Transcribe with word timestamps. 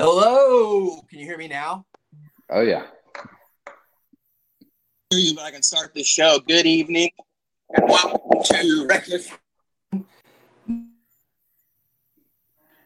Hello. 0.00 1.00
Can 1.10 1.18
you 1.18 1.26
hear 1.26 1.36
me 1.36 1.48
now? 1.48 1.84
Oh 2.50 2.60
yeah. 2.60 2.86
Hear 5.10 5.18
you, 5.18 5.34
but 5.34 5.42
I 5.42 5.50
can 5.50 5.64
start 5.64 5.92
the 5.92 6.04
show. 6.04 6.38
Good 6.46 6.66
evening, 6.66 7.10
and 7.74 7.88
welcome 7.88 8.40
to 8.44 8.86
Reckless. 8.88 9.28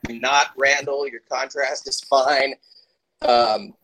Not 0.08 0.46
Randall. 0.56 1.06
Your 1.06 1.20
contrast 1.30 1.86
is 1.86 2.00
fine. 2.00 2.54
Um, 3.20 3.74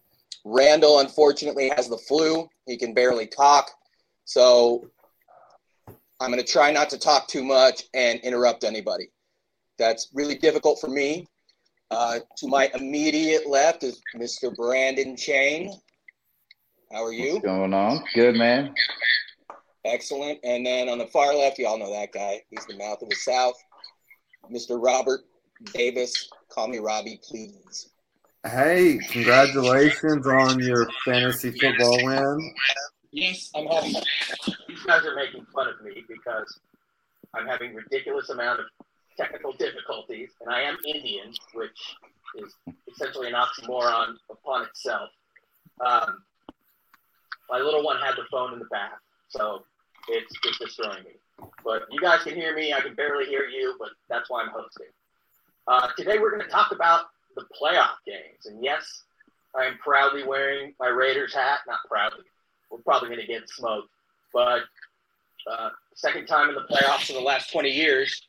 Randall 0.46 1.00
unfortunately 1.00 1.70
has 1.76 1.86
the 1.86 1.98
flu. 1.98 2.48
He 2.64 2.78
can 2.78 2.94
barely 2.94 3.26
talk, 3.26 3.70
so 4.24 4.88
I'm 6.18 6.32
going 6.32 6.42
to 6.42 6.50
try 6.50 6.72
not 6.72 6.88
to 6.88 6.98
talk 6.98 7.28
too 7.28 7.44
much 7.44 7.82
and 7.92 8.20
interrupt 8.20 8.64
anybody. 8.64 9.10
That's 9.78 10.08
really 10.14 10.36
difficult 10.36 10.80
for 10.80 10.88
me. 10.88 11.28
Uh, 11.90 12.18
to 12.36 12.48
my 12.48 12.70
immediate 12.74 13.48
left 13.48 13.82
is 13.82 14.00
Mr. 14.14 14.54
Brandon 14.54 15.16
Chain. 15.16 15.72
How 16.92 17.04
are 17.04 17.12
you? 17.12 17.34
What's 17.34 17.46
going 17.46 17.72
on? 17.72 18.04
Good, 18.14 18.36
man. 18.36 18.74
Excellent. 19.84 20.38
And 20.44 20.66
then 20.66 20.88
on 20.88 20.98
the 20.98 21.06
far 21.06 21.34
left, 21.34 21.58
you 21.58 21.66
all 21.66 21.78
know 21.78 21.92
that 21.92 22.12
guy. 22.12 22.42
He's 22.50 22.66
the 22.66 22.76
mouth 22.76 23.00
of 23.00 23.08
the 23.08 23.16
South. 23.16 23.54
Mr. 24.50 24.82
Robert 24.82 25.20
Davis. 25.72 26.28
Call 26.50 26.68
me 26.68 26.78
Robbie, 26.78 27.20
please. 27.22 27.90
Hey, 28.46 28.98
congratulations 29.10 30.26
on 30.26 30.60
your 30.60 30.88
fantasy 31.04 31.50
football 31.50 32.04
win. 32.04 32.54
Yes, 33.10 33.50
I'm 33.54 33.66
having. 33.66 33.94
These 34.68 34.82
guys 34.86 35.04
are 35.04 35.16
making 35.16 35.46
fun 35.54 35.68
of 35.68 35.84
me 35.84 36.04
because 36.06 36.60
I'm 37.34 37.46
having 37.46 37.74
ridiculous 37.74 38.28
amount 38.30 38.60
of 38.60 38.66
technical 39.18 39.52
difficulties, 39.52 40.30
and 40.40 40.48
I 40.48 40.62
am 40.62 40.76
Indian, 40.86 41.32
which 41.54 41.96
is 42.36 42.54
essentially 42.92 43.28
an 43.28 43.34
oxymoron 43.34 44.14
upon 44.30 44.64
itself. 44.66 45.10
Um, 45.84 46.22
my 47.50 47.58
little 47.58 47.82
one 47.82 47.98
had 47.98 48.14
the 48.16 48.24
phone 48.30 48.52
in 48.52 48.58
the 48.58 48.66
bath, 48.66 49.00
so 49.28 49.62
it's 50.08 50.32
just 50.44 50.60
destroying 50.60 51.04
me. 51.04 51.46
But 51.64 51.82
you 51.90 52.00
guys 52.00 52.22
can 52.22 52.34
hear 52.34 52.54
me. 52.54 52.72
I 52.72 52.80
can 52.80 52.94
barely 52.94 53.26
hear 53.26 53.44
you, 53.44 53.76
but 53.78 53.90
that's 54.08 54.30
why 54.30 54.42
I'm 54.42 54.50
hosting. 54.50 54.86
Uh, 55.66 55.88
today 55.96 56.18
we're 56.18 56.30
going 56.30 56.42
to 56.42 56.48
talk 56.48 56.72
about 56.72 57.06
the 57.36 57.44
playoff 57.60 57.96
games, 58.06 58.46
and 58.46 58.62
yes, 58.62 59.02
I 59.54 59.64
am 59.64 59.78
proudly 59.78 60.24
wearing 60.24 60.74
my 60.78 60.88
Raiders 60.88 61.34
hat. 61.34 61.60
Not 61.66 61.80
proudly. 61.88 62.24
We're 62.70 62.78
probably 62.78 63.08
going 63.08 63.20
to 63.20 63.26
get 63.26 63.48
smoked, 63.48 63.88
but 64.32 64.62
uh, 65.50 65.70
second 65.94 66.26
time 66.26 66.48
in 66.48 66.54
the 66.54 66.66
playoffs 66.70 67.08
in 67.08 67.16
the 67.16 67.22
last 67.22 67.50
20 67.52 67.70
years. 67.70 68.22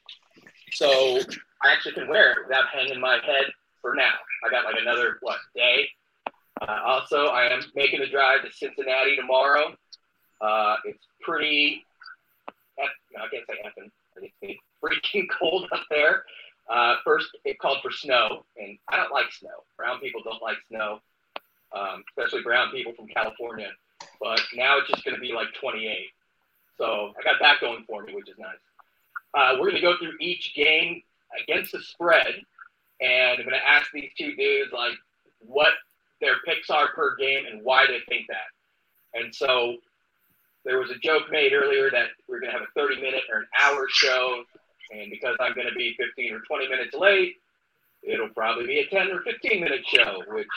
So 0.73 1.19
I 1.63 1.71
actually 1.71 1.93
can 1.93 2.07
wear 2.07 2.31
it 2.31 2.37
without 2.47 2.65
hanging 2.73 2.99
my 2.99 3.15
head 3.15 3.51
for 3.81 3.95
now. 3.95 4.13
I 4.45 4.49
got 4.49 4.65
like 4.65 4.75
another 4.81 5.17
what 5.21 5.37
day. 5.55 5.89
Uh, 6.61 6.79
also, 6.85 7.27
I 7.27 7.45
am 7.45 7.61
making 7.75 8.01
the 8.01 8.07
drive 8.07 8.43
to 8.43 8.51
Cincinnati 8.51 9.15
tomorrow. 9.15 9.75
Uh, 10.41 10.75
it's 10.85 11.05
pretty. 11.21 11.83
No, 13.13 13.23
I 13.23 13.27
can't 13.29 13.45
say 13.47 13.55
effing. 13.65 13.89
It's 14.41 14.59
freaking 14.83 15.27
cold 15.39 15.67
up 15.71 15.83
there. 15.89 16.23
Uh, 16.69 16.97
first, 17.03 17.29
it 17.45 17.57
called 17.59 17.79
for 17.81 17.91
snow, 17.91 18.45
and 18.57 18.77
I 18.89 18.97
don't 18.97 19.11
like 19.11 19.31
snow. 19.31 19.63
Brown 19.75 19.99
people 19.99 20.21
don't 20.23 20.41
like 20.41 20.57
snow, 20.67 20.99
um, 21.75 22.03
especially 22.09 22.43
brown 22.43 22.71
people 22.71 22.93
from 22.93 23.07
California. 23.07 23.69
But 24.21 24.39
now 24.53 24.77
it's 24.77 24.89
just 24.89 25.03
going 25.03 25.15
to 25.15 25.21
be 25.21 25.33
like 25.33 25.47
28. 25.59 26.09
So 26.77 27.13
I 27.19 27.23
got 27.23 27.35
that 27.41 27.59
going 27.59 27.83
for 27.87 28.03
me, 28.03 28.13
which 28.13 28.29
is 28.29 28.37
nice. 28.37 28.59
Uh, 29.37 29.53
we're 29.53 29.69
going 29.69 29.75
to 29.75 29.81
go 29.81 29.97
through 29.97 30.17
each 30.19 30.53
game 30.55 31.01
against 31.43 31.71
the 31.71 31.79
spread, 31.81 32.33
and 33.01 33.39
I'm 33.39 33.45
going 33.45 33.51
to 33.51 33.67
ask 33.67 33.91
these 33.93 34.11
two 34.17 34.35
dudes 34.35 34.71
like 34.73 34.93
what 35.39 35.69
their 36.21 36.35
picks 36.45 36.69
are 36.69 36.89
per 36.89 37.15
game 37.15 37.45
and 37.49 37.63
why 37.63 37.85
they 37.87 37.99
think 38.07 38.27
that. 38.27 39.19
And 39.19 39.33
so 39.33 39.77
there 40.65 40.79
was 40.79 40.91
a 40.91 40.97
joke 40.99 41.31
made 41.31 41.53
earlier 41.53 41.89
that 41.91 42.09
we're 42.27 42.39
going 42.39 42.51
to 42.51 42.59
have 42.59 42.67
a 42.67 42.79
30 42.79 43.01
minute 43.01 43.23
or 43.31 43.39
an 43.39 43.47
hour 43.59 43.87
show, 43.89 44.43
and 44.91 45.09
because 45.09 45.35
I'm 45.39 45.53
going 45.53 45.67
to 45.67 45.75
be 45.75 45.95
15 45.97 46.33
or 46.33 46.39
20 46.41 46.67
minutes 46.67 46.95
late, 46.95 47.35
it'll 48.03 48.29
probably 48.29 48.67
be 48.67 48.79
a 48.79 48.87
10 48.87 49.11
or 49.11 49.21
15 49.21 49.61
minute 49.61 49.85
show, 49.85 50.23
which 50.27 50.47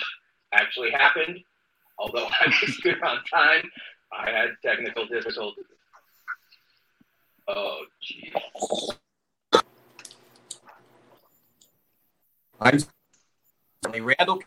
actually 0.53 0.91
happened. 0.91 1.39
Although 1.99 2.27
I 2.41 2.53
was 2.63 2.77
good 2.79 3.03
on 3.03 3.19
time, 3.33 3.71
I 4.13 4.31
had 4.31 4.51
technical 4.65 5.07
difficulties. 5.07 5.65
Oh, 7.49 7.85
jeez. 8.03 8.97
I'm 12.61 12.79
Randall 14.05 14.43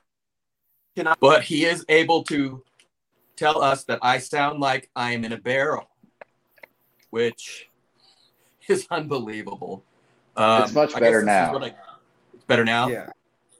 cannot, 0.96 1.20
but 1.20 1.44
he 1.44 1.66
is 1.66 1.86
able 1.90 2.24
to 2.24 2.64
tell 3.36 3.62
us 3.62 3.84
that 3.84 4.00
I 4.02 4.20
sound 4.20 4.60
like 4.60 4.90
I 4.96 5.12
am 5.12 5.26
in 5.26 5.34
a 5.34 5.38
barrel, 5.38 5.90
which 7.10 7.70
is 8.68 8.88
unbelievable. 8.90 9.84
Um, 10.38 10.64
it's 10.64 10.74
much 10.74 10.94
better 10.94 11.24
now. 11.24 11.58
I, 11.58 11.74
it's 12.34 12.46
better 12.46 12.64
now. 12.64 12.88
Yeah. 12.88 13.10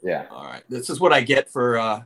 Yeah. 0.02 0.26
All 0.32 0.46
right. 0.46 0.64
This 0.70 0.90
is 0.90 1.00
what 1.00 1.12
I 1.12 1.22
get 1.22 1.50
for 1.50 1.78
uh, 1.78 2.04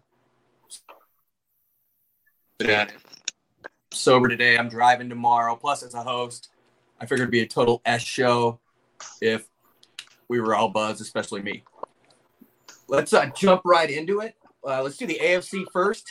sober 3.92 4.28
today. 4.28 4.58
I'm 4.58 4.70
driving 4.70 5.10
tomorrow. 5.10 5.56
Plus, 5.56 5.84
as 5.84 5.94
a 5.94 6.02
host, 6.02 6.50
I 7.00 7.06
figured 7.06 7.22
it'd 7.22 7.32
be 7.32 7.42
a 7.42 7.48
total 7.48 7.82
S 7.86 8.02
show 8.02 8.60
if 9.22 9.48
we 10.28 10.40
were 10.40 10.56
all 10.56 10.70
buzzed, 10.70 11.02
especially 11.02 11.42
me. 11.42 11.64
Let's 12.88 13.14
uh, 13.14 13.28
jump 13.28 13.62
right 13.66 13.90
into 13.90 14.22
it. 14.22 14.36
Uh, 14.66 14.82
let's 14.84 14.98
do 14.98 15.06
the 15.06 15.20
AFC 15.22 15.66
first. 15.72 16.08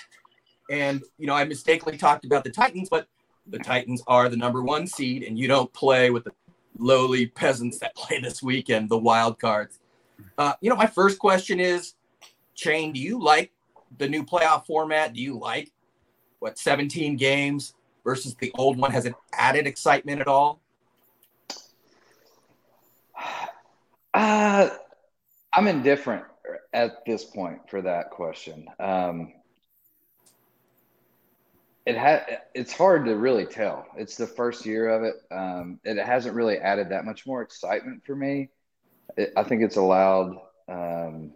And, 0.70 1.02
you 1.18 1.26
know, 1.26 1.34
I 1.34 1.44
mistakenly 1.44 1.98
talked 1.98 2.24
about 2.24 2.44
the 2.44 2.50
Titans, 2.50 2.88
but 2.88 3.08
the 3.46 3.58
Titans 3.58 4.02
are 4.06 4.28
the 4.28 4.36
number 4.36 4.62
one 4.62 4.86
seed, 4.86 5.22
and 5.22 5.38
you 5.38 5.48
don't 5.48 5.72
play 5.72 6.10
with 6.10 6.24
the 6.24 6.32
lowly 6.78 7.26
peasants 7.26 7.78
that 7.78 7.94
play 7.96 8.20
this 8.20 8.42
weekend, 8.42 8.88
the 8.88 8.98
wild 8.98 9.38
cards. 9.38 9.78
Uh, 10.36 10.54
you 10.60 10.70
know, 10.70 10.76
my 10.76 10.86
first 10.86 11.18
question 11.18 11.60
is 11.60 11.94
Chain, 12.54 12.92
do 12.92 13.00
you 13.00 13.22
like 13.22 13.52
the 13.98 14.08
new 14.08 14.24
playoff 14.24 14.66
format? 14.66 15.12
Do 15.12 15.20
you 15.20 15.38
like 15.38 15.70
what 16.40 16.58
17 16.58 17.16
games 17.16 17.74
versus 18.04 18.34
the 18.34 18.50
old 18.54 18.78
one? 18.78 18.90
Has 18.90 19.06
it 19.06 19.14
added 19.32 19.66
excitement 19.66 20.20
at 20.20 20.26
all? 20.26 20.60
Uh, 24.14 24.70
I'm 25.52 25.68
indifferent 25.68 26.24
at 26.72 27.04
this 27.06 27.24
point 27.24 27.68
for 27.68 27.82
that 27.82 28.10
question. 28.10 28.66
Um, 28.80 29.32
it 31.86 31.96
had 31.96 32.40
it's 32.54 32.72
hard 32.72 33.06
to 33.06 33.16
really 33.16 33.46
tell. 33.46 33.86
It's 33.96 34.16
the 34.16 34.26
first 34.26 34.66
year 34.66 34.88
of 34.88 35.04
it. 35.04 35.14
Um, 35.30 35.80
it 35.84 35.98
hasn't 35.98 36.34
really 36.34 36.58
added 36.58 36.90
that 36.90 37.04
much 37.04 37.26
more 37.26 37.42
excitement 37.42 38.04
for 38.04 38.14
me. 38.14 38.50
It, 39.16 39.32
I 39.36 39.42
think 39.42 39.62
it's 39.62 39.76
allowed. 39.76 40.36
Um, 40.68 41.32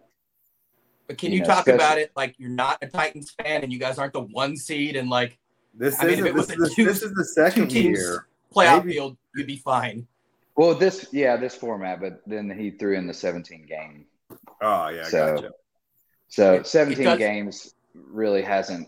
but 1.07 1.17
can 1.17 1.31
you, 1.31 1.37
you 1.37 1.43
know, 1.43 1.47
talk 1.47 1.67
about 1.67 1.97
it 1.97 2.11
like 2.15 2.35
you're 2.37 2.49
not 2.49 2.77
a 2.81 2.87
Titans 2.87 3.31
fan 3.31 3.63
and 3.63 3.73
you 3.73 3.79
guys 3.79 3.97
aren't 3.97 4.13
the 4.13 4.21
one 4.21 4.55
seed 4.55 4.95
and 4.95 5.09
like 5.09 5.39
this 5.73 5.99
I 5.99 6.05
mean, 6.05 6.19
if 6.19 6.25
it 6.25 6.35
this, 6.35 6.49
is, 6.51 6.73
two, 6.75 6.85
this 6.85 7.01
is 7.01 7.13
the 7.13 7.25
second 7.25 7.71
year 7.71 8.27
playoff 8.55 8.83
Maybe. 8.83 8.93
field, 8.93 9.17
you'd 9.35 9.47
be 9.47 9.57
fine. 9.57 10.07
Well, 10.55 10.75
this 10.75 11.07
yeah, 11.11 11.37
this 11.37 11.55
format, 11.55 11.99
but 11.99 12.21
then 12.27 12.49
he 12.57 12.71
threw 12.71 12.95
in 12.95 13.07
the 13.07 13.13
17 13.13 13.65
game. 13.65 14.05
Oh 14.61 14.89
yeah, 14.89 15.03
so 15.03 15.35
gotcha. 15.35 15.51
so 16.27 16.63
17 16.63 17.17
games 17.17 17.73
really 17.93 18.41
hasn't 18.41 18.87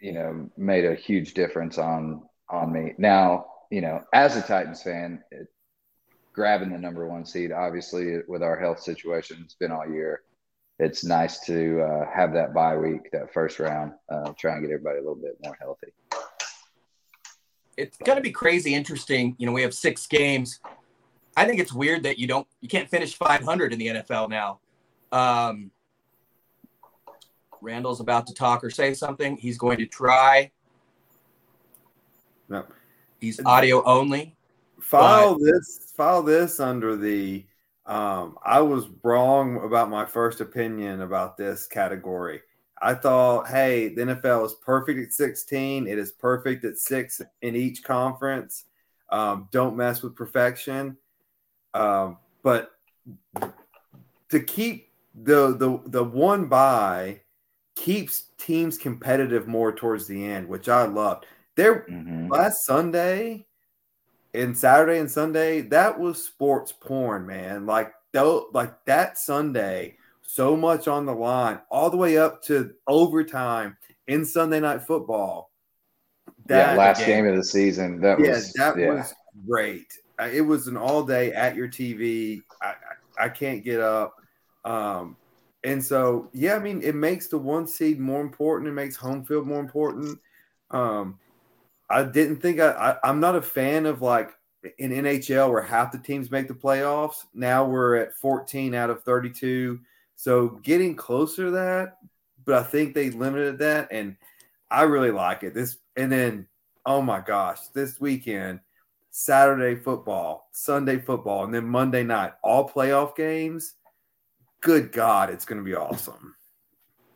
you 0.00 0.12
know 0.12 0.50
made 0.56 0.84
a 0.84 0.94
huge 0.94 1.34
difference 1.34 1.78
on 1.78 2.22
on 2.50 2.72
me. 2.72 2.94
Now 2.98 3.46
you 3.70 3.80
know 3.80 4.02
as 4.12 4.36
a 4.36 4.42
Titans 4.42 4.82
fan, 4.82 5.22
it, 5.30 5.48
grabbing 6.34 6.70
the 6.70 6.78
number 6.78 7.08
one 7.08 7.24
seed, 7.24 7.52
obviously 7.52 8.18
with 8.28 8.42
our 8.42 8.58
health 8.58 8.80
situation, 8.80 9.40
it's 9.44 9.54
been 9.54 9.72
all 9.72 9.88
year. 9.88 10.22
It's 10.78 11.04
nice 11.04 11.40
to 11.46 11.82
uh, 11.82 12.10
have 12.14 12.32
that 12.34 12.54
bye 12.54 12.76
week, 12.76 13.10
that 13.10 13.32
first 13.32 13.58
round, 13.58 13.94
uh, 14.08 14.32
try 14.38 14.52
and 14.52 14.62
get 14.62 14.72
everybody 14.72 14.98
a 14.98 15.00
little 15.00 15.16
bit 15.16 15.36
more 15.42 15.56
healthy. 15.60 15.88
It's 17.76 17.96
going 17.96 18.16
to 18.16 18.22
be 18.22 18.30
crazy 18.30 18.74
interesting. 18.74 19.34
You 19.38 19.46
know, 19.46 19.52
we 19.52 19.62
have 19.62 19.74
six 19.74 20.06
games 20.06 20.60
I 21.38 21.44
think 21.44 21.60
it's 21.60 21.72
weird 21.72 22.02
that 22.02 22.18
you 22.18 22.26
don't 22.26 22.46
you 22.60 22.68
can't 22.68 22.88
finish 22.88 23.14
500 23.14 23.72
in 23.72 23.78
the 23.78 23.86
NFL 23.86 24.28
now. 24.28 24.58
Um, 25.12 25.70
Randall's 27.60 28.00
about 28.00 28.26
to 28.26 28.34
talk 28.34 28.64
or 28.64 28.70
say 28.70 28.92
something. 28.92 29.36
He's 29.36 29.56
going 29.56 29.78
to 29.78 29.86
try. 29.86 30.50
No. 32.48 32.64
He's 33.20 33.40
audio 33.44 33.84
only. 33.84 34.36
File 34.80 35.38
but... 35.38 35.44
this. 35.44 35.92
File 35.96 36.22
this 36.24 36.58
under 36.58 36.96
the. 36.96 37.46
Um, 37.86 38.36
I 38.44 38.60
was 38.60 38.86
wrong 39.04 39.64
about 39.64 39.90
my 39.90 40.04
first 40.04 40.40
opinion 40.40 41.02
about 41.02 41.36
this 41.36 41.68
category. 41.68 42.40
I 42.82 42.94
thought, 42.94 43.48
hey, 43.48 43.94
the 43.94 44.02
NFL 44.02 44.44
is 44.46 44.54
perfect 44.54 44.98
at 45.00 45.12
16. 45.12 45.86
It 45.86 45.98
is 45.98 46.12
perfect 46.12 46.64
at 46.64 46.78
six 46.78 47.20
in 47.42 47.54
each 47.56 47.82
conference. 47.82 48.64
Um, 49.08 49.48
don't 49.52 49.76
mess 49.76 50.02
with 50.02 50.14
perfection. 50.16 50.96
Um, 51.74 52.18
but 52.42 52.72
to 54.30 54.40
keep 54.40 54.90
the 55.14 55.56
the 55.56 55.80
the 55.86 56.04
one 56.04 56.46
bye 56.46 57.20
keeps 57.74 58.24
teams 58.38 58.76
competitive 58.76 59.46
more 59.46 59.72
towards 59.72 60.06
the 60.06 60.24
end, 60.24 60.48
which 60.48 60.68
I 60.68 60.84
loved. 60.84 61.26
There 61.54 61.86
mm-hmm. 61.88 62.28
last 62.28 62.64
Sunday 62.64 63.46
and 64.34 64.56
Saturday 64.56 64.98
and 64.98 65.10
Sunday, 65.10 65.62
that 65.62 65.98
was 65.98 66.24
sports 66.24 66.72
porn, 66.72 67.26
man. 67.26 67.66
Like 67.66 67.92
though, 68.12 68.48
like 68.52 68.84
that 68.86 69.18
Sunday, 69.18 69.96
so 70.22 70.56
much 70.56 70.88
on 70.88 71.06
the 71.06 71.14
line, 71.14 71.60
all 71.70 71.90
the 71.90 71.96
way 71.96 72.18
up 72.18 72.42
to 72.44 72.72
overtime 72.86 73.76
in 74.06 74.24
Sunday 74.24 74.60
night 74.60 74.82
football. 74.82 75.50
That 76.46 76.72
yeah, 76.72 76.78
last 76.78 77.00
game, 77.00 77.24
game 77.24 77.26
of 77.26 77.36
the 77.36 77.44
season. 77.44 78.00
That 78.00 78.20
yeah, 78.20 78.30
was 78.30 78.52
that 78.54 78.78
yeah. 78.78 78.94
was 78.94 79.14
great. 79.46 79.86
It 80.26 80.40
was 80.40 80.66
an 80.66 80.76
all 80.76 81.04
day 81.04 81.32
at 81.32 81.54
your 81.54 81.68
TV. 81.68 82.42
I, 82.62 82.74
I, 83.20 83.28
can't 83.28 83.62
get 83.64 83.80
up. 83.80 84.16
Um, 84.64 85.16
and 85.64 85.82
so, 85.82 86.28
yeah, 86.32 86.56
I 86.56 86.58
mean, 86.58 86.82
it 86.82 86.94
makes 86.94 87.28
the 87.28 87.38
one 87.38 87.66
seed 87.66 88.00
more 88.00 88.20
important. 88.20 88.68
It 88.68 88.74
makes 88.74 88.96
home 88.96 89.24
field 89.24 89.46
more 89.46 89.60
important. 89.60 90.18
Um, 90.70 91.18
I 91.88 92.02
didn't 92.02 92.40
think 92.40 92.60
I, 92.60 92.98
I 93.02 93.08
am 93.08 93.20
not 93.20 93.36
a 93.36 93.42
fan 93.42 93.86
of 93.86 94.02
like 94.02 94.30
in 94.78 94.90
NHL 94.90 95.50
where 95.50 95.62
half 95.62 95.92
the 95.92 95.98
teams 95.98 96.30
make 96.30 96.48
the 96.48 96.54
playoffs. 96.54 97.24
Now 97.32 97.64
we're 97.64 97.96
at 97.96 98.14
14 98.14 98.74
out 98.74 98.90
of 98.90 99.02
32. 99.04 99.80
So 100.16 100.48
getting 100.62 100.96
closer 100.96 101.46
to 101.46 101.50
that, 101.52 101.98
but 102.44 102.54
I 102.56 102.62
think 102.62 102.94
they 102.94 103.10
limited 103.10 103.58
that 103.60 103.88
and 103.90 104.16
I 104.70 104.82
really 104.82 105.12
like 105.12 105.44
it. 105.44 105.54
This 105.54 105.78
and 105.96 106.10
then 106.10 106.46
oh 106.84 107.02
my 107.02 107.20
gosh, 107.20 107.68
this 107.74 108.00
weekend, 108.00 108.60
Saturday 109.10 109.74
football, 109.80 110.48
Sunday 110.52 110.98
football, 110.98 111.44
and 111.44 111.54
then 111.54 111.66
Monday 111.66 112.02
night, 112.02 112.32
all 112.42 112.68
playoff 112.68 113.16
games 113.16 113.74
good 114.60 114.92
God, 114.92 115.30
it's 115.30 115.44
going 115.44 115.58
to 115.58 115.64
be 115.64 115.74
awesome. 115.74 116.34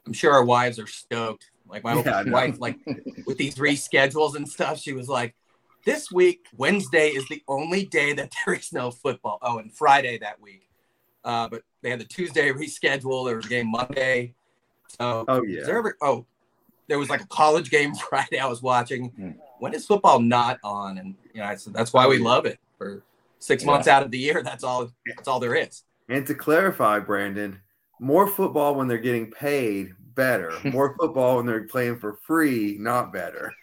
I'm 0.06 0.12
sure 0.12 0.32
our 0.32 0.44
wives 0.44 0.78
are 0.78 0.86
stoked. 0.86 1.50
Like 1.68 1.84
my 1.84 2.02
yeah, 2.02 2.24
wife, 2.24 2.56
like 2.58 2.78
with 3.26 3.38
these 3.38 3.54
reschedules 3.54 4.34
and 4.34 4.48
stuff, 4.48 4.78
she 4.78 4.92
was 4.92 5.08
like, 5.08 5.34
"This 5.86 6.10
week, 6.10 6.46
Wednesday 6.56 7.08
is 7.08 7.26
the 7.28 7.42
only 7.48 7.84
day 7.86 8.12
that 8.12 8.32
there 8.44 8.54
is 8.54 8.72
no 8.72 8.90
football. 8.90 9.38
Oh, 9.40 9.58
and 9.58 9.72
Friday 9.72 10.18
that 10.18 10.40
week, 10.40 10.68
uh, 11.24 11.48
but 11.48 11.62
they 11.80 11.90
had 11.90 12.00
the 12.00 12.04
Tuesday 12.04 12.50
reschedule. 12.50 13.26
There 13.26 13.36
was 13.36 13.46
a 13.46 13.48
game 13.48 13.70
Monday. 13.70 14.34
So, 14.88 15.24
oh 15.28 15.42
yeah. 15.44 15.64
There 15.64 15.78
ever, 15.78 15.96
oh, 16.02 16.26
there 16.88 16.98
was 16.98 17.08
like 17.08 17.22
a 17.22 17.28
college 17.28 17.70
game 17.70 17.94
Friday 18.10 18.38
I 18.38 18.46
was 18.46 18.60
watching. 18.60 19.10
Mm. 19.12 19.36
When 19.62 19.75
is 19.75 19.87
football 19.87 20.19
not 20.19 20.59
on? 20.64 20.99
And 20.99 21.14
you 21.32 21.41
know, 21.41 21.47
I 21.47 21.55
said 21.55 21.73
that's 21.73 21.93
why 21.93 22.09
we 22.09 22.19
love 22.19 22.47
it 22.47 22.59
for 22.79 23.05
six 23.38 23.62
yeah. 23.62 23.70
months 23.70 23.87
out 23.87 24.03
of 24.03 24.11
the 24.11 24.19
year. 24.19 24.43
That's 24.43 24.64
all. 24.64 24.91
That's 25.06 25.29
all 25.29 25.38
there 25.38 25.55
is. 25.55 25.85
And 26.09 26.26
to 26.26 26.35
clarify, 26.35 26.99
Brandon, 26.99 27.61
more 28.00 28.26
football 28.26 28.75
when 28.75 28.88
they're 28.88 28.99
getting 28.99 29.31
paid, 29.31 29.94
better. 30.17 30.53
More 30.64 30.97
football 30.99 31.37
when 31.37 31.47
they're 31.47 31.69
playing 31.69 32.00
for 32.00 32.19
free, 32.26 32.76
not 32.81 33.12
better. 33.12 33.55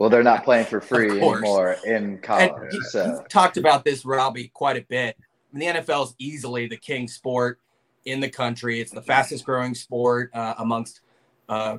Well, 0.00 0.10
they're 0.10 0.24
not 0.24 0.42
playing 0.44 0.66
for 0.66 0.80
free 0.80 1.10
anymore 1.22 1.76
in 1.86 2.18
college. 2.18 2.74
And 2.74 2.84
so. 2.86 3.24
talked 3.28 3.56
about 3.56 3.84
this, 3.84 4.04
Robbie, 4.04 4.48
quite 4.48 4.76
a 4.76 4.84
bit. 4.88 5.16
I 5.54 5.56
mean, 5.56 5.74
the 5.74 5.80
NFL 5.80 6.06
is 6.06 6.14
easily 6.18 6.66
the 6.66 6.76
king 6.76 7.06
sport 7.06 7.60
in 8.04 8.18
the 8.18 8.28
country. 8.28 8.80
It's 8.80 8.90
the 8.90 9.00
fastest 9.00 9.44
growing 9.44 9.74
sport 9.74 10.30
uh, 10.34 10.54
amongst 10.58 11.00
uh, 11.48 11.78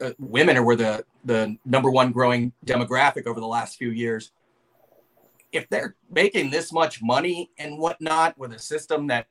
uh, 0.00 0.10
women, 0.18 0.64
were 0.64 0.76
the 0.76 1.04
the 1.24 1.56
number 1.64 1.90
one 1.90 2.12
growing 2.12 2.52
demographic 2.64 3.26
over 3.26 3.40
the 3.40 3.46
last 3.46 3.76
few 3.76 3.90
years. 3.90 4.32
If 5.52 5.68
they're 5.68 5.96
making 6.10 6.50
this 6.50 6.72
much 6.72 7.02
money 7.02 7.50
and 7.58 7.78
whatnot 7.78 8.36
with 8.38 8.52
a 8.52 8.58
system 8.58 9.06
that 9.08 9.26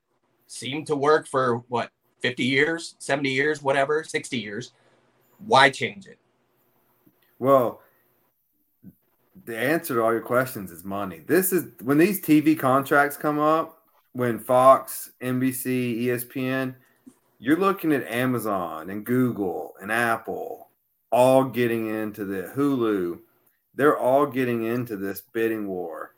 seemed 0.48 0.88
to 0.88 0.96
work 0.96 1.28
for 1.28 1.58
what 1.68 1.92
50 2.22 2.44
years 2.44 2.96
70 3.00 3.30
years 3.30 3.62
whatever 3.62 4.04
60 4.04 4.38
years 4.38 4.72
why 5.46 5.70
change 5.70 6.08
it? 6.08 6.18
Well 7.38 7.82
the 9.46 9.58
answer 9.58 9.96
to 9.96 10.04
all 10.04 10.12
your 10.12 10.22
questions 10.22 10.72
is 10.72 10.84
money. 10.84 11.22
This 11.26 11.54
is 11.54 11.66
when 11.84 11.98
these 11.98 12.22
tv 12.22 12.58
contracts 12.58 13.18
come 13.18 13.40
up 13.40 13.82
when 14.14 14.40
fox 14.40 15.12
nbc 15.22 16.06
espn 16.06 16.76
you're 17.40 17.60
looking 17.60 17.94
at 17.94 18.08
amazon 18.08 18.90
and 18.90 19.06
google 19.06 19.74
and 19.82 19.92
apple 19.92 20.70
all 21.12 21.44
getting 21.46 21.88
into 21.88 22.26
the 22.26 22.52
hulu 22.56 23.20
they're 23.78 23.98
all 23.98 24.26
getting 24.26 24.66
into 24.66 24.98
this 24.98 25.22
bidding 25.22 25.68
war. 25.68 26.16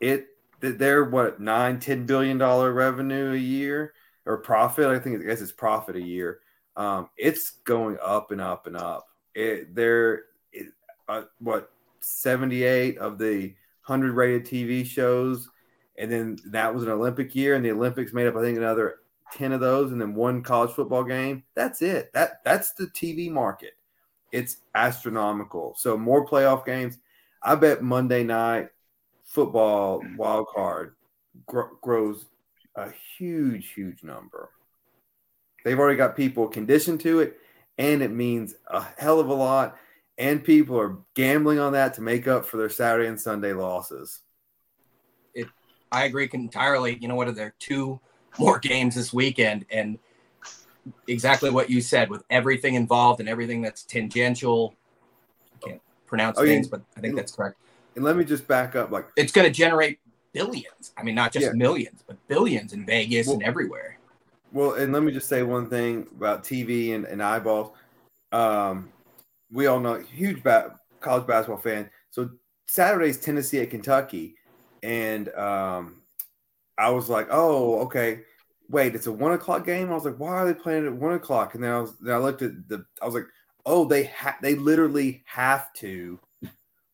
It 0.00 0.26
they're 0.58 1.04
what 1.04 1.40
nine, 1.40 1.78
ten 1.78 2.04
billion 2.04 2.36
dollar 2.36 2.72
revenue 2.72 3.32
a 3.32 3.36
year 3.36 3.94
or 4.26 4.38
profit. 4.38 4.86
I 4.86 4.98
think 4.98 5.20
I 5.20 5.24
guess 5.24 5.40
it's 5.40 5.52
profit 5.52 5.96
a 5.96 6.02
year. 6.02 6.40
Um, 6.76 7.08
it's 7.16 7.52
going 7.64 7.96
up 8.04 8.32
and 8.32 8.40
up 8.40 8.66
and 8.66 8.76
up. 8.76 9.06
It 9.34 9.74
they're 9.74 10.24
it, 10.52 10.66
uh, 11.08 11.22
what 11.38 11.70
78 12.00 12.98
of 12.98 13.18
the 13.18 13.54
100 13.86 14.12
rated 14.12 14.46
TV 14.46 14.84
shows, 14.84 15.48
and 15.96 16.10
then 16.10 16.38
that 16.46 16.74
was 16.74 16.82
an 16.82 16.90
Olympic 16.90 17.36
year, 17.36 17.54
and 17.54 17.64
the 17.64 17.70
Olympics 17.70 18.12
made 18.12 18.26
up 18.26 18.36
I 18.36 18.42
think 18.42 18.58
another 18.58 18.96
10 19.32 19.52
of 19.52 19.60
those, 19.60 19.92
and 19.92 20.00
then 20.00 20.14
one 20.14 20.42
college 20.42 20.72
football 20.72 21.04
game. 21.04 21.44
That's 21.54 21.82
it. 21.82 22.12
That 22.12 22.44
that's 22.44 22.72
the 22.72 22.86
TV 22.86 23.30
market 23.30 23.74
it's 24.32 24.58
astronomical. 24.74 25.74
So 25.76 25.96
more 25.96 26.26
playoff 26.26 26.64
games. 26.64 26.98
I 27.42 27.54
bet 27.54 27.82
Monday 27.82 28.22
night 28.22 28.68
football 29.24 30.02
wild 30.16 30.48
card 30.48 30.94
gr- 31.46 31.74
grows 31.80 32.26
a 32.74 32.90
huge, 33.16 33.72
huge 33.72 34.02
number. 34.02 34.50
They've 35.64 35.78
already 35.78 35.96
got 35.96 36.16
people 36.16 36.48
conditioned 36.48 37.00
to 37.00 37.20
it, 37.20 37.38
and 37.78 38.02
it 38.02 38.10
means 38.10 38.54
a 38.68 38.84
hell 38.98 39.20
of 39.20 39.28
a 39.28 39.34
lot. 39.34 39.76
And 40.18 40.44
people 40.44 40.78
are 40.78 40.98
gambling 41.14 41.58
on 41.58 41.72
that 41.72 41.94
to 41.94 42.02
make 42.02 42.28
up 42.28 42.44
for 42.44 42.58
their 42.58 42.68
Saturday 42.68 43.08
and 43.08 43.20
Sunday 43.20 43.54
losses. 43.54 44.20
It, 45.34 45.46
I 45.90 46.04
agree 46.04 46.28
entirely. 46.32 46.98
You 47.00 47.08
know 47.08 47.14
what? 47.14 47.28
Are 47.28 47.32
there 47.32 47.54
two 47.58 48.00
more 48.38 48.58
games 48.58 48.94
this 48.94 49.12
weekend, 49.12 49.66
and 49.70 49.98
exactly 51.08 51.50
what 51.50 51.70
you 51.70 51.80
said 51.80 52.08
with 52.10 52.24
everything 52.30 52.74
involved 52.74 53.20
and 53.20 53.28
everything 53.28 53.62
that's 53.62 53.84
tangential. 53.84 54.74
I 55.54 55.68
can't 55.68 55.82
pronounce 56.06 56.38
oh, 56.38 56.44
things, 56.44 56.68
but 56.68 56.82
I 56.96 57.00
think 57.00 57.16
that's 57.16 57.32
correct. 57.32 57.56
And 57.96 58.04
let 58.04 58.16
me 58.16 58.24
just 58.24 58.46
back 58.46 58.76
up. 58.76 58.90
Like 58.90 59.08
it's 59.16 59.32
going 59.32 59.46
to 59.46 59.52
generate 59.52 59.98
billions. 60.32 60.92
I 60.96 61.02
mean, 61.02 61.14
not 61.14 61.32
just 61.32 61.46
yeah. 61.46 61.52
millions, 61.52 62.02
but 62.06 62.16
billions 62.28 62.72
in 62.72 62.86
Vegas 62.86 63.26
well, 63.26 63.34
and 63.34 63.42
everywhere. 63.42 63.98
Well, 64.52 64.74
and 64.74 64.92
let 64.92 65.02
me 65.02 65.12
just 65.12 65.28
say 65.28 65.42
one 65.42 65.68
thing 65.68 66.06
about 66.16 66.44
TV 66.44 66.94
and, 66.94 67.04
and 67.04 67.22
eyeballs. 67.22 67.72
Um, 68.32 68.90
we 69.52 69.66
all 69.66 69.80
know 69.80 70.00
huge 70.00 70.42
ba- 70.42 70.78
college 71.00 71.26
basketball 71.26 71.60
fan. 71.60 71.90
So 72.10 72.30
Saturday's 72.66 73.18
Tennessee 73.18 73.60
at 73.60 73.70
Kentucky, 73.70 74.36
and 74.82 75.28
um, 75.34 75.99
I 76.80 76.90
was 76.90 77.08
like, 77.08 77.28
oh, 77.30 77.80
okay 77.82 78.20
wait, 78.70 78.94
it's 78.94 79.06
a 79.06 79.12
one 79.12 79.32
o'clock 79.32 79.66
game. 79.66 79.90
I 79.90 79.94
was 79.94 80.04
like, 80.04 80.18
why 80.18 80.30
are 80.36 80.46
they 80.46 80.54
playing 80.54 80.86
at 80.86 80.94
one 80.94 81.14
o'clock? 81.14 81.54
And 81.54 81.64
then 81.64 81.72
I 81.72 81.80
was, 81.80 81.96
then 81.98 82.14
I 82.14 82.18
looked 82.18 82.42
at 82.42 82.68
the, 82.68 82.84
I 83.02 83.04
was 83.04 83.14
like, 83.14 83.26
oh, 83.66 83.84
they 83.84 84.04
ha- 84.04 84.38
they 84.40 84.54
literally 84.54 85.22
have 85.26 85.72
to, 85.74 86.18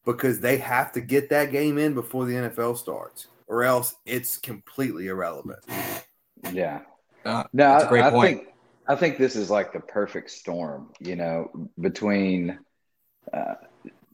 because 0.05 0.41
they 0.41 0.57
have 0.57 0.93
to 0.93 1.01
get 1.01 1.31
that 1.31 1.53
game 1.53 1.79
in 1.79 1.95
before 1.95 2.25
the 2.25 2.35
NFL 2.35 2.79
starts, 2.79 3.29
or 3.47 3.63
else 3.63 3.95
it's 4.05 4.39
completely 4.39 5.09
irrelevant. 5.09 5.61
Yeah, 6.53 6.81
uh, 7.25 7.45
no, 7.53 7.67
I, 7.67 8.09
I 8.09 8.11
think 8.11 8.49
I 8.89 8.95
think 8.95 9.19
this 9.19 9.37
is 9.37 9.51
like 9.51 9.73
the 9.73 9.81
perfect 9.81 10.31
storm, 10.31 10.91
you 11.01 11.17
know, 11.17 11.69
between. 11.81 12.59
Uh, 13.33 13.55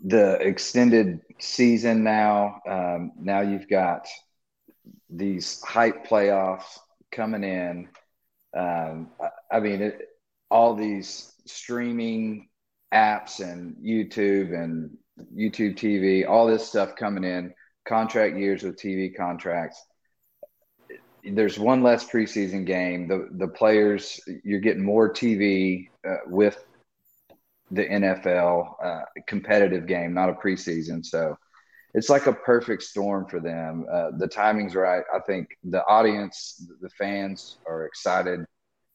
the 0.04 0.32
extended 0.40 1.20
season 1.38 2.02
now. 2.02 2.60
Um, 2.68 3.12
now 3.20 3.40
you've 3.40 3.68
got 3.68 4.08
these 5.10 5.60
hype 5.62 6.06
playoffs 6.06 6.78
coming 7.10 7.44
in. 7.44 7.88
Um, 8.56 9.10
I, 9.20 9.56
I 9.56 9.60
mean, 9.60 9.82
it, 9.82 10.08
all 10.50 10.74
these 10.74 11.32
streaming 11.46 12.48
apps 12.92 13.40
and 13.40 13.76
YouTube 13.76 14.54
and 14.54 14.96
YouTube 15.34 15.76
TV, 15.76 16.28
all 16.28 16.46
this 16.46 16.66
stuff 16.66 16.96
coming 16.96 17.24
in, 17.24 17.54
contract 17.86 18.36
years 18.36 18.62
with 18.62 18.76
TV 18.76 19.14
contracts. 19.16 19.82
There's 21.24 21.58
one 21.58 21.82
less 21.82 22.04
preseason 22.04 22.66
game. 22.66 23.06
The 23.06 23.28
the 23.32 23.48
players 23.48 24.20
you're 24.42 24.60
getting 24.60 24.84
more 24.84 25.12
TV 25.12 25.88
uh, 26.06 26.16
with 26.26 26.62
the 27.70 27.84
NFL 27.84 28.74
uh, 28.84 29.02
competitive 29.26 29.86
game, 29.86 30.12
not 30.12 30.28
a 30.28 30.34
preseason. 30.34 31.04
So 31.04 31.38
it's 31.94 32.08
like 32.08 32.26
a 32.26 32.32
perfect 32.32 32.82
storm 32.82 33.26
for 33.26 33.40
them. 33.40 33.86
Uh, 33.92 34.10
the 34.16 34.28
timing's 34.28 34.74
right. 34.74 35.04
I 35.14 35.18
think 35.20 35.48
the 35.64 35.84
audience, 35.84 36.66
the 36.80 36.88
fans 36.90 37.58
are 37.66 37.84
excited 37.84 38.46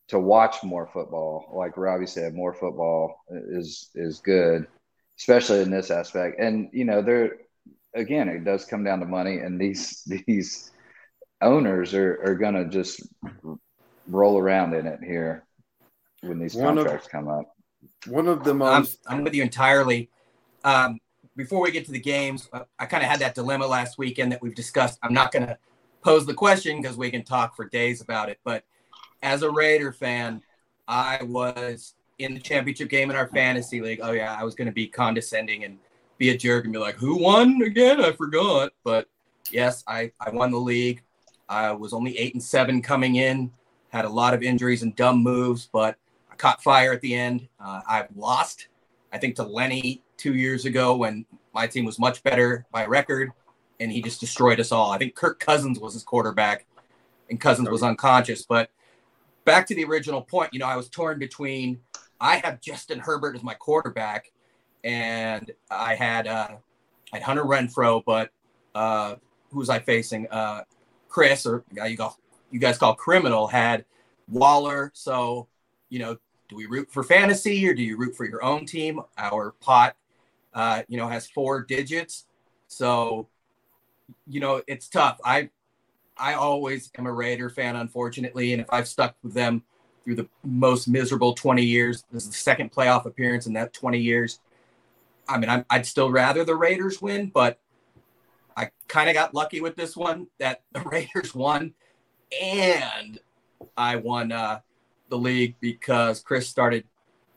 to 0.08 0.20
watch 0.20 0.64
more 0.64 0.88
football. 0.88 1.52
Like 1.54 1.78
Robbie 1.78 2.08
said, 2.08 2.34
more 2.34 2.54
football 2.54 3.24
is 3.30 3.90
is 3.94 4.20
good, 4.20 4.68
especially 5.20 5.62
in 5.62 5.70
this 5.70 5.92
aspect. 5.92 6.40
And 6.40 6.70
you 6.74 6.86
know, 6.86 7.02
there 7.02 7.38
again, 7.94 8.30
it 8.30 8.44
does 8.44 8.66
come 8.66 8.84
down 8.84 9.00
to 9.02 9.06
money, 9.06 9.38
and 9.38 9.60
these 9.60 10.02
these 10.28 10.72
owners 11.42 11.94
are 11.94 12.20
are 12.26 12.36
gonna 12.36 12.66
just 12.66 13.06
roll 14.08 14.38
around 14.38 14.74
in 14.74 14.88
it 14.88 15.00
here. 15.04 15.46
when 16.22 16.40
these 16.40 16.56
one 16.56 16.78
contracts 16.78 17.06
of, 17.08 17.12
come 17.12 17.28
up. 17.28 17.54
One 18.08 18.28
of 18.28 18.44
the 18.44 18.56
most. 18.56 19.00
I'm, 19.06 19.20
I'm 19.20 19.24
with 19.24 19.36
you 19.36 19.44
entirely. 19.44 20.10
Um, 20.64 21.00
before 21.38 21.62
we 21.62 21.72
get 21.72 21.86
to 21.86 21.92
the 21.92 22.00
games, 22.00 22.50
uh, 22.52 22.64
I 22.80 22.88
kind 22.88 23.04
of 23.04 23.10
had 23.10 23.20
that 23.20 23.36
dilemma 23.36 23.68
last 23.68 23.98
weekend 23.98 24.32
that 24.32 24.42
we've 24.42 24.56
discussed. 24.56 25.00
I'm 25.04 25.14
not 25.14 25.32
going 25.32 25.46
to 25.46 25.58
pose 26.02 26.26
the 26.26 26.34
question 26.34 26.82
because 26.82 26.98
we 26.98 27.12
can 27.12 27.24
talk 27.24 27.56
for 27.56 27.66
days 27.66 28.02
about 28.02 28.30
it. 28.30 28.40
But 28.44 28.66
as 29.22 29.44
a 29.44 29.50
Raider 29.50 29.94
fan, 29.94 30.42
I 30.88 31.24
was 31.24 31.94
in 32.18 32.34
the 32.34 32.40
championship 32.40 32.90
game 32.90 33.12
in 33.12 33.16
our 33.16 33.28
fantasy 33.28 33.80
league. 33.80 34.00
Oh 34.02 34.12
yeah, 34.12 34.36
I 34.38 34.44
was 34.44 34.56
going 34.56 34.66
to 34.66 34.74
be 34.74 34.88
condescending 34.88 35.64
and 35.64 35.78
be 36.18 36.32
a 36.32 36.38
jerk 36.38 36.64
and 36.64 36.74
be 36.74 36.80
like, 36.80 36.96
"Who 36.96 37.22
won 37.22 37.62
again? 37.62 38.02
I 38.02 38.12
forgot." 38.14 38.72
But 38.84 39.08
yes, 39.52 39.84
I 39.88 40.12
I 40.20 40.32
won 40.32 40.52
the 40.52 40.58
league. 40.58 41.04
I 41.48 41.72
was 41.72 41.94
only 41.94 42.18
eight 42.18 42.34
and 42.34 42.44
seven 42.44 42.82
coming 42.82 43.16
in. 43.16 43.52
Had 43.90 44.06
a 44.06 44.10
lot 44.10 44.34
of 44.34 44.42
injuries 44.42 44.82
and 44.82 44.96
dumb 44.96 45.22
moves, 45.22 45.70
but 45.72 45.98
I 46.32 46.36
caught 46.36 46.64
fire 46.64 46.92
at 46.92 47.02
the 47.02 47.14
end. 47.14 47.48
Uh, 47.60 47.82
I've 47.88 48.10
lost, 48.16 48.68
I 49.14 49.18
think, 49.18 49.36
to 49.36 49.44
Lenny 49.44 50.02
two 50.18 50.36
years 50.36 50.66
ago 50.66 50.96
when 50.96 51.26
my 51.54 51.68
team 51.68 51.86
was 51.86 52.00
much 52.00 52.24
better 52.24 52.66
by 52.72 52.86
record, 52.86 53.32
and 53.80 53.92
he 53.92 54.02
just 54.02 54.20
destroyed 54.20 54.60
us 54.60 54.72
all. 54.72 54.92
I 54.92 54.98
think 54.98 55.16
Kirk 55.16 55.40
Cousins 55.40 55.80
was 55.80 55.94
his 55.94 56.04
quarterback, 56.04 56.66
and 57.30 57.40
Cousins 57.40 57.70
was 57.70 57.84
unconscious. 57.84 58.46
But 58.46 58.70
back 59.46 59.68
to 59.68 59.76
the 59.76 59.86
original 59.86 60.22
point, 60.22 60.54
you 60.54 60.60
know, 60.60 60.66
I 60.66 60.76
was 60.76 60.90
torn 60.90 61.20
between 61.20 61.80
I 62.20 62.38
have 62.38 62.62
Justin 62.62 63.00
Herbert 63.00 63.36
as 63.36 63.44
my 63.44 63.54
quarterback, 63.54 64.32
and 64.84 65.52
I 65.70 65.96
had 65.96 66.28
uh, 66.28 66.56
I 67.14 67.18
had 67.18 67.24
Hunter 67.24 67.44
Renfrow, 67.44 68.04
but 68.06 68.32
uh, 68.76 69.16
who 69.52 69.60
was 69.60 69.70
I 69.70 69.80
facing? 69.80 70.28
Uh, 70.30 70.64
Chris, 71.10 71.46
or 71.46 71.64
guy 71.74 71.88
you 71.88 71.98
call 71.98 72.18
you 72.52 72.60
guys 72.60 72.78
call 72.78 72.96
criminal, 72.96 73.48
had 73.48 73.86
Waller. 74.28 74.92
So, 74.94 75.48
you 75.90 76.00
know, 76.00 76.18
do 76.50 76.56
we 76.56 76.66
root 76.66 76.90
for 76.92 77.04
fantasy 77.04 77.68
or 77.68 77.74
do 77.74 77.84
you 77.84 77.98
root 77.98 78.16
for 78.16 78.26
your 78.26 78.44
own 78.44 78.66
team? 78.66 79.02
Our 79.18 79.52
pot, 79.60 79.96
uh, 80.58 80.82
you 80.88 80.98
know, 80.98 81.08
has 81.08 81.30
four 81.30 81.62
digits, 81.62 82.26
so 82.68 83.28
you 84.26 84.40
know 84.40 84.64
it's 84.66 84.90
tough. 84.90 85.20
I 85.24 85.52
I 86.18 86.34
always 86.34 86.90
am 86.98 87.06
a 87.06 87.14
Raider 87.14 87.52
fan, 87.52 87.76
unfortunately, 87.76 88.54
and 88.54 88.62
if 88.62 88.68
I've 88.74 88.88
stuck 88.88 89.16
with 89.22 89.36
them 89.36 89.62
through 90.04 90.16
the 90.16 90.28
most 90.44 90.88
miserable 90.88 91.34
20 91.34 91.64
years, 91.64 92.04
this 92.12 92.24
is 92.24 92.30
the 92.30 92.36
second 92.36 92.72
playoff 92.72 93.06
appearance 93.06 93.46
in 93.46 93.54
that 93.54 93.72
20 93.72 94.00
years. 94.00 94.40
I 95.30 95.38
mean, 95.38 95.50
i 95.50 95.64
would 95.72 95.86
still 95.86 96.10
rather 96.10 96.44
the 96.44 96.56
Raiders 96.56 97.04
win, 97.04 97.30
but 97.32 97.60
I 98.56 98.72
kind 98.88 99.10
of 99.10 99.14
got 99.14 99.36
lucky 99.36 99.62
with 99.62 99.76
this 99.76 99.96
one 99.96 100.26
that 100.40 100.64
the 100.72 100.82
Raiders 100.82 101.36
won, 101.36 101.76
and 102.42 103.20
I 103.78 103.98
won 103.98 104.32
uh, 104.32 104.62
the 105.10 105.20
league 105.20 105.54
because 105.60 106.22
Chris 106.22 106.50
started 106.50 106.84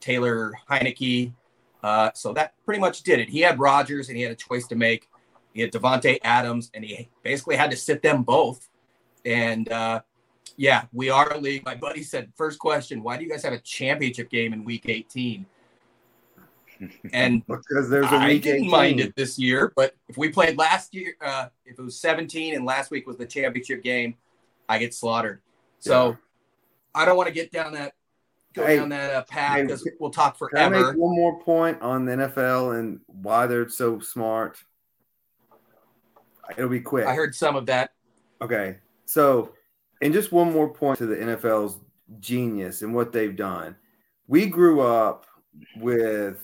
Taylor 0.01 0.55
Heinicke. 0.71 1.35
Uh, 1.83 2.11
so 2.15 2.33
that 2.35 2.55
pretty 2.65 2.81
much 2.81 3.03
did 3.03 3.19
it. 3.19 3.29
He 3.29 3.41
had 3.41 3.59
Rodgers 3.59 4.09
and 4.09 4.17
he 4.17 4.23
had 4.23 4.33
a 4.33 4.37
choice 4.37 4.67
to 4.69 4.77
make. 4.77 5.09
He 5.53 5.63
had 5.63 5.73
Davante 5.73 6.19
Adams, 6.23 6.71
and 6.75 6.85
he 6.85 7.09
basically 7.23 7.57
had 7.57 7.71
to 7.71 7.77
sit 7.77 8.03
them 8.03 8.23
both. 8.23 8.69
And 9.25 9.71
uh, 9.71 10.03
yeah, 10.57 10.85
we 10.93 11.11
are 11.11 11.33
a 11.33 11.39
league. 11.39 11.65
My 11.65 11.75
buddy 11.75 12.03
said, 12.03 12.33
first 12.37 12.59
question, 12.59 13.03
why 13.03 13.17
do 13.17 13.25
you 13.25 13.31
guys 13.31 13.43
have 13.43 13.53
a 13.53 13.59
championship 13.59 14.31
game 14.31 14.53
in 14.53 14.65
week 14.65 14.89
18? 14.89 15.47
And 17.13 17.47
because 17.49 17.91
there's 17.91 18.11
a 18.13 18.19
week 18.19 18.21
I 18.21 18.39
didn't 18.39 18.65
18. 18.67 18.71
mind 18.71 19.01
it 19.01 19.17
this 19.17 19.39
year, 19.39 19.73
but 19.75 19.95
if 20.09 20.17
we 20.17 20.29
played 20.29 20.57
last 20.57 20.95
year, 20.95 21.15
uh, 21.21 21.49
if 21.67 21.79
it 21.79 21.83
was 21.83 21.99
17 21.99 22.55
and 22.55 22.65
last 22.65 22.91
week 22.91 23.07
was 23.07 23.17
the 23.17 23.27
championship 23.27 23.83
game, 23.83 24.15
I 24.69 24.79
get 24.79 24.95
slaughtered. 24.95 25.41
So 25.79 26.11
yeah. 26.11 26.17
I 26.95 27.05
don't 27.05 27.17
want 27.17 27.29
to 27.29 27.35
get 27.35 27.51
down 27.51 27.73
that 27.73 27.95
go 28.55 28.67
hey, 28.67 28.77
down 28.77 28.89
that 28.91 29.15
uh, 29.15 29.23
path 29.25 29.63
because 29.63 29.85
hey, 29.85 29.93
we'll 29.99 30.11
talk 30.11 30.37
forever. 30.37 30.75
Can 30.75 30.85
I 30.85 30.89
make 30.89 30.97
one 30.97 31.15
more 31.15 31.41
point 31.41 31.81
on 31.81 32.05
the 32.05 32.13
NFL 32.13 32.79
and 32.79 33.01
why 33.07 33.47
they're 33.47 33.69
so 33.69 34.01
smart? 34.01 34.59
It'll 36.57 36.69
be 36.69 36.81
quick. 36.81 37.07
I 37.07 37.15
heard 37.15 37.35
some 37.35 37.57
of 37.57 37.67
that. 37.67 37.93
Okay, 38.43 38.79
so 39.05 39.53
and 40.01 40.13
just 40.13 40.33
one 40.33 40.53
more 40.53 40.69
point 40.69 40.99
to 40.99 41.07
the 41.07 41.17
NFL's 41.17 41.79
genius 42.19 42.83
and 42.83 42.95
what 42.95 43.13
they've 43.13 43.37
done. 43.37 43.77
We 44.27 44.47
grew 44.47 44.81
up 44.81 45.27
with 45.77 46.43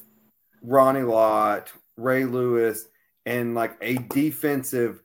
Ronnie 0.63 1.03
Lott, 1.03 1.73
Ray 1.97 2.25
Lewis, 2.25 2.89
and 3.25 3.55
like 3.55 3.77
a 3.81 3.95
defensive. 3.95 5.03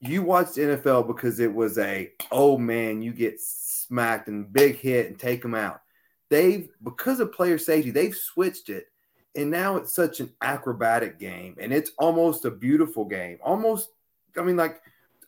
You 0.00 0.22
watched 0.22 0.56
NFL 0.56 1.06
because 1.06 1.40
it 1.40 1.52
was 1.52 1.76
a 1.78 2.12
oh 2.30 2.56
man, 2.56 3.02
you 3.02 3.12
get 3.12 3.40
smacked 3.40 4.28
and 4.28 4.52
big 4.52 4.76
hit 4.76 5.08
and 5.08 5.18
take 5.18 5.42
them 5.42 5.54
out. 5.54 5.80
They've 6.30 6.68
because 6.82 7.20
of 7.20 7.32
player 7.32 7.58
safety, 7.58 7.90
they've 7.90 8.14
switched 8.14 8.68
it, 8.68 8.86
and 9.34 9.50
now 9.50 9.76
it's 9.76 9.94
such 9.94 10.20
an 10.20 10.32
acrobatic 10.42 11.18
game, 11.18 11.56
and 11.60 11.72
it's 11.72 11.92
almost 11.98 12.44
a 12.44 12.50
beautiful 12.50 13.04
game. 13.04 13.38
Almost, 13.42 13.90
I 14.36 14.42
mean, 14.42 14.56
like 14.56 14.80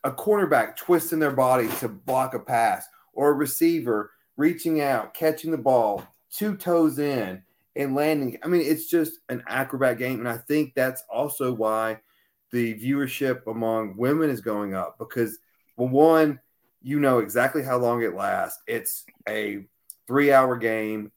a 0.03 0.11
cornerback 0.11 0.75
twisting 0.77 1.19
their 1.19 1.31
body 1.31 1.67
to 1.79 1.87
block 1.87 2.33
a 2.33 2.39
pass, 2.39 2.87
or 3.13 3.29
a 3.29 3.33
receiver 3.33 4.11
reaching 4.37 4.81
out, 4.81 5.13
catching 5.13 5.51
the 5.51 5.57
ball, 5.57 6.05
two 6.31 6.55
toes 6.55 6.99
in 6.99 7.43
and 7.75 7.95
landing. 7.95 8.37
I 8.43 8.47
mean, 8.47 8.61
it's 8.61 8.87
just 8.87 9.19
an 9.29 9.43
acrobat 9.47 9.97
game. 9.97 10.19
And 10.19 10.29
I 10.29 10.37
think 10.37 10.73
that's 10.73 11.03
also 11.09 11.53
why 11.53 11.99
the 12.51 12.73
viewership 12.75 13.47
among 13.47 13.95
women 13.97 14.29
is 14.29 14.41
going 14.41 14.73
up 14.73 14.97
because, 14.97 15.37
well, 15.77 15.89
one, 15.89 16.39
you 16.81 16.99
know 16.99 17.19
exactly 17.19 17.63
how 17.63 17.77
long 17.77 18.01
it 18.01 18.15
lasts. 18.15 18.61
It's 18.67 19.05
a 19.27 19.65
three 20.11 20.33
hour 20.33 20.57
game. 20.57 21.09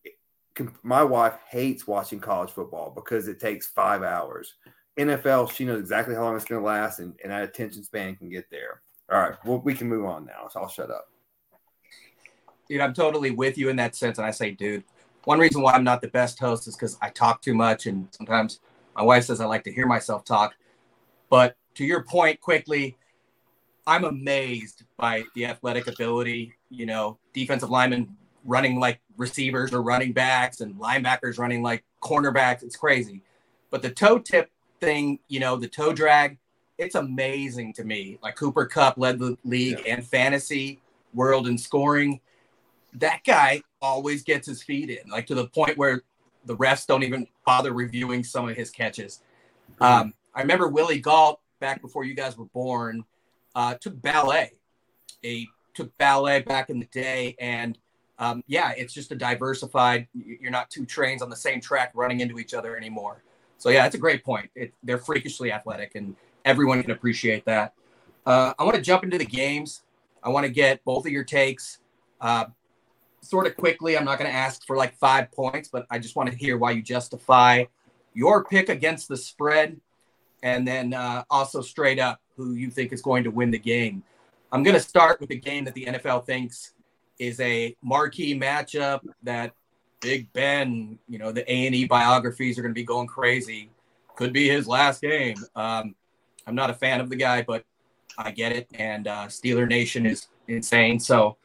My 0.85 1.03
wife 1.03 1.35
hates 1.51 1.85
watching 1.85 2.21
college 2.21 2.51
football 2.51 2.93
because 2.95 3.27
it 3.27 3.41
takes 3.41 3.67
five 3.67 4.05
hours. 4.05 4.55
NFL, 4.97 5.51
she 5.51 5.65
knows 5.65 5.81
exactly 5.81 6.15
how 6.15 6.23
long 6.23 6.37
it's 6.37 6.45
going 6.45 6.61
to 6.61 6.65
last, 6.65 7.01
and, 7.01 7.13
and 7.25 7.33
that 7.33 7.43
attention 7.43 7.83
span 7.83 8.15
can 8.15 8.31
get 8.31 8.49
there. 8.53 8.83
All 9.11 9.19
right, 9.19 9.35
well, 9.45 9.59
we 9.59 9.75
can 9.75 9.89
move 9.89 10.05
on 10.05 10.25
now. 10.25 10.47
So 10.49 10.61
I'll 10.61 10.69
shut 10.69 10.93
up. 10.93 11.09
Dude, 12.69 12.81
I'm 12.81 12.95
totally 12.95 13.33
with 13.33 13.59
you 13.59 13.69
in 13.69 13.75
that 13.77 13.97
sense. 13.97 14.19
And 14.19 14.27
I 14.29 14.31
say, 14.31 14.53
dude, 14.53 14.85
one 15.25 15.41
reason 15.41 15.61
why 15.61 15.73
I'm 15.73 15.83
not 15.83 16.01
the 16.01 16.09
best 16.09 16.39
host 16.39 16.69
is 16.69 16.77
because 16.77 16.97
I 17.03 17.11
talk 17.11 17.43
too 17.43 17.55
much, 17.55 17.87
and 17.87 18.07
sometimes 18.13 18.61
my 18.95 19.03
wife 19.03 19.25
says 19.25 19.41
I 19.41 19.47
like 19.47 19.65
to 19.65 19.73
hear 19.73 19.89
myself 19.89 20.25
talk. 20.25 20.55
But 21.31 21.57
to 21.75 21.85
your 21.85 22.05
point, 22.05 22.41
quickly, 22.41 22.97
I'm 23.89 24.05
amazed 24.05 24.85
by 24.97 25.25
the 25.35 25.47
athletic 25.47 25.89
ability. 25.89 26.55
You 26.71 26.87
know, 26.87 27.19
defensive 27.33 27.71
linemen 27.71 28.17
running 28.45 28.79
like 28.79 29.01
receivers 29.17 29.73
or 29.73 29.83
running 29.83 30.13
backs, 30.13 30.61
and 30.61 30.75
linebackers 30.77 31.39
running 31.39 31.63
like 31.63 31.85
cornerbacks. 32.03 32.63
It's 32.63 32.77
crazy. 32.77 33.23
But 33.71 33.83
the 33.83 33.91
toe 33.91 34.19
tip 34.19 34.51
thing, 34.81 35.19
you 35.29 35.41
know, 35.41 35.57
the 35.57 35.69
toe 35.69 35.93
drag, 35.93 36.39
it's 36.79 36.95
amazing 36.95 37.73
to 37.75 37.85
me. 37.85 38.19
Like 38.23 38.37
Cooper 38.37 38.67
Kupp 38.67 38.99
led 38.99 39.19
the 39.19 39.37
league 39.45 39.81
yeah. 39.85 39.95
and 39.95 40.07
fantasy 40.07 40.81
world 41.13 41.49
in 41.49 41.59
scoring. 41.59 42.21
That 42.95 43.21
guy 43.27 43.63
always 43.83 44.23
gets 44.23 44.47
his 44.47 44.63
feet 44.63 44.91
in, 44.91 45.11
like 45.11 45.27
to 45.27 45.35
the 45.35 45.49
point 45.49 45.77
where 45.77 46.03
the 46.45 46.57
refs 46.57 46.87
don't 46.87 47.03
even 47.03 47.27
bother 47.45 47.73
reviewing 47.73 48.23
some 48.23 48.49
of 48.49 48.57
his 48.57 48.71
catches. 48.71 49.21
Um, 49.81 50.15
I 50.35 50.43
remember 50.43 50.69
Willie 50.69 51.01
Gault 51.01 51.41
back 51.59 51.81
before 51.81 52.05
you 52.05 52.15
guys 52.15 52.37
were 52.37 52.45
born 52.47 53.05
uh, 53.55 53.75
took 53.75 54.01
ballet. 54.01 54.53
He 55.23 55.49
took 55.75 55.97
ballet 55.99 56.41
back 56.41 56.71
in 56.71 56.81
the 56.81 56.87
day, 56.87 57.37
and 57.39 57.79
um, 58.19 58.45
yeah, 58.47 58.73
it's 58.77 58.95
just 58.95 59.11
a 59.13 59.17
diversified. 59.17 60.07
You're 60.15 60.51
not 60.51 60.71
two 60.71 60.87
trains 60.87 61.23
on 61.23 61.31
the 61.31 61.37
same 61.37 61.61
track 61.61 61.93
running 61.95 62.21
into 62.21 62.39
each 62.39 62.55
other 62.55 62.77
anymore. 62.77 63.23
So 63.59 63.71
yeah, 63.71 63.87
it's 63.87 63.95
a 63.95 63.99
great 63.99 64.25
point. 64.25 64.51
It, 64.55 64.73
they're 64.83 64.99
freakishly 64.99 65.53
athletic, 65.53 65.95
and 65.95 66.15
everyone 66.45 66.83
can 66.83 66.93
appreciate 66.93 67.45
that. 67.47 67.75
Uh, 68.27 68.55
I 68.59 68.65
want 68.65 68.77
to 68.77 68.83
jump 68.83 69.05
into 69.05 69.19
the 69.19 69.25
games. 69.25 69.83
I 70.23 70.29
want 70.29 70.47
to 70.47 70.53
get 70.53 70.85
both 70.85 71.07
of 71.07 71.13
your 71.13 71.25
takes. 71.25 71.79
Uh, 72.21 72.47
sort 73.21 73.47
of 73.47 73.57
quickly. 73.57 73.97
I'm 73.97 74.05
not 74.05 74.19
going 74.19 74.31
to 74.31 74.37
ask 74.37 74.67
for 74.67 74.77
like 74.77 74.95
five 74.97 75.33
points, 75.33 75.69
but 75.69 75.87
I 75.91 75.99
just 75.99 76.15
want 76.15 76.31
to 76.31 76.37
hear 76.37 76.57
why 76.57 76.73
you 76.73 76.83
justify 76.83 77.65
your 78.13 78.45
pick 78.45 78.69
against 78.69 79.09
the 79.09 79.17
spread, 79.17 79.81
and 80.43 80.67
then 80.67 80.95
uh, 80.95 81.25
also 81.31 81.61
straight 81.61 81.99
up 81.99 82.21
who 82.37 82.55
you 82.55 82.71
think 82.71 82.93
is 82.93 83.03
going 83.03 83.25
to 83.25 83.31
win 83.31 83.51
the 83.51 83.59
game. 83.59 84.03
I'm 84.53 84.63
going 84.63 84.75
to 84.75 84.81
start 84.81 85.21
with 85.21 85.31
the 85.31 85.41
game 85.41 85.65
that 85.65 85.75
the 85.75 85.87
NFL 85.87 86.27
thinks 86.27 86.74
is 87.19 87.41
a 87.41 87.77
marquee 87.83 88.39
matchup 88.39 89.01
that 89.23 89.53
Big 90.01 90.33
Ben, 90.33 90.99
you 91.09 91.19
know, 91.19 91.33
the 91.33 91.51
A 91.51 91.67
and 91.67 91.75
E 91.75 91.87
biographies 91.87 92.59
are 92.59 92.63
going 92.63 92.75
to 92.75 92.79
be 92.79 92.85
going 92.85 93.07
crazy. 93.07 93.71
Could 94.17 94.33
be 94.33 94.49
his 94.49 94.67
last 94.67 95.01
game. 95.01 95.37
Um, 95.57 95.95
I'm 96.47 96.55
not 96.55 96.71
a 96.71 96.75
fan 96.75 97.01
of 97.01 97.09
the 97.09 97.17
guy, 97.17 97.43
but 97.43 97.65
I 98.19 98.31
get 98.31 98.53
it. 98.53 98.69
And 98.75 99.09
uh, 99.09 99.27
Steeler 99.27 99.69
Nation 99.69 100.07
is 100.07 100.29
insane. 100.47 101.01
So 101.01 101.37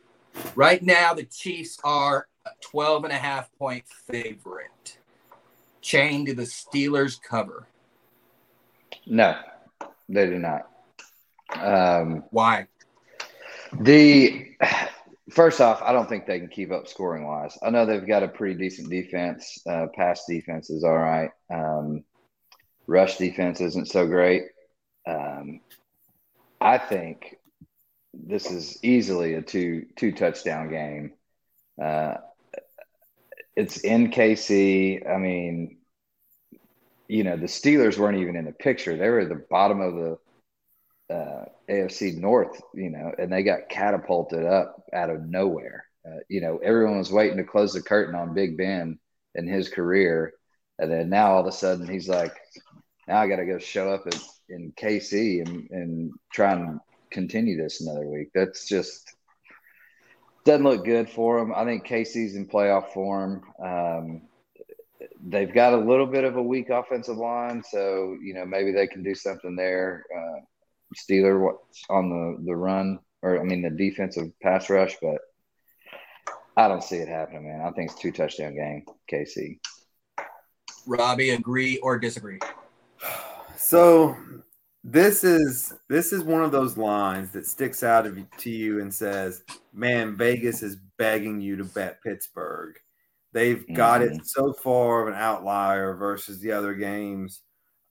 Right 0.55 0.81
now, 0.81 1.13
the 1.13 1.23
Chiefs 1.23 1.79
are 1.83 2.27
a 2.45 2.49
12 2.61 3.05
and 3.05 3.13
a 3.13 3.17
half 3.17 3.51
point 3.57 3.83
favorite, 3.87 4.97
chained 5.81 6.27
to 6.27 6.33
the 6.33 6.43
Steelers 6.43 7.21
cover. 7.21 7.67
No, 9.05 9.37
they 10.07 10.27
do 10.27 10.39
not. 10.39 10.69
Um, 11.55 12.23
Why? 12.31 12.67
The 13.79 14.51
first 15.31 15.61
off, 15.61 15.81
I 15.81 15.91
don't 15.91 16.07
think 16.07 16.25
they 16.25 16.39
can 16.39 16.49
keep 16.49 16.71
up 16.71 16.87
scoring 16.87 17.25
wise. 17.25 17.57
I 17.63 17.69
know 17.69 17.85
they've 17.85 18.05
got 18.05 18.23
a 18.23 18.27
pretty 18.27 18.55
decent 18.55 18.89
defense. 18.89 19.59
Uh, 19.69 19.87
pass 19.95 20.25
defense 20.27 20.69
is 20.69 20.83
all 20.83 20.97
right. 20.97 21.31
Um, 21.51 22.03
rush 22.87 23.17
defense 23.17 23.61
isn't 23.61 23.87
so 23.87 24.07
great. 24.07 24.43
Um, 25.07 25.61
I 26.61 26.77
think 26.77 27.37
this 28.13 28.49
is 28.51 28.77
easily 28.83 29.35
a 29.35 29.41
two 29.41 29.85
two 29.95 30.11
touchdown 30.11 30.69
game. 30.69 31.13
Uh, 31.81 32.15
it's 33.55 33.77
in 33.77 34.11
KC. 34.11 35.09
I 35.09 35.17
mean, 35.17 35.77
you 37.07 37.23
know, 37.23 37.37
the 37.37 37.45
Steelers 37.45 37.97
weren't 37.97 38.19
even 38.19 38.35
in 38.35 38.45
the 38.45 38.51
picture. 38.51 38.95
They 38.95 39.09
were 39.09 39.21
at 39.21 39.29
the 39.29 39.43
bottom 39.49 39.81
of 39.81 39.95
the 39.95 40.17
uh, 41.09 41.45
AFC 41.69 42.17
North, 42.17 42.61
you 42.73 42.89
know, 42.89 43.11
and 43.17 43.31
they 43.31 43.43
got 43.43 43.69
catapulted 43.69 44.45
up 44.45 44.83
out 44.93 45.09
of 45.09 45.25
nowhere. 45.25 45.85
Uh, 46.05 46.19
you 46.29 46.41
know, 46.41 46.59
everyone 46.63 46.97
was 46.97 47.11
waiting 47.11 47.37
to 47.37 47.43
close 47.43 47.73
the 47.73 47.81
curtain 47.81 48.15
on 48.15 48.33
Big 48.33 48.57
Ben 48.57 48.99
and 49.35 49.49
his 49.49 49.69
career. 49.69 50.33
And 50.77 50.91
then 50.91 51.09
now 51.09 51.33
all 51.33 51.41
of 51.41 51.47
a 51.47 51.51
sudden 51.51 51.87
he's 51.87 52.07
like, 52.07 52.35
now 53.07 53.19
I 53.19 53.27
got 53.27 53.37
to 53.37 53.45
go 53.45 53.57
show 53.57 53.91
up 53.93 54.07
at, 54.07 54.17
in 54.49 54.71
KC 54.71 55.45
and, 55.45 55.69
and 55.71 56.11
try 56.31 56.53
and 56.53 56.79
continue 57.11 57.61
this 57.61 57.81
another 57.81 58.07
week. 58.07 58.29
That's 58.33 58.67
just 58.67 59.13
doesn't 60.45 60.63
look 60.63 60.85
good 60.85 61.09
for 61.09 61.39
them. 61.39 61.53
I 61.55 61.65
think 61.65 61.85
KC's 61.85 62.35
in 62.35 62.47
playoff 62.47 62.93
form. 62.93 63.43
Um, 63.63 64.21
they've 65.27 65.53
got 65.53 65.73
a 65.73 65.77
little 65.77 66.05
bit 66.05 66.23
of 66.23 66.37
a 66.37 66.43
weak 66.43 66.69
offensive 66.69 67.17
line, 67.17 67.63
so 67.69 68.17
you 68.21 68.33
know 68.33 68.45
maybe 68.45 68.71
they 68.71 68.87
can 68.87 69.03
do 69.03 69.15
something 69.15 69.55
there. 69.55 70.03
Uh, 70.15 70.39
Steeler 70.95 71.39
what's 71.39 71.83
on 71.89 72.09
the 72.09 72.43
the 72.45 72.55
run, 72.55 72.99
or 73.21 73.39
I 73.39 73.43
mean 73.43 73.61
the 73.61 73.69
defensive 73.69 74.31
pass 74.41 74.69
rush, 74.69 74.95
but 75.01 75.19
I 76.57 76.67
don't 76.67 76.83
see 76.83 76.97
it 76.97 77.07
happening, 77.07 77.47
man. 77.47 77.61
I 77.61 77.71
think 77.71 77.91
it's 77.91 77.99
two 77.99 78.11
touchdown 78.11 78.55
game, 78.55 78.83
KC. 79.11 79.59
Robbie, 80.85 81.31
agree 81.31 81.77
or 81.79 81.97
disagree? 81.97 82.39
So 83.61 84.15
this 84.83 85.25
is 85.25 85.73
this 85.89 86.13
is 86.13 86.23
one 86.23 86.41
of 86.43 86.51
those 86.51 86.77
lines 86.77 87.31
that 87.31 87.45
sticks 87.45 87.83
out 87.83 88.07
of 88.07 88.17
to 88.37 88.49
you 88.49 88.79
and 88.79 88.91
says, 88.91 89.43
"Man, 89.73 90.15
Vegas 90.15 90.63
is 90.63 90.77
begging 90.97 91.41
you 91.41 91.57
to 91.57 91.65
bet 91.65 92.01
Pittsburgh." 92.01 92.75
They've 93.33 93.65
got 93.75 94.01
mm-hmm. 94.01 94.15
it 94.15 94.27
so 94.27 94.53
far 94.53 95.03
of 95.03 95.09
an 95.09 95.21
outlier 95.21 95.93
versus 95.95 96.39
the 96.39 96.53
other 96.53 96.73
games. 96.73 97.41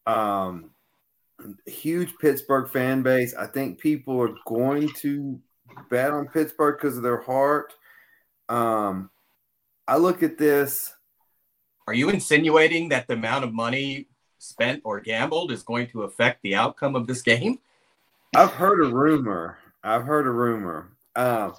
Um, 0.07 0.71
huge 1.67 2.15
Pittsburgh 2.21 2.69
fan 2.69 3.03
base. 3.03 3.35
I 3.35 3.47
think 3.47 3.79
people 3.79 4.21
are 4.21 4.35
going 4.47 4.89
to 4.99 5.41
bet 5.91 6.11
on 6.11 6.29
Pittsburgh 6.29 6.77
because 6.81 6.97
of 6.97 7.03
their 7.03 7.21
heart. 7.21 7.75
Um, 8.49 9.11
I 9.87 9.97
look 9.97 10.23
at 10.23 10.39
this. 10.39 10.93
Are 11.87 11.95
you 11.95 12.11
insinuating 12.11 12.91
that 12.91 13.07
the 13.07 13.15
amount 13.15 13.45
of 13.45 13.53
money 13.53 14.09
spent 14.39 14.83
or 14.85 15.01
gambled 15.01 15.53
is 15.53 15.63
going 15.63 15.89
to 15.89 16.03
affect 16.03 16.43
the 16.43 16.55
outcome 16.55 16.95
of 16.95 17.07
this 17.07 17.23
game? 17.23 17.59
I've 18.35 18.53
heard 18.53 18.85
a 18.85 18.95
rumor. 18.95 19.59
I've 19.83 20.05
heard 20.05 20.27
a 20.27 20.31
rumor. 20.31 20.91
Um, 21.17 21.55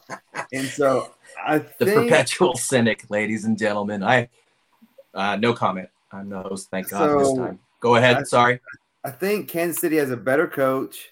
and 0.53 0.67
so 0.67 1.13
I 1.43 1.59
the 1.79 1.86
perpetual 1.86 2.55
cynic, 2.55 3.09
ladies 3.09 3.45
and 3.45 3.57
gentlemen. 3.57 4.03
I 4.03 4.29
uh, 5.13 5.36
no 5.36 5.53
comment. 5.53 5.89
I'm 6.12 6.29
the 6.29 6.41
host. 6.41 6.69
Thank 6.69 6.89
God 6.89 7.09
so, 7.09 7.19
this 7.19 7.33
time. 7.38 7.59
Go 7.79 7.95
ahead. 7.95 8.17
I, 8.17 8.24
Sorry. 8.24 8.55
I 8.55 8.59
think 9.12 9.50
Kansas 9.50 9.79
City 9.79 9.98
has 9.98 10.12
a 10.12 10.18
better 10.18 10.48
coach, 10.48 11.09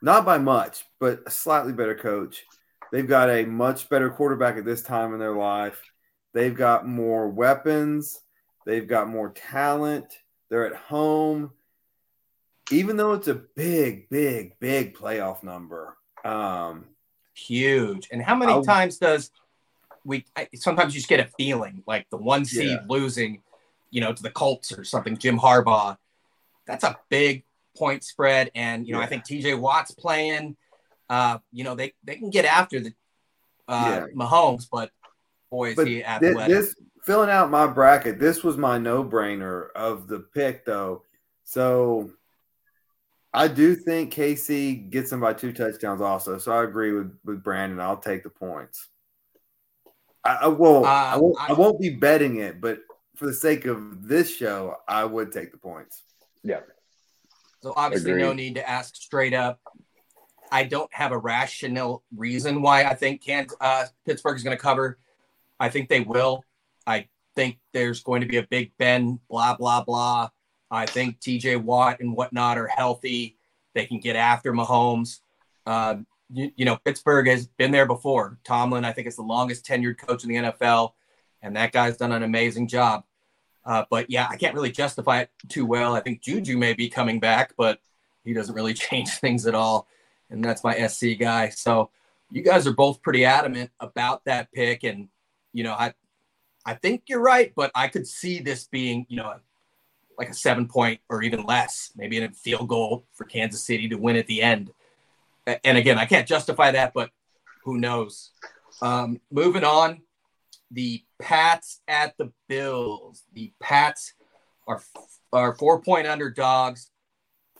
not 0.00 0.24
by 0.24 0.38
much, 0.38 0.84
but 0.98 1.22
a 1.26 1.30
slightly 1.30 1.72
better 1.72 1.94
coach. 1.94 2.44
They've 2.90 3.06
got 3.06 3.30
a 3.30 3.44
much 3.44 3.88
better 3.88 4.10
quarterback 4.10 4.56
at 4.56 4.64
this 4.64 4.82
time 4.82 5.14
in 5.14 5.20
their 5.20 5.36
life. 5.36 5.80
They've 6.34 6.54
got 6.54 6.86
more 6.86 7.28
weapons. 7.28 8.20
They've 8.66 8.86
got 8.86 9.08
more 9.08 9.30
talent. 9.30 10.18
They're 10.50 10.66
at 10.66 10.76
home. 10.76 11.52
Even 12.70 12.96
though 12.96 13.12
it's 13.12 13.28
a 13.28 13.34
big, 13.34 14.08
big, 14.08 14.58
big 14.60 14.94
playoff 14.94 15.42
number. 15.42 15.96
Um, 16.24 16.86
Huge. 17.34 18.08
And 18.12 18.22
how 18.22 18.34
many 18.34 18.52
I'll, 18.52 18.64
times 18.64 18.98
does 18.98 19.30
we 20.04 20.24
sometimes 20.54 20.94
you 20.94 21.00
just 21.00 21.08
get 21.08 21.20
a 21.20 21.28
feeling 21.38 21.82
like 21.86 22.08
the 22.10 22.16
one 22.16 22.44
seed 22.44 22.70
yeah. 22.70 22.78
losing, 22.88 23.42
you 23.90 24.00
know, 24.00 24.12
to 24.12 24.22
the 24.22 24.30
Colts 24.30 24.72
or 24.76 24.84
something, 24.84 25.16
Jim 25.16 25.38
Harbaugh. 25.38 25.96
That's 26.66 26.84
a 26.84 26.98
big 27.08 27.44
point 27.76 28.04
spread. 28.04 28.50
And, 28.54 28.86
you 28.86 28.92
know, 28.92 29.00
yeah. 29.00 29.06
I 29.06 29.08
think 29.08 29.24
TJ 29.24 29.58
Watt's 29.58 29.92
playing. 29.92 30.56
Uh, 31.08 31.38
you 31.52 31.64
know, 31.64 31.74
they, 31.74 31.92
they 32.04 32.16
can 32.16 32.30
get 32.30 32.44
after 32.44 32.80
the 32.80 32.92
uh, 33.68 34.06
yeah. 34.06 34.06
Mahomes, 34.14 34.66
but 34.70 34.90
boy, 35.50 35.70
is 35.70 35.76
but 35.76 35.86
he 35.86 36.04
athletic. 36.04 36.48
This, 36.48 36.74
filling 37.04 37.30
out 37.30 37.50
my 37.50 37.66
bracket, 37.66 38.18
this 38.18 38.42
was 38.42 38.56
my 38.56 38.78
no 38.78 39.04
brainer 39.04 39.68
of 39.74 40.06
the 40.08 40.20
pick, 40.20 40.64
though. 40.64 41.02
So 41.44 42.12
I 43.34 43.48
do 43.48 43.74
think 43.74 44.14
KC 44.14 44.90
gets 44.90 45.10
them 45.10 45.20
by 45.20 45.32
two 45.32 45.52
touchdowns 45.52 46.00
also. 46.00 46.38
So 46.38 46.52
I 46.52 46.64
agree 46.64 46.92
with, 46.92 47.16
with 47.24 47.42
Brandon. 47.42 47.80
I'll 47.80 47.96
take 47.96 48.22
the 48.22 48.30
points. 48.30 48.88
I, 50.24 50.38
I 50.42 50.46
will. 50.48 50.84
Uh, 50.84 50.88
I 50.88 51.16
won't. 51.16 51.36
I, 51.40 51.46
I, 51.48 51.52
won't 51.52 51.80
be 51.80 51.90
betting 51.90 52.36
it, 52.36 52.60
but 52.60 52.80
for 53.16 53.26
the 53.26 53.34
sake 53.34 53.64
of 53.64 54.06
this 54.06 54.34
show, 54.34 54.76
I 54.86 55.04
would 55.04 55.32
take 55.32 55.50
the 55.50 55.58
points. 55.58 56.02
Yeah. 56.44 56.60
So 57.62 57.72
obviously, 57.76 58.12
Agreed. 58.12 58.22
no 58.22 58.32
need 58.32 58.54
to 58.56 58.68
ask 58.68 58.96
straight 58.96 59.34
up. 59.34 59.60
I 60.50 60.64
don't 60.64 60.92
have 60.92 61.12
a 61.12 61.18
rational 61.18 62.02
reason 62.14 62.60
why 62.60 62.84
I 62.84 62.94
think 62.94 63.22
can 63.22 63.46
uh, 63.60 63.86
Pittsburgh 64.04 64.36
is 64.36 64.42
going 64.42 64.56
to 64.56 64.62
cover. 64.62 64.98
I 65.58 65.68
think 65.68 65.88
they 65.88 66.00
will. 66.00 66.44
I 66.86 67.08
think 67.36 67.58
there's 67.72 68.02
going 68.02 68.20
to 68.20 68.26
be 68.26 68.36
a 68.36 68.42
Big 68.42 68.72
Ben. 68.78 69.20
Blah 69.30 69.56
blah 69.56 69.84
blah. 69.84 70.28
I 70.70 70.86
think 70.86 71.20
TJ 71.20 71.62
Watt 71.62 72.00
and 72.00 72.16
whatnot 72.16 72.58
are 72.58 72.66
healthy. 72.66 73.36
They 73.74 73.86
can 73.86 74.00
get 74.00 74.16
after 74.16 74.52
Mahomes. 74.52 75.20
Uh, 75.66 75.96
you, 76.32 76.50
you, 76.56 76.64
know, 76.64 76.76
Pittsburgh 76.76 77.28
has 77.28 77.46
been 77.46 77.70
there 77.70 77.86
before. 77.86 78.38
Tomlin, 78.42 78.84
I 78.84 78.92
think, 78.92 79.06
is 79.06 79.16
the 79.16 79.22
longest 79.22 79.66
tenured 79.66 79.98
coach 79.98 80.24
in 80.24 80.30
the 80.30 80.36
NFL, 80.36 80.92
and 81.42 81.56
that 81.56 81.72
guy's 81.72 81.98
done 81.98 82.12
an 82.12 82.22
amazing 82.22 82.68
job. 82.68 83.04
Uh, 83.64 83.84
but 83.90 84.10
yeah, 84.10 84.26
I 84.30 84.36
can't 84.36 84.54
really 84.54 84.72
justify 84.72 85.20
it 85.20 85.30
too 85.48 85.64
well. 85.64 85.94
I 85.94 86.00
think 86.00 86.20
Juju 86.20 86.58
may 86.58 86.72
be 86.72 86.88
coming 86.88 87.20
back, 87.20 87.54
but 87.56 87.78
he 88.24 88.32
doesn't 88.32 88.54
really 88.54 88.74
change 88.88 89.10
things 89.10 89.46
at 89.46 89.54
all. 89.54 89.86
And 90.30 90.44
that's 90.44 90.64
my 90.64 90.86
SC 90.86 91.18
guy. 91.18 91.50
So 91.50 91.90
you 92.30 92.42
guys 92.42 92.66
are 92.66 92.72
both 92.72 93.02
pretty 93.02 93.24
adamant 93.24 93.70
about 93.78 94.24
that 94.24 94.50
pick. 94.52 94.84
And, 94.84 95.08
you 95.52 95.62
know, 95.62 95.72
I, 95.72 95.92
I 96.64 96.74
think 96.74 97.04
you're 97.06 97.20
right, 97.20 97.52
but 97.54 97.70
I 97.74 97.88
could 97.88 98.06
see 98.06 98.40
this 98.40 98.64
being, 98.64 99.06
you 99.08 99.18
know, 99.18 99.34
like 100.18 100.30
a 100.30 100.34
seven 100.34 100.66
point 100.66 101.00
or 101.08 101.22
even 101.22 101.44
less, 101.44 101.92
maybe 101.96 102.22
a 102.22 102.30
field 102.30 102.68
goal 102.68 103.04
for 103.12 103.24
Kansas 103.24 103.64
City 103.64 103.88
to 103.88 103.96
win 103.96 104.16
at 104.16 104.26
the 104.26 104.42
end. 104.42 104.70
And 105.64 105.76
again, 105.76 105.98
I 105.98 106.06
can't 106.06 106.26
justify 106.26 106.70
that, 106.70 106.94
but 106.94 107.10
who 107.64 107.78
knows? 107.78 108.30
Um, 108.80 109.20
moving 109.30 109.64
on, 109.64 110.02
the 110.72 111.04
Pats 111.20 111.80
at 111.86 112.16
the 112.18 112.32
Bills. 112.48 113.24
The 113.32 113.52
Pats 113.60 114.14
are 114.66 114.82
are 115.32 115.54
four 115.54 115.80
point 115.80 116.06
underdogs. 116.06 116.90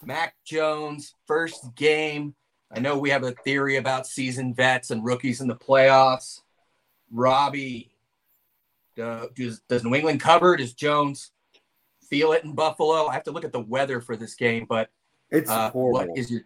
Mac 0.05 0.35
Jones, 0.44 1.14
first 1.27 1.75
game. 1.77 2.35
I 2.75 2.81
know 2.81 2.98
we 2.98 3.11
have 3.11 3.22
a 3.22 3.33
theory 3.33 3.77
about 3.77 4.07
seasoned 4.07 4.57
vets 4.57 4.90
and 4.90 5.05
rookies 5.05 5.40
in 5.40 5.46
the 5.46 5.55
playoffs. 5.55 6.40
Robbie, 7.12 7.92
does, 8.96 9.61
does 9.68 9.85
New 9.85 9.94
England 9.94 10.20
cover? 10.20 10.57
Does 10.57 10.72
Jones 10.72 11.31
feel 12.12 12.33
it 12.33 12.44
in 12.44 12.55
Buffalo. 12.55 13.07
I 13.07 13.14
have 13.14 13.25
to 13.25 13.31
look 13.31 13.44
at 13.44 13.53
the 13.53 13.61
weather 13.61 14.01
for 14.03 14.16
this 14.16 14.35
game, 14.35 14.66
but 14.68 14.90
it's 15.31 15.51
uh, 15.51 15.70
what 15.70 16.11
is 16.14 16.31
your 16.31 16.42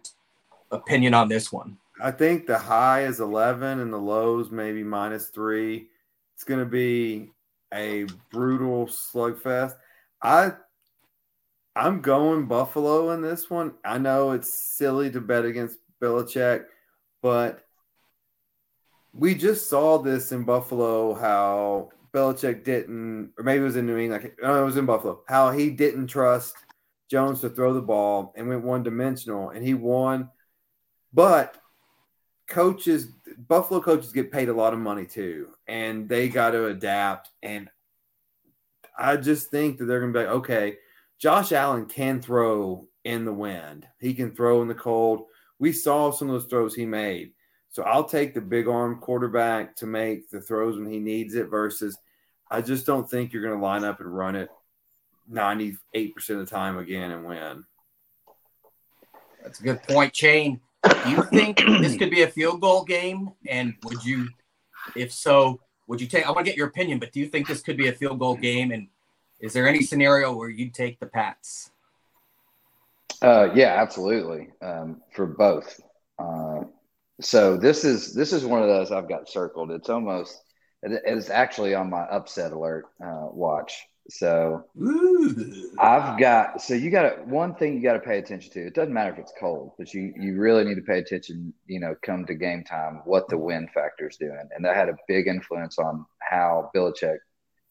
opinion 0.71 1.13
on 1.13 1.27
this 1.27 1.51
one? 1.51 1.77
I 2.01 2.11
think 2.11 2.47
the 2.47 2.57
high 2.57 3.03
is 3.03 3.19
11 3.19 3.79
and 3.79 3.91
the 3.91 3.97
lows 3.97 4.49
maybe 4.49 4.81
minus 4.81 5.27
three. 5.27 5.89
It's 6.37 6.43
going 6.43 6.59
to 6.59 6.67
be 6.67 7.31
a 7.73 8.05
brutal 8.29 8.85
slugfest. 8.85 9.73
I 10.21 10.51
I'm 11.75 12.01
going 12.01 12.45
Buffalo 12.45 13.09
in 13.09 13.23
this 13.23 13.49
one. 13.49 13.73
I 13.83 13.97
know 13.97 14.33
it's 14.33 14.53
silly 14.53 15.09
to 15.11 15.19
bet 15.19 15.45
against 15.45 15.79
Belichick, 15.99 16.65
but 17.23 17.65
we 19.13 19.33
just 19.33 19.67
saw 19.67 19.97
this 19.97 20.31
in 20.31 20.43
Buffalo 20.43 21.15
how 21.15 21.89
Belichick 22.13 22.63
didn't, 22.63 23.31
or 23.35 23.43
maybe 23.43 23.61
it 23.61 23.65
was 23.65 23.75
in 23.75 23.87
New 23.87 23.97
England. 23.97 24.31
No, 24.39 24.61
it 24.61 24.65
was 24.65 24.77
in 24.77 24.85
Buffalo. 24.85 25.23
How 25.27 25.49
he 25.49 25.71
didn't 25.71 26.05
trust 26.05 26.53
Jones 27.09 27.41
to 27.41 27.49
throw 27.49 27.73
the 27.73 27.81
ball 27.81 28.31
and 28.37 28.47
went 28.47 28.63
one 28.63 28.83
dimensional, 28.83 29.49
and 29.49 29.65
he 29.65 29.73
won. 29.73 30.29
But 31.11 31.57
coaches, 32.47 33.07
Buffalo 33.47 33.81
coaches 33.81 34.11
get 34.11 34.31
paid 34.31 34.49
a 34.49 34.53
lot 34.53 34.73
of 34.73 34.79
money 34.79 35.05
too, 35.05 35.49
and 35.67 36.07
they 36.07 36.29
got 36.29 36.51
to 36.51 36.67
adapt. 36.67 37.29
And 37.43 37.69
I 38.97 39.17
just 39.17 39.49
think 39.49 39.77
that 39.77 39.85
they're 39.85 39.99
going 39.99 40.13
to 40.13 40.19
be 40.19 40.25
like, 40.25 40.35
okay, 40.35 40.77
Josh 41.19 41.51
Allen 41.51 41.85
can 41.85 42.21
throw 42.21 42.87
in 43.03 43.25
the 43.25 43.33
wind. 43.33 43.87
He 43.99 44.13
can 44.13 44.31
throw 44.31 44.61
in 44.61 44.67
the 44.67 44.75
cold. 44.75 45.25
We 45.59 45.71
saw 45.71 46.11
some 46.11 46.29
of 46.29 46.33
those 46.33 46.49
throws 46.49 46.75
he 46.75 46.85
made. 46.85 47.31
So 47.69 47.83
I'll 47.83 48.03
take 48.03 48.33
the 48.33 48.41
big 48.41 48.67
arm 48.67 48.99
quarterback 48.99 49.75
to 49.77 49.85
make 49.85 50.29
the 50.29 50.41
throws 50.41 50.77
when 50.77 50.89
he 50.89 50.99
needs 50.99 51.35
it 51.35 51.47
versus 51.47 51.97
I 52.49 52.61
just 52.61 52.85
don't 52.85 53.09
think 53.09 53.33
you're 53.33 53.43
going 53.43 53.57
to 53.57 53.63
line 53.63 53.83
up 53.83 53.99
and 53.99 54.15
run 54.15 54.35
it 54.35 54.49
98% 55.31 55.77
of 56.29 56.37
the 56.39 56.45
time 56.45 56.77
again 56.77 57.11
and 57.11 57.25
win. 57.25 57.65
That's 59.43 59.59
a 59.59 59.63
good 59.63 59.83
point, 59.83 60.15
Shane. 60.15 60.61
Do 61.03 61.09
you 61.09 61.23
think 61.23 61.57
this 61.81 61.95
could 61.99 62.09
be 62.09 62.23
a 62.23 62.27
field 62.27 62.61
goal 62.61 62.83
game? 62.83 63.31
And 63.47 63.75
would 63.83 64.03
you, 64.03 64.27
if 64.95 65.11
so, 65.11 65.59
would 65.87 66.01
you 66.01 66.07
take? 66.07 66.25
I 66.25 66.31
want 66.31 66.45
to 66.45 66.51
get 66.51 66.57
your 66.57 66.67
opinion, 66.67 66.99
but 66.99 67.11
do 67.11 67.19
you 67.19 67.27
think 67.27 67.47
this 67.47 67.61
could 67.61 67.77
be 67.77 67.87
a 67.87 67.93
field 67.93 68.19
goal 68.19 68.35
game? 68.35 68.71
And 68.71 68.87
is 69.39 69.53
there 69.53 69.67
any 69.67 69.81
scenario 69.81 70.33
where 70.35 70.49
you'd 70.49 70.73
take 70.73 70.99
the 70.99 71.05
Pats? 71.05 71.71
Uh, 73.21 73.49
yeah, 73.53 73.81
absolutely. 73.81 74.49
Um, 74.61 75.01
for 75.13 75.25
both. 75.25 75.79
Uh, 76.19 76.63
so 77.21 77.57
this 77.57 77.83
is 77.83 78.13
this 78.13 78.31
is 78.33 78.45
one 78.45 78.61
of 78.61 78.67
those 78.67 78.91
I've 78.91 79.09
got 79.09 79.29
circled. 79.29 79.71
It's 79.71 79.89
almost 79.89 80.43
it 80.83 81.01
is 81.05 81.29
actually 81.29 81.73
on 81.73 81.89
my 81.89 82.03
upset 82.03 82.51
alert 82.51 82.85
uh, 83.03 83.27
watch. 83.31 83.87
So 84.09 84.63
Ooh. 84.81 85.71
I've 85.79 86.19
got 86.19 86.61
so 86.61 86.73
you 86.73 86.89
got 86.89 87.03
to 87.03 87.23
one 87.23 87.55
thing 87.55 87.75
you 87.75 87.83
got 87.83 87.93
to 87.93 87.99
pay 87.99 88.19
attention 88.19 88.51
to. 88.53 88.67
It 88.67 88.73
doesn't 88.73 88.93
matter 88.93 89.11
if 89.11 89.19
it's 89.19 89.33
cold, 89.39 89.73
but 89.77 89.93
you 89.93 90.13
you 90.17 90.37
really 90.37 90.63
need 90.63 90.75
to 90.75 90.81
pay 90.81 90.99
attention. 90.99 91.53
You 91.65 91.79
know, 91.79 91.95
come 92.03 92.25
to 92.25 92.35
game 92.35 92.63
time, 92.63 93.01
what 93.05 93.27
the 93.27 93.37
wind 93.37 93.69
factor 93.73 94.07
is 94.07 94.17
doing, 94.17 94.47
and 94.55 94.63
that 94.63 94.75
had 94.75 94.89
a 94.89 94.95
big 95.07 95.27
influence 95.27 95.77
on 95.77 96.05
how 96.19 96.71
Belichick 96.75 97.17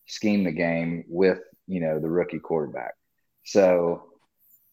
schemed 0.07 0.47
the 0.47 0.53
game 0.53 1.05
with 1.09 1.41
you 1.67 1.81
know 1.81 1.99
the 1.99 2.09
rookie 2.09 2.39
quarterback. 2.39 2.95
So 3.45 4.03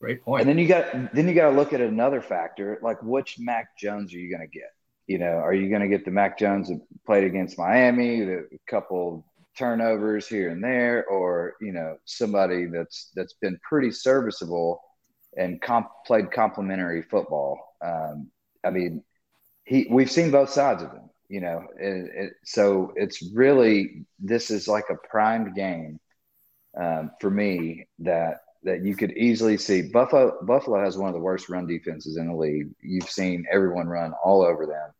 great 0.01 0.21
point. 0.21 0.41
And 0.41 0.49
then 0.49 0.57
you 0.57 0.67
got 0.67 1.13
then 1.13 1.27
you 1.27 1.33
got 1.33 1.51
to 1.51 1.55
look 1.55 1.71
at 1.71 1.79
another 1.79 2.21
factor, 2.21 2.77
like 2.81 3.01
which 3.01 3.37
Mac 3.39 3.77
Jones 3.77 4.13
are 4.13 4.17
you 4.17 4.29
going 4.29 4.47
to 4.47 4.59
get? 4.59 4.69
You 5.07 5.17
know, 5.17 5.37
are 5.37 5.53
you 5.53 5.69
going 5.69 5.81
to 5.81 5.87
get 5.87 6.05
the 6.05 6.11
Mac 6.11 6.37
Jones 6.37 6.69
that 6.69 6.81
played 7.05 7.23
against 7.23 7.57
Miami, 7.57 8.21
the 8.21 8.47
couple 8.67 9.25
turnovers 9.57 10.27
here 10.27 10.49
and 10.49 10.63
there, 10.63 11.05
or 11.07 11.55
you 11.61 11.71
know 11.73 11.97
somebody 12.05 12.65
that's 12.65 13.11
that's 13.15 13.33
been 13.41 13.59
pretty 13.67 13.91
serviceable 13.91 14.81
and 15.37 15.61
comp- 15.61 15.89
played 16.05 16.31
complementary 16.31 17.01
football. 17.03 17.59
Um, 17.83 18.29
I 18.63 18.69
mean, 18.69 19.03
he 19.65 19.87
we've 19.89 20.11
seen 20.11 20.31
both 20.31 20.49
sides 20.49 20.83
of 20.83 20.91
him. 20.91 21.09
You 21.29 21.41
know, 21.41 21.63
it, 21.79 22.11
it, 22.15 22.33
so 22.43 22.93
it's 22.95 23.23
really 23.33 24.05
this 24.19 24.51
is 24.51 24.67
like 24.67 24.85
a 24.89 25.07
primed 25.07 25.55
game 25.55 25.99
um, 26.79 27.11
for 27.19 27.29
me 27.29 27.87
that 27.99 28.41
that 28.63 28.83
you 28.83 28.95
could 28.95 29.11
easily 29.11 29.57
see. 29.57 29.83
Buffalo 29.83 30.37
Buffalo 30.43 30.83
has 30.83 30.97
one 30.97 31.09
of 31.09 31.13
the 31.13 31.19
worst 31.19 31.49
run 31.49 31.67
defenses 31.67 32.17
in 32.17 32.27
the 32.27 32.35
league. 32.35 32.69
You've 32.81 33.09
seen 33.09 33.45
everyone 33.51 33.87
run 33.87 34.13
all 34.23 34.43
over 34.43 34.65
them. 34.65 34.91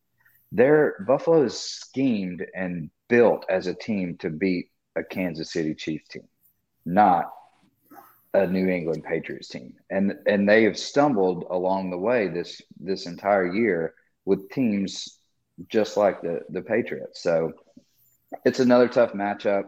Their 0.53 1.03
Buffalo 1.07 1.43
is 1.43 1.59
schemed 1.59 2.45
and 2.55 2.91
built 3.09 3.43
as 3.49 3.65
a 3.65 3.73
team 3.73 4.17
to 4.19 4.29
beat 4.29 4.69
a 4.95 5.03
Kansas 5.03 5.51
City 5.51 5.73
Chiefs 5.73 6.07
team, 6.09 6.27
not 6.85 7.31
a 8.35 8.45
New 8.45 8.67
England 8.67 9.03
Patriots 9.03 9.47
team. 9.47 9.73
And 9.89 10.13
and 10.27 10.47
they 10.47 10.63
have 10.63 10.77
stumbled 10.77 11.45
along 11.49 11.89
the 11.89 11.97
way 11.97 12.27
this 12.27 12.61
this 12.79 13.07
entire 13.07 13.51
year 13.51 13.95
with 14.25 14.51
teams 14.51 15.19
just 15.69 15.97
like 15.97 16.21
the 16.21 16.41
the 16.49 16.61
Patriots. 16.61 17.23
So 17.23 17.53
it's 18.45 18.59
another 18.59 18.87
tough 18.87 19.13
matchup. 19.13 19.63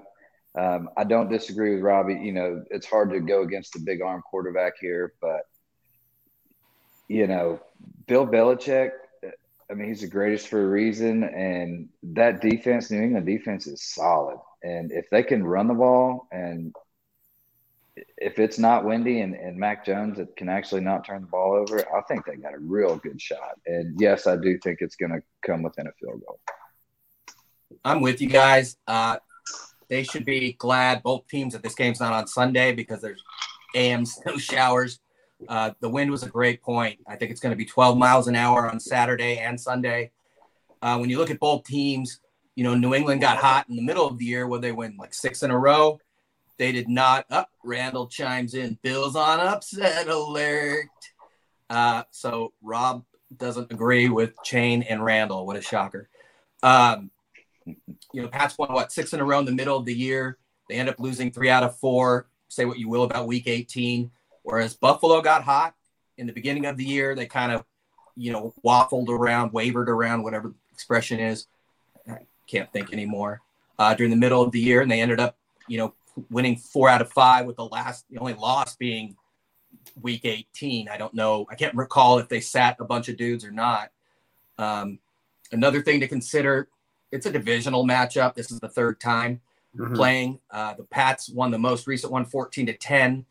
Um, 0.56 0.89
I 0.95 1.04
don't 1.04 1.30
disagree 1.30 1.74
with 1.74 1.84
Robbie. 1.84 2.13
You 2.13 2.32
know, 2.32 2.63
it's 2.69 2.86
hard 2.86 3.10
to 3.10 3.19
go 3.19 3.41
against 3.41 3.74
the 3.74 3.80
big 3.80 4.04
arm 4.04 4.21
quarterback 4.21 4.74
here, 4.80 5.13
but 5.19 5.41
you 7.08 7.26
know, 7.26 7.60
Bill 8.08 8.26
Belichick 8.26 8.91
I 9.69 9.73
mean, 9.73 9.88
he's 9.88 10.01
the 10.01 10.08
greatest 10.08 10.47
for 10.47 10.63
a 10.63 10.67
reason. 10.67 11.23
And 11.23 11.89
that 12.04 12.41
defense, 12.41 12.91
New 12.91 13.01
England 13.01 13.25
defense, 13.25 13.67
is 13.67 13.84
solid. 13.84 14.38
And 14.63 14.91
if 14.91 15.10
they 15.10 15.23
can 15.23 15.43
run 15.43 15.67
the 15.67 15.73
ball 15.73 16.28
and 16.32 16.75
if 18.17 18.39
it's 18.39 18.60
not 18.60 18.84
windy 18.84 19.21
and, 19.21 19.36
and 19.36 19.58
Mac 19.58 19.86
Jones 19.86 20.17
that 20.17 20.36
can 20.36 20.49
actually 20.49 20.82
not 20.82 21.06
turn 21.06 21.21
the 21.21 21.28
ball 21.28 21.54
over, 21.54 21.80
I 21.95 22.01
think 22.01 22.25
they 22.25 22.36
got 22.36 22.54
a 22.54 22.60
real 22.60 22.97
good 22.97 23.21
shot. 23.21 23.60
And 23.65 23.99
yes, 23.99 24.28
I 24.28 24.36
do 24.36 24.58
think 24.60 24.80
it's 24.82 24.95
going 24.95 25.12
to 25.12 25.21
come 25.45 25.63
within 25.63 25.88
a 25.88 25.91
field 25.99 26.21
goal. 26.25 26.39
I'm 27.84 28.01
with 28.01 28.21
you 28.21 28.28
guys. 28.28 28.78
Uh, 28.88 29.17
they 29.88 30.04
should 30.04 30.25
be 30.25 30.54
glad 30.54 31.04
both 31.04 31.28
teams 31.28 31.54
that 31.54 31.63
this 31.63 31.75
game's 31.75 31.99
not 31.99 32.13
on 32.13 32.28
Sunday 32.28 32.73
because 32.73 33.01
there's 33.01 33.23
AM 33.75 34.06
snow 34.06 34.38
showers. 34.38 34.99
Uh, 35.48 35.71
the 35.80 35.89
wind 35.89 36.12
was 36.12 36.24
a 36.24 36.30
great 36.30 36.62
point. 36.62 37.00
I 37.08 37.15
think 37.15 37.32
it's 37.32 37.41
going 37.41 37.52
to 37.52 37.58
be 37.58 37.65
12 37.65 37.98
miles 37.98 38.28
an 38.28 38.36
hour 38.36 38.69
on 38.69 38.80
Saturday 38.80 39.38
and 39.38 39.60
Sunday. 39.60 40.12
Uh, 40.82 40.98
when 40.98 41.10
you 41.10 41.17
look 41.17 41.30
at 41.30 41.39
both 41.39 41.63
teams, 41.65 42.19
you 42.56 42.63
know, 42.63 42.76
New 42.76 42.93
England 42.93 43.21
got 43.21 43.38
hot 43.38 43.67
in 43.69 43.76
the 43.76 43.82
middle 43.82 44.08
of 44.08 44.17
the 44.17 44.26
year 44.26 44.48
where 44.48 44.60
they 44.60 44.71
win 44.71 44.95
like 44.98 45.13
six 45.13 45.43
in 45.43 45.52
a 45.52 45.58
row. 45.58 46.00
They 46.58 46.71
did 46.71 46.88
not. 46.88 47.26
Up, 47.30 47.50
oh, 47.52 47.58
Randall 47.63 48.08
chimes 48.08 48.54
in. 48.54 48.78
Bills 48.82 49.15
on 49.15 49.39
upset 49.39 50.08
alert. 50.08 50.86
Uh, 51.69 52.04
so 52.12 52.54
Rob 52.62 53.04
doesn't 53.36 53.71
agree 53.71 54.08
with 54.10 54.32
Chain 54.43 54.84
and 54.84 55.04
Randall. 55.04 55.45
What 55.45 55.58
a 55.58 55.62
shocker. 55.62 56.08
Um, 56.63 57.12
you 57.65 58.21
know, 58.21 58.28
Pats 58.28 58.58
won 58.58 58.71
what 58.71 58.91
six 58.91 59.13
in 59.13 59.19
a 59.19 59.26
row 59.26 59.39
in 59.39 59.45
the 59.45 59.52
middle 59.52 59.78
of 59.78 59.86
the 59.86 59.93
year. 59.93 60.38
They 60.69 60.76
end 60.76 60.89
up 60.89 61.00
losing 61.00 61.32
three 61.32 61.50
out 61.50 61.63
of 61.63 61.78
four. 61.78 62.28
Say 62.48 62.65
what 62.65 62.80
you 62.80 62.88
will 62.88 63.04
about 63.04 63.28
Week 63.28 63.48
18. 63.48 64.12
Whereas 64.46 64.76
Buffalo 64.76 65.22
got 65.22 65.44
hot 65.44 65.74
in 66.18 66.28
the 66.28 66.34
beginning 66.34 66.68
of 66.68 66.78
the 66.78 66.86
year, 66.86 67.16
they 67.16 67.26
kind 67.26 67.52
of, 67.52 67.66
you 68.16 68.32
know, 68.32 68.54
waffled 68.64 69.10
around, 69.10 69.52
wavered 69.52 69.90
around, 69.90 70.22
whatever 70.22 70.50
the 70.50 70.56
expression 70.72 71.20
is. 71.20 71.48
I 72.08 72.20
can't 72.48 72.72
think 72.72 72.94
anymore. 72.94 73.42
Uh, 73.80 73.96
during 73.96 74.12
the 74.12 74.18
middle 74.18 74.44
of 74.44 74.52
the 74.52 74.60
year, 74.60 74.82
and 74.82 74.90
they 74.90 75.02
ended 75.02 75.20
up, 75.20 75.36
you 75.68 75.80
know, 75.80 75.96
winning 76.30 76.56
four 76.56 76.88
out 76.88 77.02
of 77.02 77.12
five 77.12 77.48
with 77.48 77.56
the 77.56 77.66
last, 77.66 78.06
the 78.10 78.20
only 78.20 78.36
loss 78.36 78.76
being 78.76 79.18
week 80.00 80.26
18. 80.26 80.90
I 80.90 80.98
don't 80.98 81.14
know. 81.16 81.48
I 81.50 81.56
can't 81.56 81.76
recall 81.76 82.20
if 82.20 82.30
they 82.30 82.40
sat 82.40 82.78
a 82.80 82.86
bunch 82.86 83.10
of 83.10 83.18
dudes 83.18 83.44
or 83.44 83.52
not. 83.52 83.90
Um, 84.60 85.00
another 85.52 85.82
thing 85.82 86.00
to 86.02 86.08
consider 86.08 86.70
it's 87.12 87.26
a 87.26 87.32
divisional 87.32 87.86
matchup. 87.86 88.36
This 88.36 88.52
is 88.52 88.60
the 88.60 88.70
third 88.70 89.00
time 89.00 89.42
mm-hmm. 89.76 89.96
playing. 89.96 90.40
Uh, 90.52 90.76
the 90.76 90.84
Pats 90.84 91.30
won 91.30 91.50
the 91.50 91.58
most 91.58 91.88
recent 91.88 92.14
one 92.14 92.26
14 92.26 92.68
to 92.68 92.74
10. 92.74 93.26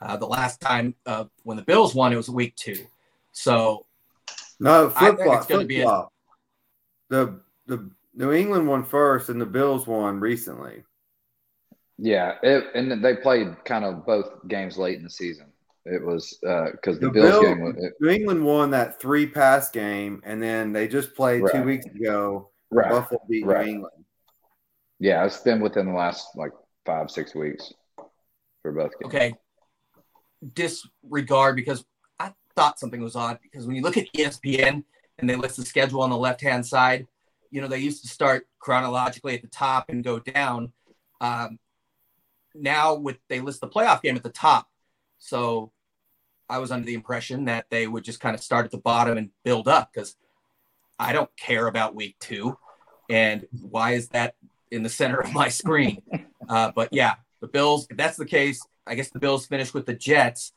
Uh, 0.00 0.16
the 0.16 0.26
last 0.26 0.60
time 0.60 0.94
uh, 1.06 1.24
when 1.42 1.56
the 1.56 1.62
Bills 1.62 1.94
won, 1.94 2.12
it 2.12 2.16
was 2.16 2.30
week 2.30 2.56
two. 2.56 2.86
So 3.32 3.86
no 4.58 4.90
flip 4.90 5.18
flop. 5.18 5.46
Flip 5.46 5.70
flop. 5.70 6.12
The 7.08 7.40
the 7.66 7.90
New 8.14 8.32
England 8.32 8.68
won 8.68 8.84
first, 8.84 9.28
and 9.28 9.40
the 9.40 9.46
Bills 9.46 9.86
won 9.86 10.20
recently. 10.20 10.84
Yeah, 11.98 12.34
it, 12.42 12.64
and 12.74 13.04
they 13.04 13.16
played 13.16 13.62
kind 13.64 13.84
of 13.84 14.06
both 14.06 14.46
games 14.48 14.78
late 14.78 14.96
in 14.96 15.04
the 15.04 15.10
season. 15.10 15.46
It 15.84 16.02
was 16.02 16.38
because 16.40 16.96
uh, 16.96 17.00
the, 17.00 17.06
the, 17.06 17.10
Bills 17.10 17.30
Bill, 17.30 17.42
game. 17.42 17.74
It, 17.78 17.92
New 18.00 18.08
England 18.08 18.44
won 18.44 18.70
that 18.70 19.00
three 19.00 19.26
pass 19.26 19.70
game, 19.70 20.22
and 20.24 20.42
then 20.42 20.72
they 20.72 20.88
just 20.88 21.14
played 21.14 21.42
right. 21.42 21.52
two 21.52 21.62
weeks 21.62 21.86
ago. 21.86 22.50
Right. 22.70 22.90
Buffalo 22.90 23.20
beat 23.28 23.44
right. 23.44 23.66
New 23.66 23.72
England. 23.72 24.04
Yeah, 24.98 25.24
it's 25.24 25.40
been 25.40 25.60
within 25.60 25.86
the 25.86 25.92
last 25.92 26.28
like 26.36 26.52
five 26.86 27.10
six 27.10 27.34
weeks 27.34 27.72
for 28.62 28.72
both 28.72 28.92
games. 29.00 29.14
Okay, 29.14 29.34
disregard 30.54 31.56
because 31.56 31.84
I 32.18 32.32
thought 32.56 32.78
something 32.78 33.00
was 33.00 33.16
odd 33.16 33.38
because 33.42 33.66
when 33.66 33.76
you 33.76 33.82
look 33.82 33.96
at 33.96 34.12
ESPN 34.16 34.84
and 35.18 35.28
they 35.28 35.36
list 35.36 35.56
the 35.56 35.64
schedule 35.64 36.02
on 36.02 36.10
the 36.10 36.16
left 36.16 36.40
hand 36.40 36.66
side, 36.66 37.06
you 37.50 37.60
know, 37.60 37.68
they 37.68 37.78
used 37.78 38.02
to 38.02 38.08
start 38.08 38.46
chronologically 38.58 39.34
at 39.34 39.42
the 39.42 39.48
top 39.48 39.86
and 39.88 40.04
go 40.04 40.18
down. 40.18 40.72
Um, 41.20 41.58
now 42.54 42.94
with 42.94 43.18
they 43.28 43.40
list 43.40 43.60
the 43.60 43.68
playoff 43.68 44.02
game 44.02 44.16
at 44.16 44.22
the 44.22 44.30
top. 44.30 44.68
So 45.18 45.72
I 46.48 46.58
was 46.58 46.72
under 46.72 46.86
the 46.86 46.94
impression 46.94 47.44
that 47.44 47.66
they 47.70 47.86
would 47.86 48.04
just 48.04 48.20
kind 48.20 48.34
of 48.34 48.42
start 48.42 48.64
at 48.64 48.70
the 48.70 48.78
bottom 48.78 49.16
and 49.18 49.30
build 49.44 49.68
up 49.68 49.90
because 49.92 50.16
I 50.98 51.12
don't 51.12 51.30
care 51.36 51.66
about 51.66 51.94
week 51.94 52.16
two. 52.20 52.58
And 53.08 53.46
why 53.60 53.92
is 53.92 54.08
that 54.08 54.34
in 54.70 54.82
the 54.82 54.88
center 54.88 55.20
of 55.20 55.32
my 55.32 55.48
screen? 55.48 56.02
Uh, 56.48 56.72
but 56.74 56.88
yeah, 56.90 57.14
the 57.40 57.46
Bills, 57.46 57.86
if 57.90 57.96
that's 57.96 58.16
the 58.16 58.24
case, 58.24 58.60
I 58.90 58.96
guess 58.96 59.10
the 59.10 59.20
Bills 59.20 59.46
finished 59.46 59.72
with 59.72 59.86
the 59.86 59.94
Jets. 59.94 60.52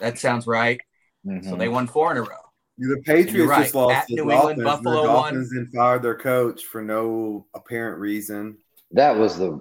That 0.00 0.18
sounds 0.18 0.46
right. 0.46 0.80
Mm-hmm. 1.24 1.48
So 1.48 1.56
they 1.56 1.68
won 1.68 1.86
four 1.86 2.10
in 2.10 2.18
a 2.18 2.22
row. 2.22 2.36
The 2.78 3.00
Patriots 3.04 3.48
right. 3.48 3.62
just 3.62 3.74
lost 3.74 3.94
At 3.94 4.10
New 4.10 4.30
England, 4.30 4.62
Buffalo 4.62 5.02
the 5.02 5.08
Dolphins 5.08 5.50
won. 5.54 5.58
and 5.58 5.72
fired 5.72 6.02
their 6.02 6.18
coach 6.18 6.64
for 6.64 6.82
no 6.82 7.46
apparent 7.54 7.98
reason. 7.98 8.58
That 8.90 9.16
was 9.16 9.38
the 9.38 9.60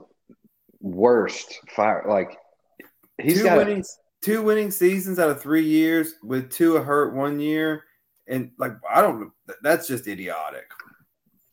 worst 0.81 1.59
fire. 1.75 2.05
Like 2.09 2.35
he's 3.21 3.37
two 3.37 3.43
got 3.43 3.57
winning, 3.57 3.83
two 4.21 4.41
winning 4.41 4.71
seasons 4.71 5.19
out 5.19 5.29
of 5.29 5.41
three 5.41 5.63
years 5.63 6.15
with 6.23 6.51
two 6.51 6.75
hurt 6.75 7.13
one 7.13 7.39
year, 7.39 7.83
and 8.27 8.51
like 8.57 8.73
I 8.89 9.01
don't. 9.01 9.31
That's 9.61 9.87
just 9.87 10.07
idiotic. 10.07 10.65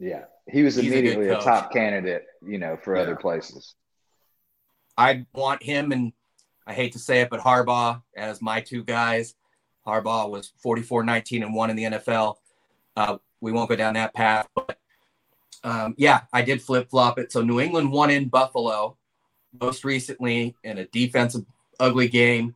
Yeah, 0.01 0.25
he 0.51 0.65
was 0.65 0.75
he's 0.75 0.91
immediately 0.91 1.29
a, 1.29 1.39
a, 1.39 1.43
top 1.43 1.73
candidate, 1.73 2.25
you 2.45 2.59
know, 2.59 2.77
for 2.83 2.97
yeah. 2.97 3.03
other 3.03 3.15
places. 3.15 3.77
I 4.97 5.27
want 5.33 5.63
him 5.63 5.93
and 5.93 6.13
I 6.67 6.75
hate 6.75 6.93
to 6.93 6.99
say 6.99 7.21
it, 7.21 7.31
but 7.31 7.41
Harbaugh 7.41 8.03
as 8.17 8.41
my 8.41 8.61
two 8.61 8.85
guys. 8.85 9.35
Harbaugh 9.87 10.31
was 10.31 10.53
44 10.59 11.03
19 11.03 11.43
and 11.43 11.55
1 11.55 11.71
in 11.71 11.77
the 11.77 11.85
NFL. 11.85 12.37
Uh, 12.97 13.19
we 13.41 13.51
won't 13.51 13.69
go 13.69 13.77
down 13.77 13.95
that 13.95 14.15
path, 14.15 14.49
but 14.55 14.79
um, 15.65 15.95
yeah, 15.97 16.23
I 16.33 16.43
did 16.43 16.63
flip 16.63 16.91
flop 16.91 17.19
it. 17.19 17.33
So 17.33 17.43
New 17.43 17.61
England 17.61 17.91
won 17.91 18.11
in 18.11 18.29
Buffalo 18.29 18.97
most 19.61 19.85
recently 19.85 20.55
in 20.65 20.79
a 20.79 20.87
defensive 20.87 21.45
ugly 21.79 22.09
game, 22.09 22.55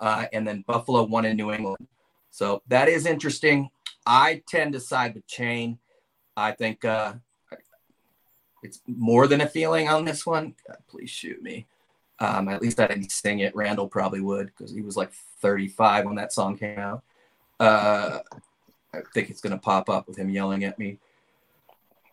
uh, 0.00 0.26
and 0.32 0.46
then 0.46 0.64
Buffalo 0.66 1.04
won 1.04 1.24
in 1.24 1.36
New 1.36 1.52
England. 1.52 1.86
So 2.30 2.62
that 2.68 2.88
is 2.88 3.06
interesting. 3.06 3.70
I 4.06 4.42
tend 4.46 4.74
to 4.74 4.80
side 4.80 5.14
with 5.14 5.26
Chain. 5.26 5.78
I 6.36 6.52
think 6.52 6.84
uh, 6.84 7.14
it's 8.62 8.80
more 8.86 9.26
than 9.26 9.40
a 9.40 9.48
feeling 9.48 9.88
on 9.88 10.04
this 10.04 10.24
one. 10.24 10.54
God, 10.66 10.78
please 10.88 11.10
shoot 11.10 11.42
me. 11.42 11.66
Um, 12.20 12.48
at 12.48 12.60
least 12.62 12.80
I 12.80 12.86
didn't 12.86 13.12
sing 13.12 13.40
it. 13.40 13.54
Randall 13.54 13.88
probably 13.88 14.20
would 14.20 14.46
because 14.46 14.72
he 14.72 14.82
was 14.82 14.96
like 14.96 15.12
35 15.40 16.06
when 16.06 16.16
that 16.16 16.32
song 16.32 16.56
came 16.56 16.78
out. 16.78 17.02
Uh, 17.60 18.18
I 18.92 19.00
think 19.14 19.30
it's 19.30 19.40
going 19.40 19.52
to 19.52 19.58
pop 19.58 19.88
up 19.88 20.08
with 20.08 20.16
him 20.16 20.30
yelling 20.30 20.64
at 20.64 20.78
me. 20.78 20.98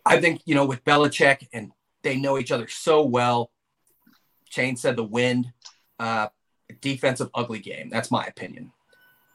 I 0.05 0.21
think, 0.21 0.41
you 0.45 0.53
know, 0.53 0.65
with 0.65 0.83
Belichick 0.85 1.47
and 1.53 1.71
they 2.03 2.17
know 2.17 2.37
each 2.37 2.51
other 2.51 2.67
so 2.67 3.03
well. 3.03 3.49
Chain 4.49 4.75
said 4.77 4.95
the 4.95 5.03
wind, 5.03 5.51
uh, 5.99 6.27
defensive 6.81 7.29
ugly 7.33 7.59
game. 7.59 7.89
That's 7.89 8.11
my 8.11 8.25
opinion. 8.25 8.71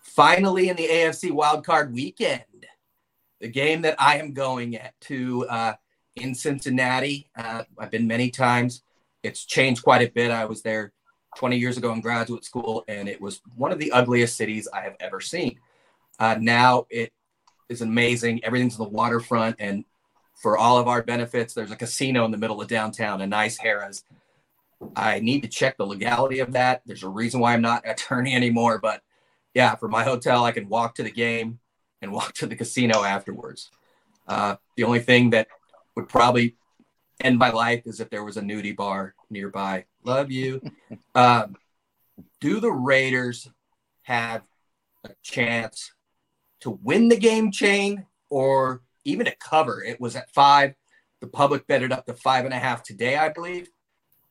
Finally, 0.02 0.68
in 0.68 0.76
the 0.76 0.87
AFC 0.87 1.30
wildcard 1.30 1.92
weekend, 1.92 2.44
the 3.40 3.48
game 3.48 3.83
that 3.83 3.96
I 3.98 4.18
am 4.18 4.33
going 4.33 4.76
at 4.76 4.98
to 5.02 5.46
uh, 5.48 5.74
in 6.16 6.35
Cincinnati. 6.35 7.28
Uh, 7.37 7.64
I've 7.78 7.90
been 7.90 8.06
many 8.06 8.30
times. 8.30 8.83
It's 9.22 9.44
changed 9.44 9.83
quite 9.83 10.02
a 10.02 10.11
bit. 10.11 10.30
I 10.30 10.44
was 10.44 10.62
there 10.62 10.92
20 11.37 11.56
years 11.56 11.76
ago 11.76 11.92
in 11.92 12.00
graduate 12.00 12.44
school, 12.44 12.85
and 12.88 13.09
it 13.09 13.20
was 13.20 13.40
one 13.56 13.72
of 13.72 13.78
the 13.78 13.92
ugliest 13.92 14.37
cities 14.37 14.68
I 14.72 14.80
have 14.83 14.96
ever 15.00 15.20
seen. 15.20 15.59
Uh, 16.18 16.37
now 16.40 16.87
it 16.90 17.12
is 17.68 17.83
amazing. 17.83 18.44
Everything's 18.44 18.78
on 18.78 18.87
the 18.87 18.92
waterfront, 18.92 19.56
and 19.59 19.85
for 20.40 20.56
all 20.56 20.78
of 20.78 20.88
our 20.88 21.02
benefits, 21.02 21.54
there's 21.54 21.70
a 21.70 21.76
casino 21.76 22.24
in 22.24 22.30
the 22.30 22.38
middle 22.38 22.61
of 22.61 22.68
downtown, 22.68 23.20
a 23.20 23.26
nice 23.26 23.59
Harrah's. 23.59 24.04
I 24.96 25.20
need 25.20 25.42
to 25.42 25.48
check 25.48 25.76
the 25.76 25.87
legality 25.87 26.38
of 26.40 26.52
that. 26.52 26.83
There's 26.87 27.02
a 27.02 27.09
reason 27.09 27.40
why 27.40 27.52
I'm 27.52 27.61
not 27.61 27.85
an 27.85 27.90
attorney 27.92 28.35
anymore, 28.35 28.78
but 28.78 29.02
yeah, 29.54 29.74
for 29.74 29.88
my 29.88 30.04
hotel, 30.04 30.44
I 30.44 30.52
can 30.52 30.68
walk 30.68 30.94
to 30.96 31.02
the 31.02 31.11
game 31.11 31.59
and 32.00 32.12
walk 32.12 32.33
to 32.35 32.46
the 32.46 32.56
casino 32.56 33.04
afterwards. 33.04 33.70
Uh, 34.26 34.56
the 34.76 34.85
only 34.85 35.00
thing 35.00 35.30
that 35.30 35.48
would 35.96 36.09
probably 36.09 36.56
end 37.20 37.38
my 37.38 37.50
life 37.50 37.83
is 37.87 38.00
if 38.00 38.11
there 38.11 38.24
was 38.24 38.37
a 38.37 38.42
nudie 38.42 38.76
bar 38.76 39.14
nearby. 39.30 39.85
Love 40.04 40.30
you. 40.30 40.61
Um, 41.14 41.56
do 42.40 42.61
the 42.61 42.72
Raiders 42.72 43.48
have 44.02 44.42
a 45.04 45.11
chance 45.22 45.92
to 46.61 46.70
win 46.70 47.09
the 47.09 47.16
game 47.16 47.50
chain 47.50 48.06
or 48.28 48.83
even 49.04 49.26
to 49.26 49.35
cover? 49.37 49.83
It 49.83 50.00
was 50.00 50.16
at 50.16 50.30
five. 50.30 50.74
The 51.20 51.26
public 51.26 51.66
bet 51.66 51.83
it 51.83 51.92
up 51.92 52.06
to 52.06 52.14
five 52.14 52.44
and 52.44 52.54
a 52.54 52.59
half 52.59 52.83
today, 52.83 53.16
I 53.16 53.28
believe. 53.28 53.68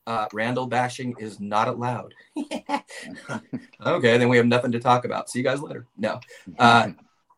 Uh, 0.08 0.28
Randall 0.34 0.66
bashing 0.66 1.16
is 1.20 1.40
not 1.40 1.68
allowed. 1.68 2.16
okay, 3.86 4.18
then 4.18 4.28
we 4.28 4.38
have 4.38 4.48
nothing 4.48 4.72
to 4.72 4.80
talk 4.80 5.06
about. 5.06 5.30
See 5.30 5.38
you 5.38 5.46
guys 5.46 5.62
later. 5.62 5.86
No. 5.98 6.20
Uh, 6.58 6.90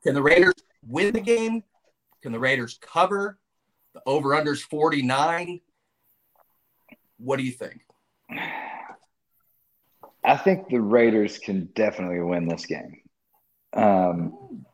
can 0.04 0.14
the 0.14 0.22
Raiders 0.22 0.54
win 0.88 1.12
the 1.12 1.20
game? 1.20 1.64
Can 2.22 2.32
the 2.32 2.40
Raiders 2.40 2.80
cover? 2.82 3.38
The 3.93 4.01
over 4.06 4.30
unders 4.30 4.62
49. 4.62 5.60
What 7.17 7.38
do 7.38 7.43
you 7.43 7.51
think? 7.51 7.82
I 10.23 10.38
think 10.38 10.69
the 10.69 10.80
Raiders 10.80 11.39
can 11.39 11.69
definitely 11.75 12.21
win 12.21 12.47
this 12.47 12.65
game. 12.65 13.01
Um, 13.73 14.65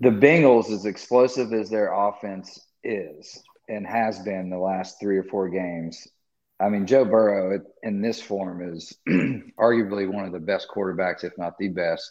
the 0.00 0.10
Bengals, 0.10 0.70
as 0.70 0.86
explosive 0.86 1.52
as 1.52 1.68
their 1.68 1.92
offense 1.92 2.58
is 2.82 3.42
and 3.68 3.86
has 3.86 4.18
been 4.20 4.50
the 4.50 4.58
last 4.58 4.98
three 5.00 5.18
or 5.18 5.24
four 5.24 5.48
games, 5.48 6.06
I 6.60 6.68
mean, 6.68 6.86
Joe 6.86 7.04
Burrow 7.04 7.60
in 7.82 8.02
this 8.02 8.20
form 8.20 8.74
is 8.74 8.92
arguably 9.08 10.10
one 10.10 10.26
of 10.26 10.32
the 10.32 10.38
best 10.40 10.68
quarterbacks, 10.68 11.24
if 11.24 11.36
not 11.38 11.58
the 11.58 11.68
best, 11.68 12.10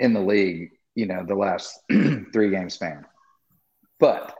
in 0.00 0.12
the 0.12 0.20
league, 0.20 0.70
you 0.94 1.06
know, 1.06 1.24
the 1.26 1.34
last 1.34 1.78
three 2.32 2.50
game 2.50 2.70
span. 2.70 3.04
But 4.00 4.34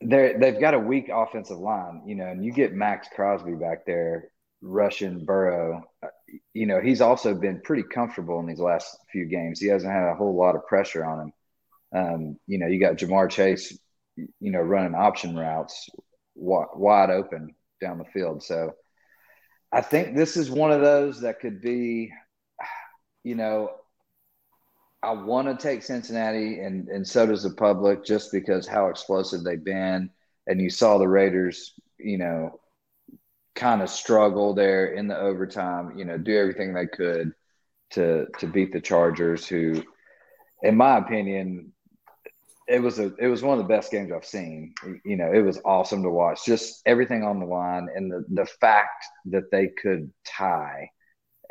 they 0.00 0.34
they've 0.38 0.60
got 0.60 0.74
a 0.74 0.78
weak 0.78 1.08
offensive 1.12 1.58
line, 1.58 2.02
you 2.06 2.14
know, 2.14 2.26
and 2.26 2.44
you 2.44 2.52
get 2.52 2.72
Maxx 2.72 3.08
Crosby 3.14 3.54
back 3.54 3.84
there 3.86 4.30
rushing 4.60 5.24
Burrow. 5.24 5.82
You 6.52 6.66
know, 6.66 6.80
he's 6.80 7.00
also 7.00 7.34
been 7.34 7.60
pretty 7.62 7.82
comfortable 7.82 8.38
in 8.40 8.46
these 8.46 8.60
last 8.60 8.96
few 9.10 9.26
games. 9.26 9.60
He 9.60 9.68
hasn't 9.68 9.92
had 9.92 10.08
a 10.08 10.14
whole 10.14 10.36
lot 10.36 10.56
of 10.56 10.66
pressure 10.66 11.04
on 11.04 11.20
him. 11.20 11.32
Um, 11.90 12.36
you 12.46 12.58
know, 12.58 12.66
you 12.66 12.78
got 12.78 12.96
Ja'Marr 12.96 13.30
Chase, 13.30 13.76
you 14.16 14.50
know, 14.50 14.60
running 14.60 14.94
option 14.94 15.36
routes 15.36 15.88
wide 16.34 17.10
open 17.10 17.54
down 17.80 17.98
the 17.98 18.04
field. 18.04 18.42
So 18.42 18.72
I 19.72 19.80
think 19.80 20.14
this 20.14 20.36
is 20.36 20.50
one 20.50 20.70
of 20.70 20.80
those 20.80 21.22
that 21.22 21.40
could 21.40 21.60
be, 21.60 22.12
you 23.24 23.34
know, 23.34 23.70
I 25.02 25.12
want 25.12 25.46
to 25.48 25.62
take 25.62 25.82
Cincinnati, 25.82 26.60
and 26.60 26.88
and 26.88 27.06
so 27.06 27.26
does 27.26 27.44
the 27.44 27.50
public, 27.50 28.04
just 28.04 28.32
because 28.32 28.66
how 28.66 28.88
explosive 28.88 29.44
they've 29.44 29.62
been, 29.62 30.10
and 30.46 30.60
you 30.60 30.70
saw 30.70 30.98
the 30.98 31.08
Raiders, 31.08 31.74
you 31.98 32.18
know, 32.18 32.58
kind 33.54 33.80
of 33.82 33.90
struggle 33.90 34.54
there 34.54 34.86
in 34.86 35.06
the 35.06 35.16
overtime. 35.18 35.96
You 35.96 36.04
know, 36.04 36.18
do 36.18 36.36
everything 36.36 36.74
they 36.74 36.86
could 36.86 37.32
to 37.90 38.26
to 38.38 38.46
beat 38.48 38.72
the 38.72 38.80
Chargers, 38.80 39.46
who, 39.46 39.84
in 40.62 40.76
my 40.76 40.98
opinion, 40.98 41.72
it 42.66 42.80
was 42.80 42.98
a 42.98 43.14
it 43.20 43.28
was 43.28 43.42
one 43.42 43.58
of 43.58 43.64
the 43.64 43.72
best 43.72 43.92
games 43.92 44.10
I've 44.12 44.24
seen. 44.24 44.74
You 45.04 45.16
know, 45.16 45.32
it 45.32 45.42
was 45.42 45.60
awesome 45.64 46.02
to 46.02 46.10
watch. 46.10 46.44
Just 46.44 46.82
everything 46.86 47.22
on 47.22 47.38
the 47.38 47.46
line, 47.46 47.88
and 47.94 48.10
the 48.10 48.24
the 48.30 48.46
fact 48.46 49.04
that 49.26 49.52
they 49.52 49.68
could 49.68 50.12
tie 50.26 50.90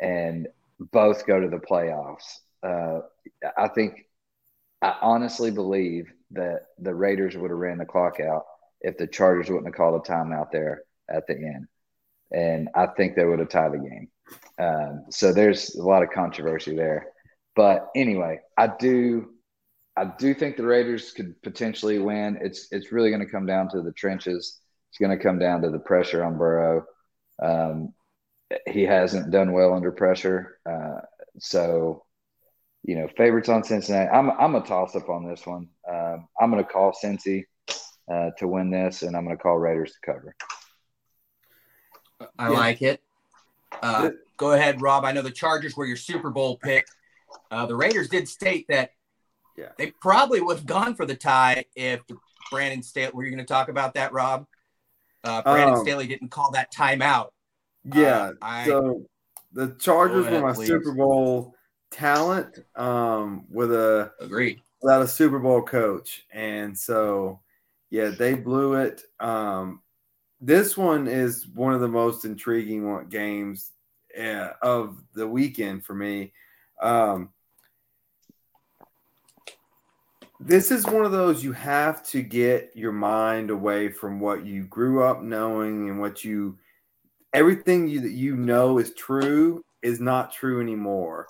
and 0.00 0.48
both 0.78 1.26
go 1.26 1.40
to 1.40 1.48
the 1.48 1.56
playoffs 1.56 2.40
uh, 2.62 3.00
I 3.56 3.68
think 3.68 4.04
I 4.82 4.96
honestly 5.02 5.50
believe 5.50 6.12
that 6.32 6.66
the 6.78 6.94
Raiders 6.94 7.36
would 7.36 7.50
have 7.50 7.58
ran 7.58 7.78
the 7.78 7.84
clock 7.86 8.20
out 8.20 8.44
if 8.80 8.96
the 8.96 9.06
Chargers 9.06 9.48
wouldn't 9.48 9.66
have 9.66 9.74
called 9.74 10.00
a 10.06 10.10
timeout 10.10 10.50
there 10.52 10.82
at 11.08 11.26
the 11.26 11.34
end, 11.34 11.66
and 12.32 12.68
I 12.74 12.86
think 12.86 13.16
they 13.16 13.24
would 13.24 13.40
have 13.40 13.48
tied 13.48 13.72
the 13.72 13.78
game. 13.78 14.08
Um, 14.58 15.04
so 15.10 15.32
there's 15.32 15.74
a 15.74 15.82
lot 15.82 16.02
of 16.02 16.10
controversy 16.10 16.76
there, 16.76 17.06
but 17.56 17.88
anyway, 17.96 18.40
I 18.56 18.68
do. 18.78 19.30
I 19.96 20.12
do 20.16 20.32
think 20.32 20.56
the 20.56 20.66
Raiders 20.66 21.10
could 21.10 21.42
potentially 21.42 21.98
win. 21.98 22.38
It's 22.40 22.68
it's 22.70 22.92
really 22.92 23.10
going 23.10 23.24
to 23.24 23.32
come 23.32 23.46
down 23.46 23.68
to 23.70 23.82
the 23.82 23.92
trenches. 23.92 24.60
It's 24.90 24.98
going 24.98 25.16
to 25.16 25.22
come 25.22 25.38
down 25.38 25.62
to 25.62 25.70
the 25.70 25.80
pressure 25.80 26.24
on 26.24 26.38
Burrow. 26.38 26.84
Um, 27.42 27.94
he 28.66 28.82
hasn't 28.82 29.30
done 29.30 29.52
well 29.52 29.74
under 29.74 29.92
pressure, 29.92 30.58
uh, 30.64 31.00
so 31.38 32.04
you 32.84 32.94
know, 32.94 33.08
favorites 33.16 33.48
on 33.48 33.64
Cincinnati. 33.64 34.08
I'm 34.10 34.30
I'm 34.30 34.54
a 34.54 34.60
toss 34.60 34.96
up 34.96 35.08
on 35.08 35.28
this 35.28 35.46
one. 35.46 35.68
Uh, 35.88 36.18
I'm 36.40 36.50
going 36.50 36.64
to 36.64 36.70
call 36.70 36.92
Cincy 36.92 37.44
uh, 38.10 38.30
to 38.38 38.48
win 38.48 38.70
this, 38.70 39.02
and 39.02 39.16
I'm 39.16 39.24
going 39.24 39.36
to 39.36 39.42
call 39.42 39.58
Raiders 39.58 39.92
to 39.92 40.12
cover. 40.12 40.34
I 42.38 42.50
yeah. 42.50 42.58
like 42.58 42.82
it. 42.82 43.02
Uh, 43.82 44.10
go 44.36 44.52
ahead, 44.52 44.80
Rob. 44.80 45.04
I 45.04 45.12
know 45.12 45.22
the 45.22 45.30
Chargers 45.30 45.76
were 45.76 45.86
your 45.86 45.96
Super 45.96 46.30
Bowl 46.30 46.56
pick. 46.56 46.86
Uh, 47.50 47.66
the 47.66 47.76
Raiders 47.76 48.08
did 48.08 48.28
state 48.28 48.66
that 48.68 48.92
yeah. 49.56 49.68
they 49.76 49.90
probably 50.00 50.40
would 50.40 50.56
have 50.56 50.66
gone 50.66 50.94
for 50.94 51.06
the 51.06 51.14
tie 51.14 51.64
if 51.76 52.00
Brandon 52.50 52.82
Staley. 52.82 53.12
Were 53.12 53.24
you 53.24 53.30
going 53.30 53.44
to 53.44 53.52
talk 53.52 53.68
about 53.68 53.94
that, 53.94 54.12
Rob? 54.12 54.46
Uh, 55.22 55.42
Brandon 55.42 55.74
um, 55.76 55.84
Staley 55.84 56.06
didn't 56.06 56.30
call 56.30 56.52
that 56.52 56.72
timeout. 56.72 57.28
Yeah. 57.84 58.30
Uh, 58.30 58.32
I, 58.40 58.66
so 58.66 59.04
the 59.52 59.76
Chargers 59.78 60.26
ahead, 60.26 60.42
were 60.42 60.48
my 60.48 60.54
please. 60.54 60.68
Super 60.68 60.92
Bowl 60.92 61.54
talent 61.90 62.58
um, 62.76 63.46
with 63.50 63.72
a 63.72 64.12
agreed 64.20 64.60
without 64.82 65.02
a 65.02 65.08
Super 65.08 65.38
Bowl 65.38 65.62
coach, 65.62 66.26
and 66.32 66.76
so 66.76 67.40
yeah, 67.90 68.10
they 68.10 68.34
blew 68.34 68.74
it. 68.74 69.02
Um, 69.20 69.80
this 70.40 70.76
one 70.76 71.08
is 71.08 71.46
one 71.48 71.74
of 71.74 71.80
the 71.80 71.88
most 71.88 72.24
intriguing 72.24 73.08
games 73.08 73.72
uh, 74.18 74.50
of 74.62 75.02
the 75.14 75.26
weekend 75.26 75.84
for 75.84 75.94
me. 75.94 76.32
Um, 76.80 77.30
this 80.40 80.70
is 80.70 80.86
one 80.86 81.04
of 81.04 81.10
those 81.10 81.42
you 81.42 81.52
have 81.52 82.02
to 82.04 82.22
get 82.22 82.70
your 82.74 82.92
mind 82.92 83.50
away 83.50 83.88
from 83.88 84.20
what 84.20 84.46
you 84.46 84.64
grew 84.64 85.02
up 85.02 85.22
knowing 85.22 85.88
and 85.88 86.00
what 86.00 86.22
you 86.22 86.56
everything 87.34 87.88
you 87.88 88.00
that 88.00 88.12
you 88.12 88.36
know 88.36 88.78
is 88.78 88.94
true 88.94 89.64
is 89.82 90.00
not 90.00 90.32
true 90.32 90.60
anymore 90.60 91.26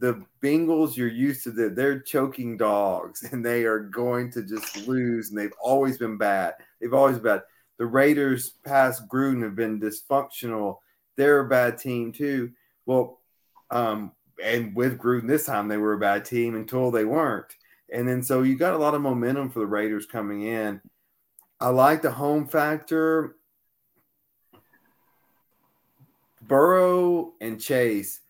the 0.00 0.24
Bengals, 0.42 0.96
you're 0.96 1.08
used 1.08 1.44
to 1.44 1.50
that 1.52 1.76
they're 1.76 2.00
choking 2.00 2.56
dogs 2.56 3.22
and 3.30 3.44
they 3.44 3.64
are 3.64 3.80
going 3.80 4.30
to 4.32 4.42
just 4.42 4.88
lose, 4.88 5.28
and 5.28 5.38
they've 5.38 5.52
always 5.62 5.98
been 5.98 6.16
bad. 6.16 6.54
They've 6.80 6.94
always 6.94 7.16
been 7.16 7.36
bad. 7.36 7.42
The 7.78 7.86
Raiders 7.86 8.54
past 8.64 9.08
Gruden 9.08 9.42
have 9.42 9.54
been 9.54 9.80
dysfunctional. 9.80 10.78
They're 11.16 11.40
a 11.40 11.48
bad 11.48 11.78
team 11.78 12.12
too. 12.12 12.52
Well, 12.86 13.20
um, 13.70 14.12
and 14.42 14.74
with 14.74 14.98
Gruden 14.98 15.28
this 15.28 15.46
time 15.46 15.68
they 15.68 15.76
were 15.76 15.92
a 15.92 15.98
bad 15.98 16.24
team 16.24 16.56
until 16.56 16.90
they 16.90 17.04
weren't. 17.04 17.54
And 17.92 18.08
then 18.08 18.22
so 18.22 18.42
you 18.42 18.56
got 18.56 18.74
a 18.74 18.78
lot 18.78 18.94
of 18.94 19.02
momentum 19.02 19.50
for 19.50 19.60
the 19.60 19.66
Raiders 19.66 20.06
coming 20.06 20.42
in. 20.42 20.80
I 21.60 21.68
like 21.68 22.02
the 22.02 22.10
home 22.10 22.46
factor. 22.46 23.36
Burrow 26.42 27.34
and 27.40 27.60
Chase, 27.60 28.20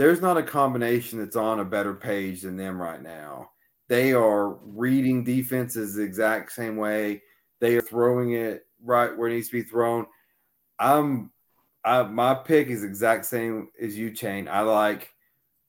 there's 0.00 0.22
not 0.22 0.38
a 0.38 0.42
combination 0.42 1.18
that's 1.18 1.36
on 1.36 1.60
a 1.60 1.64
better 1.64 1.92
page 1.92 2.40
than 2.40 2.56
them 2.56 2.80
right 2.80 3.02
now. 3.02 3.50
They 3.86 4.14
are 4.14 4.54
reading 4.64 5.24
defenses 5.24 5.94
the 5.94 6.02
exact 6.02 6.52
same 6.52 6.78
way. 6.78 7.20
They 7.60 7.76
are 7.76 7.82
throwing 7.82 8.32
it 8.32 8.66
right 8.82 9.14
where 9.14 9.28
it 9.28 9.34
needs 9.34 9.48
to 9.48 9.62
be 9.62 9.62
thrown. 9.62 10.06
I'm 10.78 11.30
I, 11.84 12.04
my 12.04 12.32
pick 12.32 12.68
is 12.68 12.82
exact 12.82 13.26
same 13.26 13.68
as 13.78 13.98
you, 13.98 14.10
Chain. 14.10 14.48
I 14.48 14.62
like 14.62 15.12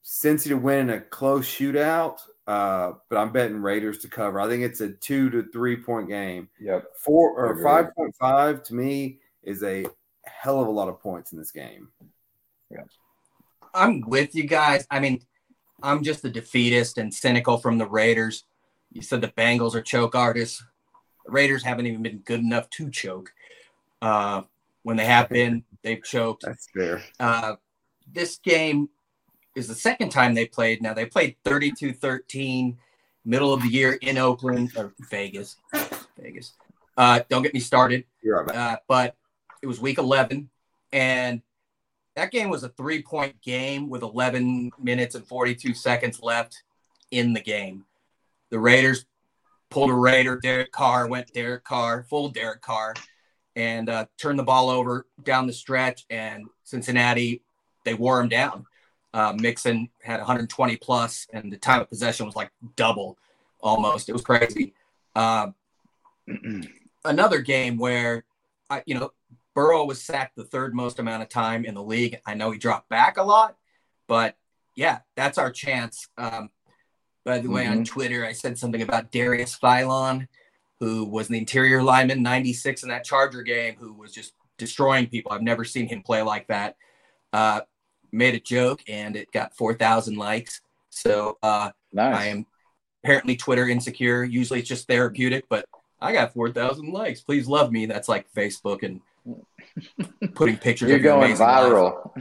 Cincy 0.01 0.47
to 0.47 0.55
win 0.55 0.89
in 0.89 0.91
a 0.91 1.01
close 1.01 1.45
shootout, 1.45 2.19
uh, 2.47 2.93
but 3.09 3.17
I'm 3.17 3.33
betting 3.33 3.61
Raiders 3.61 3.97
to 3.97 4.07
cover. 4.07 4.39
I 4.39 4.47
think 4.47 4.63
it's 4.63 4.79
a 4.79 4.93
two 4.93 5.29
to 5.31 5.43
three 5.51 5.75
point 5.75 6.07
game. 6.07 6.47
Yep. 6.57 6.85
Four 7.03 7.31
or 7.37 7.61
five 7.61 7.93
point 7.97 8.15
five 8.17 8.63
to 8.63 8.75
me 8.75 9.19
is 9.43 9.61
a 9.61 9.85
hell 10.23 10.61
of 10.61 10.69
a 10.69 10.71
lot 10.71 10.87
of 10.87 11.01
points 11.01 11.33
in 11.33 11.37
this 11.37 11.51
game. 11.51 11.89
Yeah. 12.69 12.83
I'm 13.73 14.01
with 14.01 14.35
you 14.35 14.43
guys. 14.43 14.85
I 14.89 14.99
mean, 14.99 15.21
I'm 15.83 16.03
just 16.03 16.25
a 16.25 16.29
defeatist 16.29 16.97
and 16.97 17.13
cynical 17.13 17.57
from 17.57 17.77
the 17.77 17.87
Raiders. 17.87 18.43
You 18.91 19.01
said 19.01 19.21
the 19.21 19.29
Bengals 19.29 19.75
are 19.75 19.81
choke 19.81 20.15
artists. 20.15 20.63
The 21.25 21.31
Raiders 21.31 21.63
haven't 21.63 21.87
even 21.87 22.01
been 22.01 22.19
good 22.19 22.39
enough 22.39 22.69
to 22.71 22.89
choke. 22.89 23.31
Uh, 24.01 24.43
when 24.83 24.97
they 24.97 25.05
have 25.05 25.29
been, 25.29 25.63
they've 25.83 26.03
choked. 26.03 26.43
That's 26.45 26.67
fair. 26.75 27.01
Uh, 27.19 27.55
this 28.11 28.37
game 28.37 28.89
is 29.55 29.67
the 29.67 29.75
second 29.75 30.09
time 30.09 30.33
they 30.33 30.45
played. 30.45 30.81
Now 30.81 30.93
they 30.93 31.05
played 31.05 31.35
32-13 31.45 32.77
middle 33.23 33.53
of 33.53 33.61
the 33.61 33.67
year 33.67 33.93
in 34.01 34.17
Oakland 34.17 34.71
or 34.75 34.93
Vegas. 35.09 35.57
Vegas. 36.17 36.53
Uh, 36.97 37.21
don't 37.29 37.43
get 37.43 37.53
me 37.53 37.59
started. 37.59 38.05
You're 38.21 38.43
right. 38.43 38.55
Uh, 38.55 38.77
but 38.87 39.15
it 39.61 39.67
was 39.67 39.79
week 39.79 39.97
11 39.97 40.49
and 40.91 41.41
that 42.15 42.31
game 42.31 42.49
was 42.49 42.63
a 42.63 42.69
three-point 42.69 43.41
game 43.41 43.89
with 43.89 44.03
11 44.03 44.71
minutes 44.81 45.15
and 45.15 45.25
42 45.25 45.73
seconds 45.73 46.21
left 46.21 46.63
in 47.11 47.33
the 47.33 47.41
game. 47.41 47.85
The 48.49 48.59
Raiders 48.59 49.05
pulled 49.69 49.89
a 49.89 49.95
Raider. 49.95 50.37
Derek 50.37 50.71
Carr 50.71 51.07
went 51.07 51.33
Derek 51.33 51.63
Carr, 51.63 52.03
full 52.03 52.29
Derek 52.29 52.61
Carr, 52.61 52.93
and 53.55 53.89
uh, 53.89 54.05
turned 54.17 54.37
the 54.37 54.43
ball 54.43 54.69
over 54.69 55.07
down 55.23 55.47
the 55.47 55.53
stretch. 55.53 56.05
And 56.09 56.47
Cincinnati, 56.63 57.41
they 57.85 57.93
wore 57.93 58.19
him 58.19 58.29
down. 58.29 58.65
Uh, 59.13 59.33
Mixon 59.37 59.89
had 60.01 60.19
120 60.19 60.77
plus, 60.77 61.27
and 61.33 61.51
the 61.51 61.57
time 61.57 61.81
of 61.81 61.89
possession 61.89 62.25
was 62.25 62.35
like 62.35 62.51
double 62.75 63.17
almost. 63.61 64.09
It 64.09 64.13
was 64.13 64.21
crazy. 64.21 64.73
Uh, 65.15 65.47
another 67.05 67.39
game 67.39 67.77
where, 67.77 68.23
I, 68.69 68.83
you 68.85 68.95
know, 68.95 69.11
Burrow 69.53 69.85
was 69.85 70.01
sacked 70.01 70.35
the 70.35 70.43
third 70.43 70.73
most 70.73 70.99
amount 70.99 71.23
of 71.23 71.29
time 71.29 71.65
in 71.65 71.75
the 71.75 71.83
league. 71.83 72.19
I 72.25 72.35
know 72.35 72.51
he 72.51 72.57
dropped 72.57 72.89
back 72.89 73.17
a 73.17 73.23
lot, 73.23 73.57
but 74.07 74.35
yeah, 74.75 74.99
that's 75.15 75.37
our 75.37 75.51
chance. 75.51 76.07
Um, 76.17 76.49
by 77.25 77.37
the 77.37 77.43
mm-hmm. 77.43 77.53
way, 77.53 77.67
on 77.67 77.73
mm-hmm. 77.73 77.83
Twitter, 77.83 78.25
I 78.25 78.33
said 78.33 78.57
something 78.57 78.81
about 78.81 79.11
Darius 79.11 79.57
Philon, 79.61 80.27
who 80.79 81.05
was 81.05 81.27
the 81.27 81.37
interior 81.37 81.83
lineman, 81.83 82.23
96 82.23 82.83
in 82.83 82.89
that 82.89 83.03
Charger 83.03 83.43
game, 83.43 83.75
who 83.77 83.93
was 83.93 84.11
just 84.11 84.33
destroying 84.57 85.07
people. 85.07 85.31
I've 85.31 85.41
never 85.41 85.65
seen 85.65 85.87
him 85.87 86.01
play 86.01 86.21
like 86.21 86.47
that. 86.47 86.77
Uh, 87.33 87.61
made 88.11 88.35
a 88.35 88.39
joke 88.39 88.81
and 88.87 89.15
it 89.15 89.31
got 89.31 89.55
4,000 89.55 90.15
likes. 90.15 90.61
So 90.89 91.37
uh, 91.41 91.71
nice. 91.93 92.15
I 92.15 92.25
am 92.25 92.45
apparently 93.03 93.35
Twitter 93.35 93.67
insecure. 93.69 94.23
Usually 94.23 94.59
it's 94.59 94.67
just 94.67 94.87
therapeutic, 94.87 95.45
but 95.49 95.65
I 95.99 96.13
got 96.13 96.33
4,000 96.33 96.91
likes. 96.91 97.21
Please 97.21 97.47
love 97.47 97.71
me. 97.71 97.85
That's 97.85 98.09
like 98.09 98.31
Facebook 98.33 98.83
and 98.83 99.01
putting 100.35 100.57
pictures. 100.57 100.89
You're 100.89 100.99
going 100.99 101.35
viral. 101.35 102.11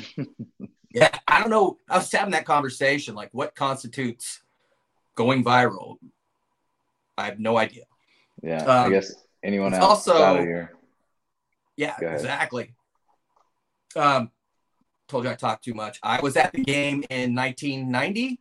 yeah, 0.94 1.10
I 1.26 1.40
don't 1.40 1.50
know. 1.50 1.78
I 1.88 1.98
was 1.98 2.10
having 2.10 2.32
that 2.32 2.44
conversation. 2.44 3.14
Like, 3.14 3.30
what 3.32 3.54
constitutes 3.54 4.42
going 5.14 5.44
viral? 5.44 5.96
I 7.16 7.26
have 7.26 7.38
no 7.38 7.58
idea. 7.58 7.84
Yeah, 8.42 8.62
um, 8.64 8.86
I 8.86 8.90
guess 8.90 9.14
anyone 9.42 9.74
else 9.74 10.08
also, 10.08 10.22
out 10.22 10.38
of 10.38 10.44
here. 10.44 10.72
Yeah, 11.76 11.96
exactly. 12.00 12.74
Um, 13.96 14.30
told 15.08 15.24
you 15.24 15.30
I 15.30 15.34
talked 15.34 15.64
too 15.64 15.74
much. 15.74 15.98
I 16.02 16.20
was 16.20 16.36
at 16.36 16.52
the 16.52 16.62
game 16.62 17.04
in 17.10 17.34
1990, 17.34 18.40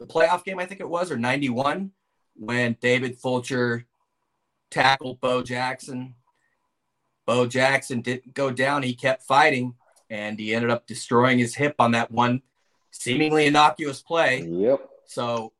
the 0.00 0.06
playoff 0.06 0.44
game, 0.44 0.58
I 0.58 0.66
think 0.66 0.80
it 0.80 0.88
was, 0.88 1.10
or 1.10 1.16
91, 1.16 1.92
when 2.34 2.76
David 2.80 3.18
Fulcher 3.18 3.86
tackled 4.70 5.20
Bo 5.20 5.42
Jackson. 5.42 6.14
Bo 7.28 7.46
Jackson 7.46 8.00
didn't 8.00 8.32
go 8.32 8.50
down. 8.50 8.82
He 8.82 8.94
kept 8.94 9.22
fighting 9.22 9.74
and 10.08 10.38
he 10.38 10.54
ended 10.54 10.70
up 10.70 10.86
destroying 10.86 11.38
his 11.38 11.54
hip 11.54 11.74
on 11.78 11.92
that 11.92 12.10
one 12.10 12.40
seemingly 12.90 13.44
innocuous 13.44 14.00
play. 14.00 14.46
Yep. 14.48 14.88
So 15.04 15.52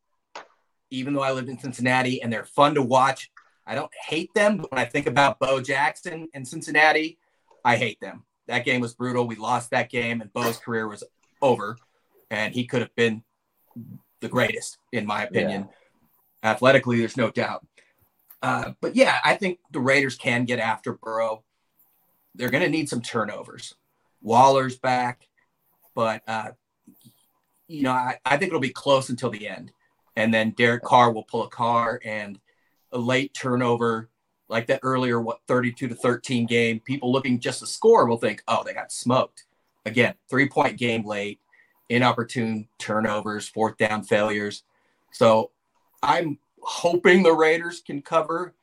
even 0.89 1.13
though 1.13 1.21
I 1.21 1.33
lived 1.33 1.51
in 1.51 1.59
Cincinnati 1.59 2.23
and 2.23 2.33
they're 2.33 2.47
fun 2.47 2.75
to 2.77 2.83
watch, 2.83 3.31
I 3.67 3.75
don't 3.75 3.93
hate 3.95 4.33
them. 4.33 4.57
But 4.57 4.73
when 4.73 4.81
I 4.81 4.87
think 4.87 5.07
about 5.07 5.39
Bo 5.39 5.61
Jackson 5.61 6.29
and 6.33 6.49
Cincinnati, 6.49 7.19
I 7.63 7.77
hate 7.77 8.01
them. 8.01 8.25
That 8.47 8.65
game 8.65 8.81
was 8.81 8.95
brutal. 8.95 9.27
We 9.27 9.37
lost 9.37 9.71
that 9.73 9.91
game, 9.91 10.23
and 10.23 10.33
Bo's 10.33 10.57
career 10.57 10.89
was 10.89 11.05
over. 11.43 11.77
And 12.31 12.55
he 12.55 12.65
could 12.65 12.81
have 12.81 12.95
been 12.95 13.23
the 14.21 14.29
greatest, 14.29 14.79
in 14.91 15.05
my 15.05 15.25
opinion. 15.25 15.69
Yeah. 16.43 16.51
Athletically, 16.51 16.99
there's 16.99 17.19
no 17.19 17.31
doubt. 17.31 17.67
Uh, 18.41 18.73
but 18.81 18.97
yeah, 18.97 19.19
I 19.23 19.35
think 19.35 19.59
the 19.71 19.81
Raiders 19.81 20.17
can 20.17 20.47
get 20.47 20.61
after 20.61 20.95
Burrow. 20.95 21.45
They're 22.39 22.51
going 22.51 22.63
to 22.63 22.71
need 22.71 22.89
some 22.89 23.03
turnovers. 23.03 23.75
Waller's 24.23 24.79
back, 24.79 25.29
but 25.95 26.23
uh, 26.27 26.51
you 27.67 27.83
know, 27.83 27.93
I, 27.93 28.19
I 28.25 28.37
think 28.37 28.49
it'll 28.49 28.61
be 28.61 28.71
close 28.71 29.11
until 29.11 29.31
the 29.31 29.49
end. 29.49 29.73
And 30.17 30.33
then 30.33 30.51
Derek 30.51 30.85
Carr 30.85 31.13
will 31.13 31.25
pull 31.25 31.45
a 31.45 31.49
Carr 31.49 32.01
and 32.05 32.39
a 32.93 32.99
late 32.99 33.35
turnover, 33.35 34.09
like 34.49 34.69
that 34.69 34.81
earlier, 34.83 35.21
what 35.21 35.41
32 35.47 35.89
to 35.89 35.95
13 35.95 36.47
game. 36.47 36.81
People 36.81 37.13
looking 37.13 37.39
just 37.41 37.61
to 37.61 37.67
score 37.67 38.07
will 38.07 38.17
think, 38.17 38.43
oh, 38.49 38.63
they 38.65 38.73
got 38.73 38.93
smoked. 38.93 39.45
Again, 39.85 40.15
three 40.31 40.49
point 40.49 40.77
game 40.77 41.05
late, 41.05 41.41
inopportune 41.89 42.69
turnovers, 42.79 43.49
fourth 43.49 43.77
down 43.77 44.05
failures. 44.05 44.63
So 45.13 45.51
I'm 46.03 46.39
hoping 46.63 47.23
the 47.23 47.33
Raiders 47.33 47.81
can 47.81 48.03
cover 48.03 48.55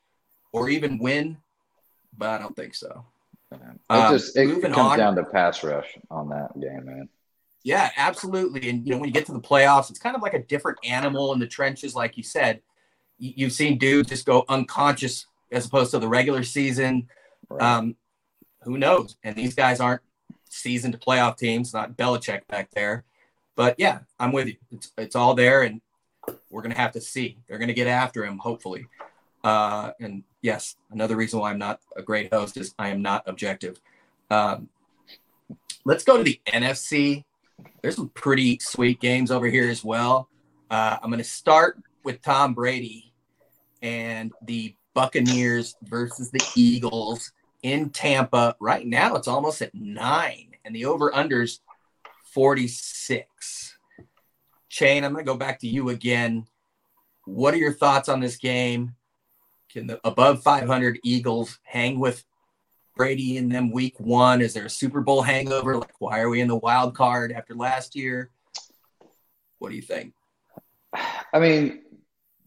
or 0.51 0.69
even 0.69 0.97
win, 0.97 1.37
but 2.17 2.29
I 2.29 2.37
don't 2.37 2.55
think 2.55 2.75
so. 2.75 3.05
It 3.61 3.79
um, 3.89 4.13
just 4.13 4.35
it 4.37 4.61
comes 4.61 4.77
on, 4.77 4.97
down 4.97 5.15
to 5.15 5.23
pass 5.23 5.63
rush 5.63 5.97
on 6.09 6.29
that 6.29 6.59
game, 6.59 6.85
man. 6.85 7.09
Yeah, 7.63 7.89
absolutely. 7.97 8.69
And 8.69 8.85
you 8.85 8.93
know, 8.93 8.99
when 8.99 9.07
you 9.07 9.13
get 9.13 9.25
to 9.25 9.33
the 9.33 9.39
playoffs, 9.39 9.89
it's 9.89 9.99
kind 9.99 10.15
of 10.15 10.21
like 10.21 10.35
a 10.35 10.43
different 10.43 10.77
animal 10.83 11.33
in 11.33 11.39
the 11.39 11.47
trenches, 11.47 11.95
like 11.95 12.17
you 12.17 12.23
said. 12.23 12.61
You've 13.17 13.53
seen 13.53 13.77
dudes 13.77 14.09
just 14.09 14.25
go 14.25 14.45
unconscious 14.49 15.25
as 15.51 15.65
opposed 15.65 15.91
to 15.91 15.99
the 15.99 16.07
regular 16.07 16.43
season. 16.43 17.07
Right. 17.49 17.61
Um, 17.61 17.95
who 18.61 18.77
knows? 18.77 19.15
And 19.23 19.35
these 19.35 19.55
guys 19.55 19.79
aren't 19.79 20.01
seasoned 20.49 20.99
playoff 20.99 21.37
teams, 21.37 21.73
not 21.73 21.95
Belichick 21.97 22.45
back 22.47 22.69
there. 22.71 23.03
But 23.55 23.75
yeah, 23.77 23.99
I'm 24.19 24.31
with 24.31 24.47
you. 24.47 24.55
It's 24.71 24.91
it's 24.97 25.15
all 25.15 25.33
there, 25.33 25.63
and 25.63 25.81
we're 26.49 26.61
gonna 26.61 26.75
have 26.75 26.91
to 26.93 27.01
see. 27.01 27.39
They're 27.47 27.57
gonna 27.57 27.73
get 27.73 27.87
after 27.87 28.25
him, 28.25 28.37
hopefully. 28.37 28.85
Uh, 29.43 29.91
and 29.99 30.23
yes, 30.45 30.75
another 30.91 31.15
reason 31.15 31.39
why 31.39 31.49
I'm 31.49 31.57
not 31.57 31.81
a 31.97 32.03
great 32.03 32.31
host 32.31 32.55
is 32.55 32.75
I 32.77 32.89
am 32.89 33.01
not 33.01 33.23
objective. 33.25 33.81
Um, 34.29 34.69
let's 35.85 36.03
go 36.03 36.17
to 36.17 36.23
the 36.23 36.39
NFC. 36.45 37.23
There's 37.81 37.95
some 37.95 38.09
pretty 38.09 38.59
sweet 38.59 39.01
games 39.01 39.31
over 39.31 39.47
here 39.47 39.67
as 39.67 39.83
well. 39.83 40.29
Uh, 40.69 40.97
I'm 41.01 41.09
going 41.09 41.17
to 41.17 41.23
start 41.23 41.79
with 42.03 42.21
Tom 42.21 42.53
Brady 42.53 43.11
and 43.81 44.31
the 44.43 44.75
Buccaneers 44.93 45.75
versus 45.81 46.29
the 46.29 46.43
Eagles 46.55 47.31
in 47.63 47.89
Tampa. 47.89 48.55
Right 48.59 48.85
now, 48.85 49.15
it's 49.15 49.27
almost 49.27 49.63
at 49.63 49.73
nine, 49.73 50.51
and 50.63 50.75
the 50.75 50.85
over 50.85 51.09
unders 51.09 51.59
46. 52.33 53.77
Chain, 54.69 55.03
I'm 55.03 55.13
going 55.13 55.25
to 55.25 55.31
go 55.31 55.37
back 55.37 55.59
to 55.61 55.67
you 55.67 55.89
again. 55.89 56.45
What 57.25 57.55
are 57.55 57.57
your 57.57 57.73
thoughts 57.73 58.09
on 58.09 58.19
this 58.19 58.37
game? 58.37 58.95
Can 59.75 59.87
the 59.87 59.99
above 60.05 60.41
500 60.41 61.01
Eagles 61.03 61.59
hang 61.63 61.99
with 61.99 62.23
Brady 62.95 63.35
in 63.35 63.49
them 63.49 63.71
week 63.71 63.99
one? 63.99 64.39
Is 64.39 64.53
there 64.53 64.63
a 64.63 64.69
Super 64.69 65.01
Bowl 65.01 65.21
hangover? 65.21 65.75
Like, 65.75 65.91
why 65.99 66.21
are 66.21 66.29
we 66.29 66.39
in 66.39 66.47
the 66.47 66.55
wild 66.55 66.95
card 66.95 67.33
after 67.33 67.53
last 67.53 67.93
year? 67.93 68.31
What 69.59 69.71
do 69.71 69.75
you 69.75 69.81
think? 69.81 70.13
I 70.93 71.39
mean, 71.39 71.81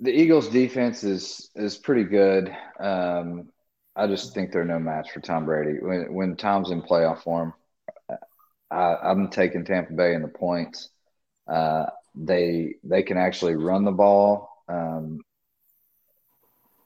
the 0.01 0.11
Eagles' 0.11 0.49
defense 0.49 1.05
is 1.05 1.51
is 1.55 1.76
pretty 1.76 2.05
good. 2.05 2.51
Um, 2.81 3.51
I 3.95 4.07
just 4.07 4.33
think 4.33 4.51
they're 4.51 4.64
no 4.64 4.79
match 4.79 5.11
for 5.11 5.20
Tom 5.20 5.45
Brady. 5.45 5.81
When 5.83 6.14
when 6.14 6.35
Tom's 6.35 6.70
in 6.70 6.81
playoff 6.81 7.24
form, 7.24 7.53
I, 8.70 9.11
am 9.11 9.29
taking 9.29 9.66
Tampa 9.66 9.93
Bay 9.93 10.14
in 10.14 10.22
the 10.22 10.29
points. 10.29 10.89
Uh, 11.47 11.85
they 12.14 12.76
they 12.85 13.03
can 13.03 13.18
actually 13.18 13.57
run 13.57 13.85
the 13.85 13.93
ball. 13.93 14.49
Um, 14.66 15.20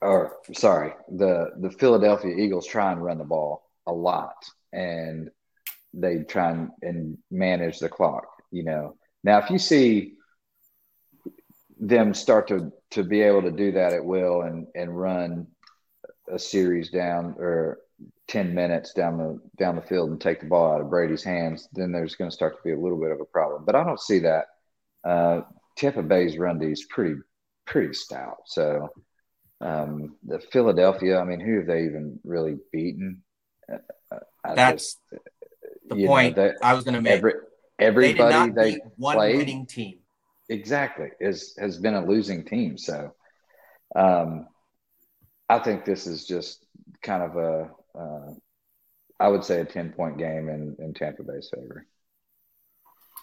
or 0.02 0.36
sorry, 0.52 0.92
the 1.08 1.50
the 1.60 1.70
Philadelphia 1.70 2.34
Eagles 2.36 2.66
try 2.66 2.92
and 2.92 3.02
run 3.02 3.18
the 3.18 3.24
ball 3.24 3.62
a 3.86 3.92
lot, 3.92 4.44
and 4.72 5.30
they 5.94 6.18
try 6.18 6.50
and, 6.50 6.70
and 6.82 7.18
manage 7.30 7.78
the 7.78 7.88
clock. 7.88 8.26
You 8.50 8.64
know, 8.64 8.96
now 9.24 9.38
if 9.38 9.50
you 9.50 9.58
see 9.58 10.14
them 11.78 12.14
start 12.14 12.48
to 12.48 12.72
to 12.90 13.02
be 13.02 13.22
able 13.22 13.42
to 13.42 13.50
do 13.50 13.72
that 13.72 13.92
at 13.92 14.04
will 14.04 14.42
and 14.42 14.66
and 14.74 14.98
run 14.98 15.46
a 16.28 16.38
series 16.38 16.90
down 16.90 17.34
or 17.38 17.78
10 18.28 18.54
minutes 18.54 18.92
down 18.92 19.18
the 19.18 19.38
down 19.58 19.76
the 19.76 19.82
field 19.82 20.10
and 20.10 20.20
take 20.20 20.40
the 20.40 20.46
ball 20.46 20.72
out 20.72 20.80
of 20.80 20.90
Brady's 20.90 21.24
hands, 21.24 21.68
then 21.72 21.92
there's 21.92 22.16
going 22.16 22.30
to 22.30 22.34
start 22.34 22.56
to 22.56 22.62
be 22.62 22.72
a 22.72 22.78
little 22.78 22.98
bit 23.00 23.10
of 23.12 23.20
a 23.20 23.24
problem. 23.24 23.64
But 23.64 23.74
I 23.74 23.84
don't 23.84 24.00
see 24.00 24.20
that. 24.20 24.46
Uh, 25.04 25.42
Tampa 25.76 26.02
Bay's 26.02 26.38
run 26.38 26.58
D 26.58 26.66
is 26.66 26.84
pretty 26.84 27.20
pretty 27.66 27.94
stout. 27.94 28.38
So 28.46 28.90
um, 29.62 30.16
the 30.24 30.40
Philadelphia, 30.40 31.18
I 31.18 31.24
mean, 31.24 31.40
who 31.40 31.58
have 31.58 31.66
they 31.66 31.84
even 31.84 32.18
really 32.24 32.58
beaten? 32.72 33.22
Uh, 33.72 34.18
I 34.44 34.54
That's 34.54 34.94
just, 34.94 35.00
the 35.88 36.06
point 36.06 36.36
know, 36.36 36.52
I 36.62 36.74
was 36.74 36.84
going 36.84 36.94
to 36.94 37.00
make. 37.00 37.12
Every, 37.12 37.34
everybody 37.78 38.50
they, 38.50 38.70
they 38.72 38.80
one 38.96 39.16
played, 39.16 39.36
winning 39.36 39.66
team 39.66 39.98
exactly 40.48 41.10
is 41.20 41.54
has 41.58 41.78
been 41.78 41.94
a 41.94 42.04
losing 42.04 42.44
team. 42.44 42.76
So 42.76 43.14
um, 43.94 44.48
I 45.48 45.58
think 45.60 45.84
this 45.84 46.06
is 46.06 46.26
just 46.26 46.66
kind 47.02 47.22
of 47.22 47.36
a 47.36 47.70
uh, 47.98 48.34
I 49.20 49.28
would 49.28 49.44
say 49.44 49.60
a 49.60 49.64
10 49.64 49.92
point 49.92 50.18
game 50.18 50.48
in, 50.48 50.76
in 50.80 50.94
Tampa 50.94 51.22
Bay's 51.22 51.48
favor. 51.54 51.86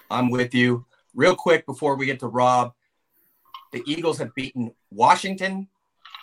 I'm 0.09 0.29
with 0.29 0.55
you. 0.55 0.85
Real 1.13 1.35
quick 1.35 1.65
before 1.65 1.95
we 1.95 2.05
get 2.05 2.21
to 2.21 2.27
Rob, 2.27 2.73
the 3.73 3.83
Eagles 3.85 4.17
have 4.19 4.33
beaten 4.33 4.71
Washington, 4.91 5.67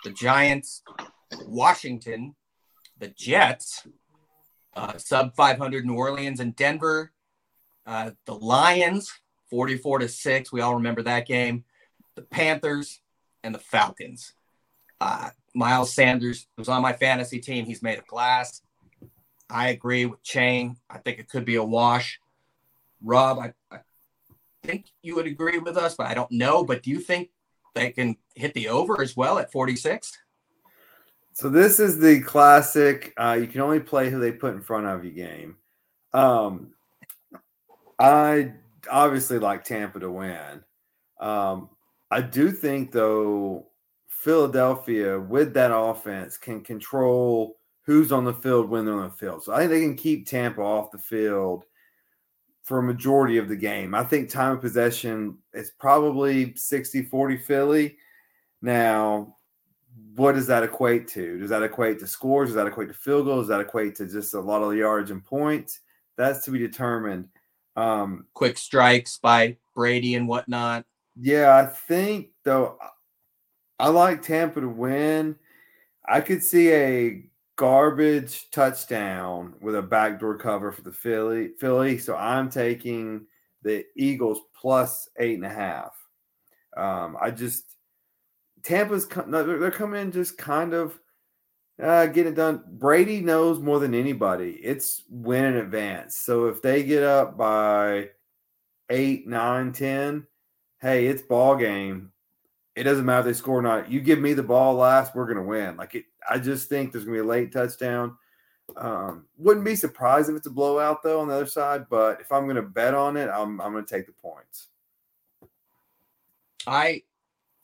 the 0.05 0.11
Giants, 0.11 0.83
Washington, 1.47 2.35
the 2.99 3.09
Jets, 3.09 3.87
uh, 4.75 4.97
sub 4.99 5.35
500 5.35 5.87
New 5.87 5.95
Orleans 5.95 6.41
and 6.41 6.55
Denver, 6.55 7.13
uh, 7.87 8.11
the 8.27 8.35
Lions, 8.35 9.11
44 9.51 10.01
to 10.01 10.09
6. 10.09 10.53
We 10.53 10.61
all 10.61 10.75
remember 10.75 11.03
that 11.03 11.27
game. 11.27 11.65
The 12.15 12.23
Panthers 12.23 13.01
and 13.43 13.55
the 13.55 13.59
Falcons. 13.59 14.33
Uh, 15.01 15.31
Miles 15.55 15.93
Sanders 15.93 16.47
was 16.59 16.69
on 16.69 16.83
my 16.83 16.93
fantasy 16.93 17.39
team. 17.39 17.65
He's 17.65 17.83
made 17.83 17.99
of 17.99 18.07
glass. 18.07 18.63
I 19.49 19.69
agree 19.69 20.07
with 20.07 20.23
Chain. 20.23 20.77
I 20.91 20.99
think 20.99 21.19
it 21.19 21.29
could 21.29 21.45
be 21.45 21.57
a 21.57 21.65
wash. 21.65 22.21
Rob, 23.03 23.39
I, 23.39 23.53
I 23.71 23.81
think 24.63 24.87
you 25.03 25.15
would 25.15 25.27
agree 25.27 25.59
with 25.59 25.77
us, 25.77 25.95
but 25.95 26.07
I 26.07 26.15
don't 26.15 26.31
know. 26.33 26.65
But 26.65 26.83
do 26.83 26.91
you 26.91 26.99
think 26.99 27.31
they 27.77 27.91
can 27.91 28.17
hit 28.35 28.53
the 28.55 28.69
over 28.69 29.01
as 29.01 29.17
well 29.17 29.39
at 29.39 29.53
46? 29.53 30.13
So 31.33 31.49
this 31.51 31.79
is 31.79 31.99
the 31.99 32.21
classic. 32.23 33.13
Uh, 33.17 33.37
you 33.39 33.47
can 33.47 33.61
only 33.61 33.81
play 33.81 34.11
who 34.11 34.19
they 34.19 34.33
put 34.33 34.55
in 34.55 34.63
front 34.63 34.87
of 34.87 35.05
you 35.05 35.11
game. 35.13 35.57
Um, 36.13 36.73
I 37.99 38.53
obviously 38.91 39.39
like 39.39 39.63
Tampa 39.63 40.01
to 40.01 40.11
win. 40.11 40.63
Um, 41.21 41.71
I 42.11 42.23
do 42.23 42.51
think 42.51 42.93
though 42.93 43.67
Philadelphia 44.09 45.21
with 45.21 45.53
that 45.55 45.77
offense 45.77 46.39
can 46.39 46.63
control 46.63 47.59
who's 47.83 48.13
on 48.13 48.25
the 48.25 48.35
field 48.35 48.69
when 48.69 48.85
they're 48.85 48.95
on 48.95 49.11
the 49.11 49.11
field. 49.11 49.45
So 49.45 49.53
I 49.53 49.59
think 49.59 49.71
they 49.71 49.81
can 49.81 49.95
keep 49.95 50.27
Tampa 50.27 50.61
off 50.61 50.91
the 50.91 50.99
field 50.99 51.65
for 52.67 52.81
a 52.81 52.83
majority 52.83 53.39
of 53.39 53.49
the 53.49 53.55
game. 53.55 53.95
I 53.95 54.03
think 54.03 54.29
time 54.29 54.55
of 54.55 54.61
possession 54.61 55.39
is 55.55 55.71
probably 55.79 56.53
60 56.57 57.05
40 57.05 57.37
Philly. 57.37 57.97
Now, 58.61 59.37
what 60.17 60.35
does 60.35 60.49
that 60.49 60.65
equate 60.65 61.07
to? 61.09 61.39
Does 61.39 61.51
that 61.51 61.63
equate 61.63 62.01
to 62.01 62.09
scores? 62.09 62.49
Does 62.49 62.57
that 62.57 62.67
equate 62.67 62.89
to 62.89 62.95
field 62.95 63.27
goals? 63.27 63.43
Does 63.43 63.49
that 63.51 63.61
equate 63.61 63.95
to 63.97 64.07
just 64.09 64.35
a 64.35 64.41
lot 64.41 64.63
of 64.63 64.75
yards 64.75 65.13
and 65.13 65.25
points? 65.25 65.79
That's 66.17 66.45
to 66.47 66.51
be 66.51 66.59
determined. 66.59 67.29
Um, 67.77 68.27
Quick 68.35 68.59
strikes 68.59 69.17
by 69.17 69.59
Brady 69.73 70.17
and 70.17 70.27
whatnot. 70.27 70.87
Yeah, 71.15 71.57
I 71.57 71.67
think 71.67 72.31
though 72.43 72.79
I 73.79 73.91
like 73.91 74.23
Tampa 74.23 74.61
to 74.61 74.69
win. 74.69 75.37
I 76.05 76.21
could 76.21 76.43
see 76.43 76.73
a 76.73 77.27
garbage 77.57 78.51
touchdown 78.51 79.55
with 79.61 79.75
a 79.75 79.83
backdoor 79.83 80.37
cover 80.37 80.71
for 80.71 80.83
the 80.83 80.93
Philly. 80.93 81.51
Philly. 81.59 81.99
So 81.99 82.15
I'm 82.15 82.51
taking 82.51 83.27
the 83.63 83.85
Eagles 83.97 84.41
plus 84.55 85.09
eight 85.19 85.37
and 85.37 85.47
a 85.47 85.51
half. 85.51 85.97
Um, 86.77 87.17
I 87.21 87.31
just 87.31 87.65
Tampa's 88.63 89.09
they're 89.09 89.71
coming 89.71 90.03
in 90.03 90.13
just 90.13 90.37
kind 90.37 90.75
of 90.75 90.99
uh, 91.83 92.07
getting 92.07 92.33
it 92.33 92.37
done. 92.37 92.63
Brady 92.69 93.21
knows 93.21 93.59
more 93.59 93.81
than 93.81 93.95
anybody. 93.95 94.53
It's 94.63 95.03
win 95.09 95.45
in 95.45 95.57
advance. 95.57 96.19
So 96.19 96.47
if 96.47 96.61
they 96.63 96.83
get 96.83 97.03
up 97.03 97.39
by 97.39 98.11
eight, 98.91 99.27
nine, 99.27 99.73
ten, 99.73 100.27
hey, 100.81 101.07
it's 101.07 101.23
ball 101.23 101.57
game 101.57 102.13
it 102.77 102.85
doesn't 102.85 103.07
matter 103.07 103.21
if 103.21 103.25
they 103.25 103.39
score 103.39 103.59
or 103.59 103.63
not. 103.63 103.91
You 103.91 104.01
give 104.01 104.19
me 104.19 104.35
the 104.35 104.43
ball 104.43 104.75
last, 104.75 105.15
we're 105.15 105.25
to 105.43 105.43
win. 105.43 105.79
Like 105.79 105.95
it, 105.95 106.05
I 106.29 106.39
just 106.39 106.69
think 106.69 106.93
there's 106.93 107.05
going 107.05 107.17
to 107.17 107.23
be 107.23 107.27
a 107.27 107.31
late 107.31 107.53
touchdown. 107.53 108.17
Um, 108.77 109.27
wouldn't 109.39 109.65
be 109.65 109.77
surprised 109.77 110.29
if 110.29 110.37
it's 110.37 110.47
a 110.47 110.51
blowout 110.51 111.03
though 111.03 111.21
on 111.21 111.29
the 111.29 111.35
other 111.35 111.47
side, 111.47 111.87
but 111.89 112.21
if 112.21 112.33
I'm 112.33 112.45
going 112.45 112.57
to 112.57 112.63
bet 112.63 112.95
on 112.95 113.17
it, 113.17 113.29
I'm 113.29 113.61
I'm 113.61 113.73
going 113.73 113.85
to 113.85 113.95
take 113.95 114.07
the 114.07 114.13
points. 114.13 114.69
I 116.67 117.03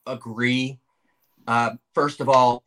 agree. 0.06 0.78
Uh, 1.46 1.70
first 1.94 2.20
of 2.20 2.28
all, 2.28 2.62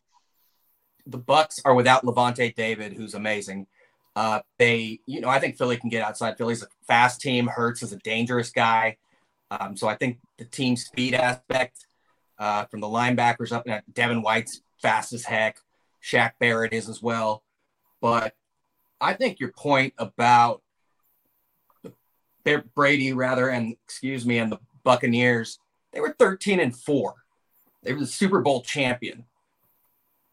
the 1.08 1.18
Bucks 1.18 1.62
are 1.64 1.74
without 1.74 2.04
Lavonte 2.04 2.54
David, 2.56 2.94
who's 2.94 3.14
amazing. 3.14 3.68
Uh, 4.16 4.42
they, 4.58 5.00
you 5.06 5.22
know, 5.22 5.30
I 5.30 5.40
think 5.40 5.58
Philly 5.58 5.78
can 5.78 5.90
get 5.90 6.04
outside. 6.04 6.38
Philly's 6.38 6.64
a 6.64 6.68
fast 6.88 7.22
team. 7.22 7.48
Hurts 7.48 7.84
is 7.84 7.94
a 7.94 7.98
dangerous 7.98 8.50
guy. 8.50 8.98
Um, 9.52 9.78
so 9.78 9.88
I 9.88 9.96
think 9.96 10.20
the 10.38 10.46
team 10.46 10.76
speed 10.76 11.14
aspect 11.14 11.86
uh, 12.40 12.66
from 12.66 12.82
the 12.82 12.88
linebackers 12.88 13.52
up. 13.52 13.64
And 13.68 13.82
Devin 13.94 14.22
White's 14.22 14.62
fast 14.82 15.14
as 15.14 15.26
heck. 15.26 15.60
Shaq 16.06 16.34
Barrett 16.40 16.74
is 16.74 16.88
as 16.88 17.02
well. 17.02 17.44
But 18.02 18.36
I 19.02 19.14
think 19.14 19.40
your 19.40 19.52
point 19.52 19.94
about 19.98 20.62
Brady, 22.76 23.14
rather, 23.14 23.50
and 23.50 23.76
excuse 23.86 24.26
me, 24.26 24.38
and 24.38 24.52
the 24.52 24.60
Buccaneers, 24.84 25.60
they 25.92 26.00
were 26.00 26.16
13 26.18 26.60
and 26.60 26.76
four. 26.76 27.16
They 27.82 27.94
were 27.94 28.02
the 28.02 28.08
Super 28.08 28.42
Bowl 28.42 28.62
champion. 28.62 29.26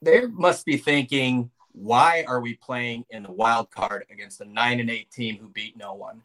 They 0.02 0.26
must 0.26 0.66
be 0.66 0.76
thinking, 0.76 1.50
why 1.72 2.24
are 2.28 2.40
we 2.40 2.54
playing 2.54 3.06
in 3.08 3.22
the 3.22 3.32
wild 3.32 3.70
card 3.70 4.04
against 4.10 4.40
a 4.42 4.44
nine 4.44 4.80
and 4.80 4.90
eight 4.90 5.10
team 5.10 5.38
who 5.40 5.48
beat 5.48 5.76
no 5.76 5.94
one? 5.94 6.22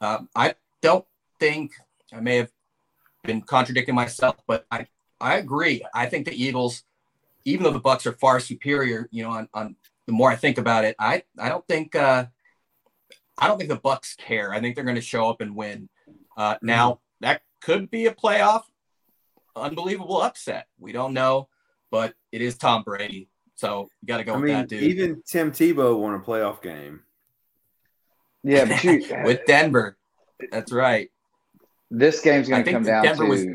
Um, 0.00 0.30
I 0.34 0.54
don't 0.80 1.04
think 1.38 1.72
I 2.12 2.20
may 2.20 2.36
have 2.36 2.52
been 3.24 3.42
contradicting 3.42 3.94
myself, 3.94 4.36
but 4.46 4.64
I 4.70 4.86
I 5.20 5.36
agree. 5.36 5.84
I 5.92 6.06
think 6.06 6.26
the 6.26 6.42
Eagles, 6.42 6.84
even 7.48 7.64
though 7.64 7.72
the 7.72 7.80
Bucks 7.80 8.06
are 8.06 8.12
far 8.12 8.40
superior, 8.40 9.08
you 9.10 9.22
know, 9.22 9.30
on, 9.30 9.48
on 9.54 9.76
the 10.06 10.12
more 10.12 10.30
I 10.30 10.36
think 10.36 10.58
about 10.58 10.84
it, 10.84 10.94
I 10.98 11.22
I 11.38 11.48
don't 11.48 11.66
think 11.66 11.94
uh, 11.94 12.26
I 13.38 13.46
don't 13.46 13.58
think 13.58 13.70
the 13.70 13.76
Bucks 13.76 14.14
care. 14.16 14.52
I 14.52 14.60
think 14.60 14.74
they're 14.74 14.84
going 14.84 14.96
to 14.96 15.02
show 15.02 15.28
up 15.28 15.40
and 15.40 15.56
win. 15.56 15.88
Uh, 16.36 16.54
mm-hmm. 16.54 16.66
now 16.66 17.00
that 17.20 17.42
could 17.60 17.90
be 17.90 18.06
a 18.06 18.14
playoff, 18.14 18.62
unbelievable 19.56 20.20
upset. 20.20 20.66
We 20.78 20.92
don't 20.92 21.14
know, 21.14 21.48
but 21.90 22.14
it 22.32 22.42
is 22.42 22.56
Tom 22.56 22.82
Brady, 22.82 23.28
so 23.54 23.88
you 24.00 24.08
got 24.08 24.18
to 24.18 24.24
go 24.24 24.34
I 24.34 24.36
with 24.36 24.44
mean, 24.44 24.54
that 24.54 24.68
dude. 24.68 24.82
Even 24.82 25.22
Tim 25.26 25.50
Tebow 25.50 25.98
won 25.98 26.14
a 26.14 26.20
playoff 26.20 26.62
game. 26.62 27.00
Yeah, 28.44 28.66
but 28.66 28.84
you, 28.84 29.04
with 29.24 29.40
Denver, 29.46 29.96
that's 30.50 30.72
right. 30.72 31.10
This 31.90 32.20
game's 32.20 32.48
going 32.48 32.64
to 32.64 32.72
come 32.72 32.84
down 32.84 33.04
Denver 33.04 33.24
to. 33.24 33.30
Was, 33.30 33.46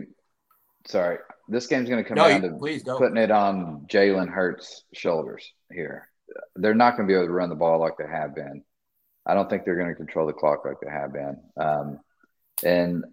sorry, 0.87 1.19
this 1.53 1.67
game's 1.67 1.89
going 1.89 2.03
to 2.03 2.07
come 2.07 2.15
no, 2.15 2.27
down 2.27 2.43
you, 2.43 2.49
to 2.49 2.55
please 2.55 2.83
go. 2.83 2.97
putting 2.97 3.17
it 3.17 3.31
on 3.31 3.85
Jalen 3.87 4.29
Hurts' 4.29 4.83
shoulders 4.93 5.51
here. 5.71 6.09
They're 6.55 6.73
not 6.73 6.97
going 6.97 7.07
to 7.07 7.11
be 7.11 7.15
able 7.15 7.27
to 7.27 7.33
run 7.33 7.49
the 7.49 7.55
ball 7.55 7.79
like 7.79 7.97
they 7.97 8.07
have 8.07 8.35
been. 8.35 8.63
I 9.25 9.33
don't 9.33 9.49
think 9.49 9.63
they're 9.63 9.77
going 9.77 9.89
to 9.89 9.95
control 9.95 10.27
the 10.27 10.33
clock 10.33 10.65
like 10.65 10.77
they 10.83 10.91
have 10.91 11.13
been. 11.13 11.37
Um, 11.57 11.99
and 12.63 13.05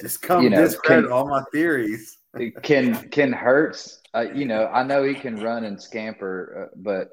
just 0.00 0.22
come 0.22 0.42
you 0.42 0.50
know, 0.50 0.62
discredit 0.62 1.04
can, 1.04 1.12
all 1.12 1.28
my 1.28 1.42
theories. 1.52 2.18
can 2.62 3.08
can 3.10 3.32
Hurts? 3.32 4.00
Uh, 4.14 4.26
you 4.34 4.46
know, 4.46 4.66
I 4.66 4.82
know 4.82 5.02
he 5.02 5.14
can 5.14 5.40
run 5.40 5.64
and 5.64 5.80
scamper, 5.80 6.70
uh, 6.70 6.74
but 6.76 7.10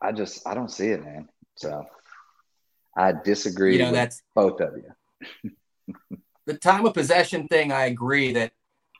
I 0.00 0.12
just 0.12 0.46
I 0.46 0.54
don't 0.54 0.70
see 0.70 0.88
it, 0.88 1.04
man. 1.04 1.28
So 1.56 1.84
I 2.96 3.12
disagree. 3.12 3.74
You 3.76 3.84
know, 3.84 3.92
that's 3.92 4.22
both 4.34 4.60
of 4.60 4.74
you. 4.76 5.50
the 6.46 6.54
time 6.54 6.86
of 6.86 6.94
possession 6.94 7.46
thing. 7.48 7.72
I 7.72 7.86
agree 7.86 8.32
that 8.32 8.52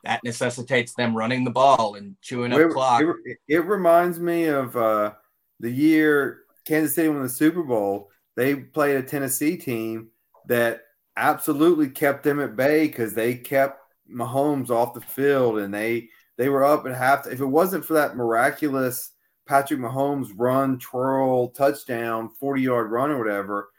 that 0.03 0.23
necessitates 0.23 0.93
them 0.93 1.15
running 1.15 1.43
the 1.43 1.51
ball 1.51 1.95
and 1.95 2.15
chewing 2.21 2.53
up 2.53 2.59
it, 2.59 2.69
clock. 2.71 3.03
It, 3.25 3.37
it, 3.47 3.65
reminds 3.65 4.19
me 4.19 4.45
of 4.45 4.75
uh, 4.75 5.13
the 5.59 5.69
year 5.69 6.41
Kansas 6.65 6.95
City 6.95 7.09
won 7.09 7.21
the 7.21 7.29
Super 7.29 7.63
Bowl. 7.63 8.09
They 8.35 8.55
played 8.55 8.97
a 8.97 9.03
Tennessee 9.03 9.57
team 9.57 10.09
that 10.47 10.81
absolutely 11.17 11.89
kept 11.89 12.23
them 12.23 12.39
at 12.39 12.55
bay 12.55 12.87
because 12.87 13.13
they 13.13 13.35
kept 13.35 13.79
Mahomes 14.09 14.69
off 14.69 14.93
the 14.93 15.01
field 15.01 15.59
and 15.59 15.73
they 15.73 16.09
they 16.37 16.49
were 16.49 16.63
up 16.63 16.85
at 16.85 16.95
half. 16.95 17.27
If 17.27 17.39
it 17.39 17.45
wasn't 17.45 17.85
for 17.85 17.93
that 17.93 18.15
miraculous 18.15 19.11
Patrick 19.47 19.79
Mahomes 19.79 20.29
run, 20.35 20.79
twirl, 20.79 21.49
touchdown, 21.49 22.29
40 22.39 22.61
yard 22.61 22.91
run 22.91 23.11
or 23.11 23.19
whatever, 23.19 23.69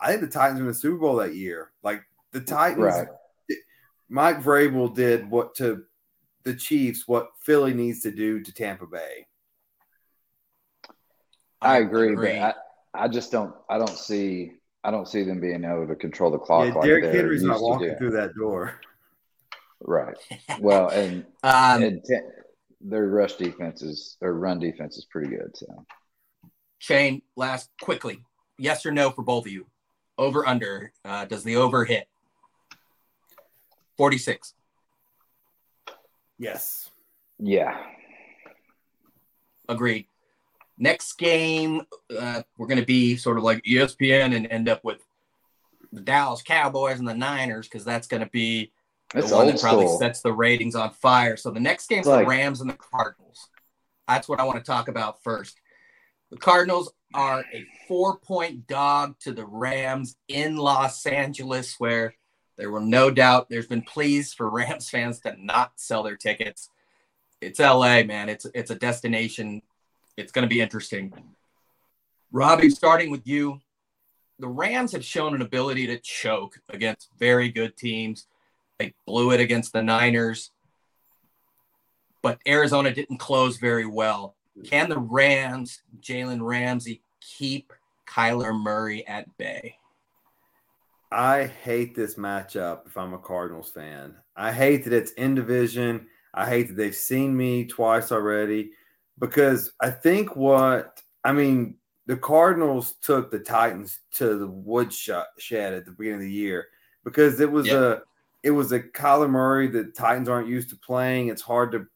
I 0.00 0.08
think 0.08 0.22
the 0.22 0.28
Titans 0.28 0.58
win 0.58 0.68
the 0.68 0.74
Super 0.74 0.98
Bowl 0.98 1.16
that 1.16 1.34
year. 1.34 1.70
Like 1.82 2.02
the 2.32 2.40
Titans, 2.40 2.84
right. 2.84 3.08
Mike 4.10 4.42
Vrabel 4.42 4.92
did 4.92 5.30
what 5.30 5.54
to 5.54 5.84
the 6.42 6.54
Chiefs 6.54 7.06
what 7.06 7.30
Philly 7.42 7.72
needs 7.72 8.00
to 8.00 8.10
do 8.10 8.40
to 8.40 8.52
Tampa 8.52 8.86
Bay. 8.86 9.26
I 11.62 11.78
agree, 11.78 12.12
agree. 12.12 12.38
but 12.38 12.56
I, 12.94 13.04
I 13.04 13.08
just 13.08 13.30
don't 13.30 13.54
I 13.68 13.78
don't 13.78 13.96
see 13.96 14.52
I 14.82 14.90
don't 14.90 15.06
see 15.06 15.22
them 15.22 15.40
being 15.40 15.64
able 15.64 15.86
to 15.86 15.94
control 15.94 16.30
the 16.30 16.38
clock. 16.38 16.66
Yeah, 16.66 16.74
like 16.74 16.84
Derrick 16.84 17.14
Henry's 17.14 17.44
not 17.44 17.62
walking 17.62 17.94
through 17.96 18.12
that 18.12 18.34
door. 18.34 18.80
Right. 19.80 20.16
Well, 20.58 20.88
and, 20.88 21.24
um, 21.42 21.82
and 21.82 22.04
t- 22.04 22.18
their 22.80 23.06
rush 23.06 23.34
defense 23.34 23.82
is 23.82 24.16
their 24.20 24.34
run 24.34 24.58
defense 24.58 24.96
is 24.96 25.06
pretty 25.06 25.30
good. 25.30 25.56
So, 25.56 25.66
Shane, 26.78 27.22
last 27.36 27.70
quickly, 27.80 28.24
yes 28.58 28.84
or 28.84 28.92
no 28.92 29.10
for 29.10 29.22
both 29.22 29.46
of 29.46 29.52
you? 29.52 29.66
Over 30.18 30.46
under? 30.46 30.92
Uh, 31.04 31.26
does 31.26 31.44
the 31.44 31.56
over 31.56 31.84
hit? 31.84 32.08
Forty 34.00 34.16
six. 34.16 34.54
Yes. 36.38 36.88
Yeah. 37.38 37.76
Agreed. 39.68 40.06
Next 40.78 41.18
game, 41.18 41.82
uh, 42.18 42.42
we're 42.56 42.66
going 42.66 42.80
to 42.80 42.86
be 42.86 43.18
sort 43.18 43.36
of 43.36 43.44
like 43.44 43.62
ESPN 43.62 44.34
and 44.34 44.46
end 44.46 44.70
up 44.70 44.82
with 44.84 45.02
the 45.92 46.00
Dallas 46.00 46.40
Cowboys 46.40 46.98
and 46.98 47.06
the 47.06 47.12
Niners 47.12 47.68
because 47.68 47.84
that's 47.84 48.06
going 48.06 48.22
to 48.22 48.30
be 48.30 48.72
the 49.12 49.20
one 49.36 49.48
that 49.48 49.60
probably 49.60 49.84
school. 49.84 49.98
sets 49.98 50.22
the 50.22 50.32
ratings 50.32 50.74
on 50.74 50.92
fire. 50.92 51.36
So 51.36 51.50
the 51.50 51.60
next 51.60 51.86
game's 51.90 52.06
like, 52.06 52.24
the 52.24 52.30
Rams 52.30 52.62
and 52.62 52.70
the 52.70 52.78
Cardinals. 52.78 53.50
That's 54.08 54.26
what 54.26 54.40
I 54.40 54.44
want 54.44 54.56
to 54.56 54.64
talk 54.64 54.88
about 54.88 55.22
first. 55.22 55.60
The 56.30 56.38
Cardinals 56.38 56.90
are 57.12 57.44
a 57.52 57.66
four 57.86 58.16
point 58.16 58.66
dog 58.66 59.16
to 59.24 59.32
the 59.32 59.44
Rams 59.44 60.16
in 60.26 60.56
Los 60.56 61.04
Angeles, 61.04 61.74
where 61.76 62.14
there 62.60 62.70
will 62.70 62.80
no 62.80 63.10
doubt 63.10 63.48
there's 63.48 63.66
been 63.66 63.80
pleas 63.80 64.34
for 64.34 64.50
Rams 64.50 64.90
fans 64.90 65.18
to 65.20 65.34
not 65.38 65.72
sell 65.76 66.02
their 66.02 66.16
tickets. 66.16 66.68
It's 67.40 67.58
LA, 67.58 68.02
man. 68.02 68.28
It's 68.28 68.46
it's 68.54 68.70
a 68.70 68.74
destination 68.74 69.62
it's 70.18 70.30
going 70.30 70.46
to 70.46 70.54
be 70.54 70.60
interesting. 70.60 71.12
Robbie, 72.30 72.68
starting 72.68 73.10
with 73.10 73.26
you, 73.26 73.60
the 74.38 74.46
Rams 74.46 74.92
have 74.92 75.04
shown 75.04 75.34
an 75.34 75.40
ability 75.40 75.86
to 75.86 75.98
choke 75.98 76.60
against 76.68 77.08
very 77.18 77.48
good 77.48 77.76
teams. 77.76 78.26
They 78.78 78.92
blew 79.06 79.32
it 79.32 79.40
against 79.40 79.72
the 79.72 79.82
Niners, 79.82 80.50
but 82.22 82.38
Arizona 82.46 82.92
didn't 82.92 83.18
close 83.18 83.56
very 83.56 83.86
well. 83.86 84.36
Can 84.64 84.90
the 84.90 84.98
Rams, 84.98 85.82
Jalen 86.00 86.42
Ramsey, 86.42 87.00
keep 87.20 87.72
Kyler 88.06 88.54
Murray 88.54 89.06
at 89.06 89.36
bay? 89.38 89.79
I 91.12 91.46
hate 91.46 91.94
this 91.94 92.14
matchup 92.14 92.86
if 92.86 92.96
I'm 92.96 93.14
a 93.14 93.18
Cardinals 93.18 93.70
fan. 93.70 94.14
I 94.36 94.52
hate 94.52 94.84
that 94.84 94.92
it's 94.92 95.12
in 95.12 95.34
division. 95.34 96.06
I 96.34 96.48
hate 96.48 96.68
that 96.68 96.76
they've 96.76 96.94
seen 96.94 97.36
me 97.36 97.66
twice 97.66 98.12
already 98.12 98.70
because 99.18 99.72
I 99.80 99.90
think 99.90 100.36
what 100.36 101.02
I 101.24 101.32
mean, 101.32 101.76
the 102.06 102.16
Cardinals 102.16 102.94
took 103.02 103.30
the 103.30 103.40
Titans 103.40 104.00
to 104.14 104.36
the 104.38 104.46
woodshed 104.46 105.24
at 105.50 105.84
the 105.84 105.92
beginning 105.92 106.20
of 106.20 106.20
the 106.22 106.32
year 106.32 106.68
because 107.04 107.40
it 107.40 107.50
was 107.50 107.66
yep. 107.66 107.76
a 107.76 108.02
it 108.42 108.50
was 108.50 108.72
a 108.72 108.80
Kyler 108.80 109.28
Murray 109.28 109.68
that 109.68 109.94
Titans 109.94 110.28
aren't 110.28 110.48
used 110.48 110.70
to 110.70 110.76
playing. 110.76 111.28
It's 111.28 111.42
hard 111.42 111.72
to 111.72 111.86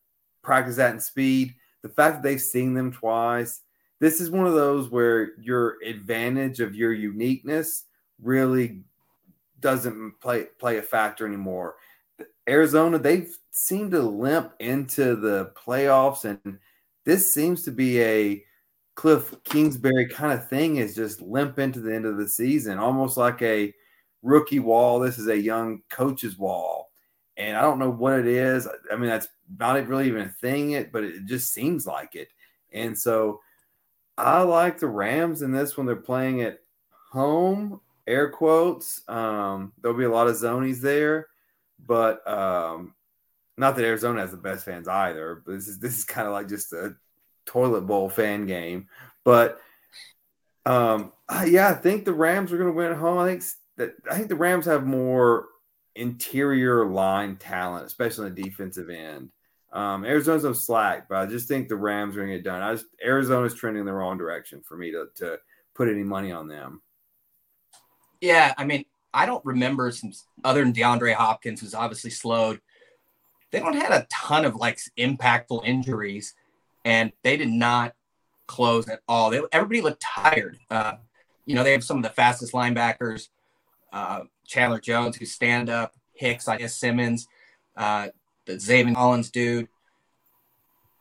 practice 0.42 0.76
that 0.76 0.94
in 0.94 1.00
speed. 1.00 1.54
The 1.82 1.88
fact 1.88 2.16
that 2.16 2.22
they've 2.22 2.40
seen 2.40 2.74
them 2.74 2.92
twice, 2.92 3.60
this 4.00 4.20
is 4.20 4.30
one 4.30 4.46
of 4.46 4.54
those 4.54 4.90
where 4.90 5.32
your 5.40 5.76
advantage 5.84 6.60
of 6.60 6.74
your 6.74 6.92
uniqueness 6.92 7.84
really 8.20 8.82
doesn't 9.64 10.20
play 10.20 10.44
play 10.58 10.76
a 10.76 10.82
factor 10.82 11.26
anymore. 11.26 11.76
Arizona, 12.46 12.98
they've 12.98 13.34
seemed 13.50 13.92
to 13.92 14.02
limp 14.02 14.52
into 14.60 15.16
the 15.16 15.52
playoffs 15.56 16.24
and 16.24 16.58
this 17.04 17.32
seems 17.32 17.62
to 17.62 17.70
be 17.70 18.00
a 18.02 18.44
Cliff 18.94 19.34
Kingsbury 19.44 20.06
kind 20.06 20.32
of 20.32 20.48
thing 20.48 20.76
is 20.76 20.94
just 20.94 21.20
limp 21.20 21.58
into 21.58 21.80
the 21.80 21.94
end 21.94 22.04
of 22.04 22.18
the 22.18 22.28
season, 22.28 22.78
almost 22.78 23.16
like 23.16 23.42
a 23.42 23.72
rookie 24.22 24.60
wall. 24.60 25.00
This 25.00 25.18
is 25.18 25.28
a 25.28 25.36
young 25.36 25.82
coach's 25.88 26.38
wall. 26.38 26.90
And 27.36 27.56
I 27.56 27.62
don't 27.62 27.80
know 27.80 27.90
what 27.90 28.20
it 28.20 28.26
is. 28.26 28.68
I 28.92 28.96
mean, 28.96 29.08
that's 29.08 29.28
not 29.58 29.88
really 29.88 30.06
even 30.06 30.22
a 30.22 30.28
thing, 30.28 30.72
it, 30.72 30.92
but 30.92 31.02
it 31.02 31.24
just 31.24 31.52
seems 31.52 31.86
like 31.86 32.14
it. 32.14 32.28
And 32.72 32.96
so 32.96 33.40
I 34.16 34.42
like 34.42 34.78
the 34.78 34.86
Rams 34.86 35.42
in 35.42 35.50
this 35.50 35.76
when 35.76 35.86
they're 35.86 35.96
playing 35.96 36.42
at 36.42 36.60
home, 37.10 37.80
air 38.06 38.30
quotes. 38.30 39.02
Um, 39.08 39.72
there'll 39.80 39.96
be 39.96 40.04
a 40.04 40.10
lot 40.10 40.26
of 40.26 40.36
zonies 40.36 40.80
there, 40.80 41.28
but 41.84 42.26
um, 42.28 42.94
not 43.56 43.76
that 43.76 43.84
Arizona 43.84 44.20
has 44.20 44.30
the 44.30 44.36
best 44.36 44.64
fans 44.64 44.88
either. 44.88 45.42
But 45.44 45.52
this 45.52 45.68
is 45.68 45.78
this 45.78 45.98
is 45.98 46.04
kind 46.04 46.26
of 46.26 46.32
like 46.32 46.48
just 46.48 46.72
a 46.72 46.96
toilet 47.46 47.82
bowl 47.82 48.08
fan 48.08 48.46
game. 48.46 48.88
But 49.24 49.60
um, 50.66 51.12
yeah, 51.46 51.70
I 51.70 51.74
think 51.74 52.04
the 52.04 52.12
Rams 52.12 52.52
are 52.52 52.58
going 52.58 52.70
to 52.70 52.76
win 52.76 52.92
at 52.92 52.98
home. 52.98 53.18
I 53.18 53.28
think 53.28 53.44
that 53.76 53.94
I 54.10 54.16
think 54.16 54.28
the 54.28 54.36
Rams 54.36 54.66
have 54.66 54.86
more 54.86 55.48
interior 55.96 56.86
line 56.86 57.36
talent, 57.36 57.86
especially 57.86 58.26
on 58.26 58.34
the 58.34 58.42
defensive 58.42 58.90
end. 58.90 59.30
Um, 59.72 60.04
Arizona's 60.04 60.44
no 60.44 60.52
slack, 60.52 61.08
but 61.08 61.18
I 61.18 61.26
just 61.26 61.48
think 61.48 61.68
the 61.68 61.76
Rams 61.76 62.16
are 62.16 62.20
going 62.20 62.30
to 62.30 62.36
get 62.36 62.44
done. 62.44 62.62
I 62.62 62.74
just 62.74 62.86
Arizona's 63.04 63.54
trending 63.54 63.80
in 63.80 63.86
the 63.86 63.92
wrong 63.92 64.18
direction 64.18 64.62
for 64.62 64.76
me 64.76 64.92
to 64.92 65.06
to 65.16 65.38
put 65.74 65.88
any 65.88 66.04
money 66.04 66.30
on 66.30 66.46
them. 66.46 66.80
Yeah, 68.24 68.54
I 68.56 68.64
mean, 68.64 68.86
I 69.12 69.26
don't 69.26 69.44
remember 69.44 69.90
some 69.92 70.12
other 70.44 70.64
than 70.64 70.72
DeAndre 70.72 71.12
Hopkins, 71.14 71.60
who's 71.60 71.74
obviously 71.74 72.10
slowed 72.10 72.60
they 73.54 73.60
don't 73.60 73.76
had 73.76 73.92
a 73.92 74.06
ton 74.10 74.44
of 74.44 74.56
like 74.56 74.80
impactful 74.98 75.64
injuries, 75.64 76.34
and 76.84 77.12
they 77.22 77.36
did 77.36 77.50
not 77.50 77.94
close 78.48 78.88
at 78.88 79.00
all. 79.06 79.30
They, 79.30 79.40
everybody 79.52 79.80
looked 79.80 80.02
tired. 80.02 80.58
Uh, 80.68 80.94
you 81.46 81.54
know, 81.54 81.62
they 81.62 81.72
have 81.72 81.84
some 81.84 81.98
of 81.98 82.02
the 82.02 82.08
fastest 82.08 82.52
linebackers, 82.52 83.28
uh, 83.92 84.22
Chandler 84.44 84.80
Jones, 84.80 85.16
who 85.16 85.24
stand 85.24 85.70
up, 85.70 85.94
Hicks, 86.14 86.48
I 86.48 86.56
guess 86.56 86.74
Simmons, 86.74 87.28
uh, 87.76 88.08
the 88.46 88.54
Zaven 88.54 88.94
Collins 88.96 89.30
dude. 89.30 89.68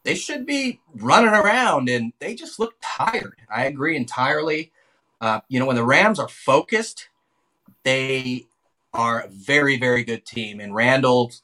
They 0.03 0.13
should 0.13 0.45
be 0.45 0.79
running 0.93 1.33
around, 1.33 1.89
and 1.89 2.13
they 2.19 2.35
just 2.35 2.59
look 2.59 2.75
tired. 2.83 3.37
I 3.49 3.65
agree 3.65 3.95
entirely. 3.95 4.73
Uh, 5.19 5.39
you 5.47 5.59
know, 5.59 5.65
when 5.65 5.77
the 5.77 5.85
Rams 5.85 6.19
are 6.19 6.27
focused, 6.27 7.07
they 7.83 8.47
are 8.93 9.21
a 9.21 9.27
very, 9.29 9.77
very 9.77 10.03
good 10.03 10.25
team. 10.25 10.59
And 10.59 10.73
Randall's 10.73 11.41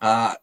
uh, 0.00 0.34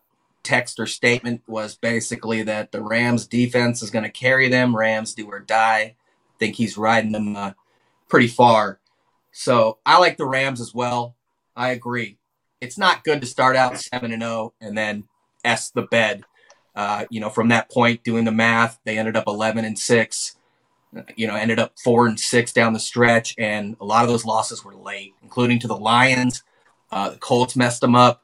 text 0.44 0.80
or 0.80 0.86
statement 0.86 1.42
was 1.48 1.76
basically 1.76 2.44
that 2.44 2.72
the 2.72 2.82
Rams 2.82 3.28
defense 3.28 3.82
is 3.82 3.92
going 3.92 4.06
to 4.06 4.10
carry 4.10 4.48
them. 4.50 4.76
Rams 4.76 5.14
do 5.14 5.28
or 5.28 5.40
die. 5.40 5.80
I 5.80 5.96
think 6.40 6.56
he's 6.56 6.78
riding 6.78 7.12
them 7.12 7.36
uh, 7.36 7.52
pretty 8.08 8.28
far. 8.28 8.80
So 9.32 9.80
I 9.86 10.00
like 10.00 10.18
the 10.18 10.26
Rams 10.26 10.62
as 10.62 10.74
well. 10.74 11.16
I 11.56 11.70
agree. 11.70 12.18
It's 12.62 12.78
not 12.78 13.04
good 13.04 13.22
to 13.22 13.28
start 13.28 13.56
out 13.56 13.78
seven 13.78 14.12
and 14.12 14.22
zero 14.22 14.34
oh 14.34 14.54
and 14.62 14.78
then 14.78 15.04
s 15.44 15.70
the 15.70 15.84
bed. 15.84 16.24
Uh, 16.76 17.06
you 17.10 17.20
know, 17.20 17.30
from 17.30 17.50
that 17.50 17.72
point, 17.72 18.04
doing 18.04 18.26
the 18.26 18.32
math, 18.32 18.80
they 18.84 18.98
ended 18.98 19.18
up 19.18 19.28
eleven 19.28 19.66
and 19.66 19.78
six. 19.78 20.37
You 21.16 21.28
know, 21.28 21.36
ended 21.36 21.60
up 21.60 21.78
four 21.80 22.08
and 22.08 22.20
six 22.20 22.54
down 22.54 22.74
the 22.74 22.80
stretch, 22.80 23.36
and 23.38 23.76
a 23.80 23.86
lot 23.86 24.04
of 24.04 24.10
those 24.10 24.26
losses 24.26 24.64
were 24.64 24.76
late, 24.76 25.14
including 25.22 25.60
to 25.60 25.68
the 25.68 25.78
Lions. 25.78 26.44
Uh, 26.92 27.12
the 27.12 27.18
Colts 27.18 27.56
messed 27.56 27.82
them 27.82 27.96
up. 27.96 28.24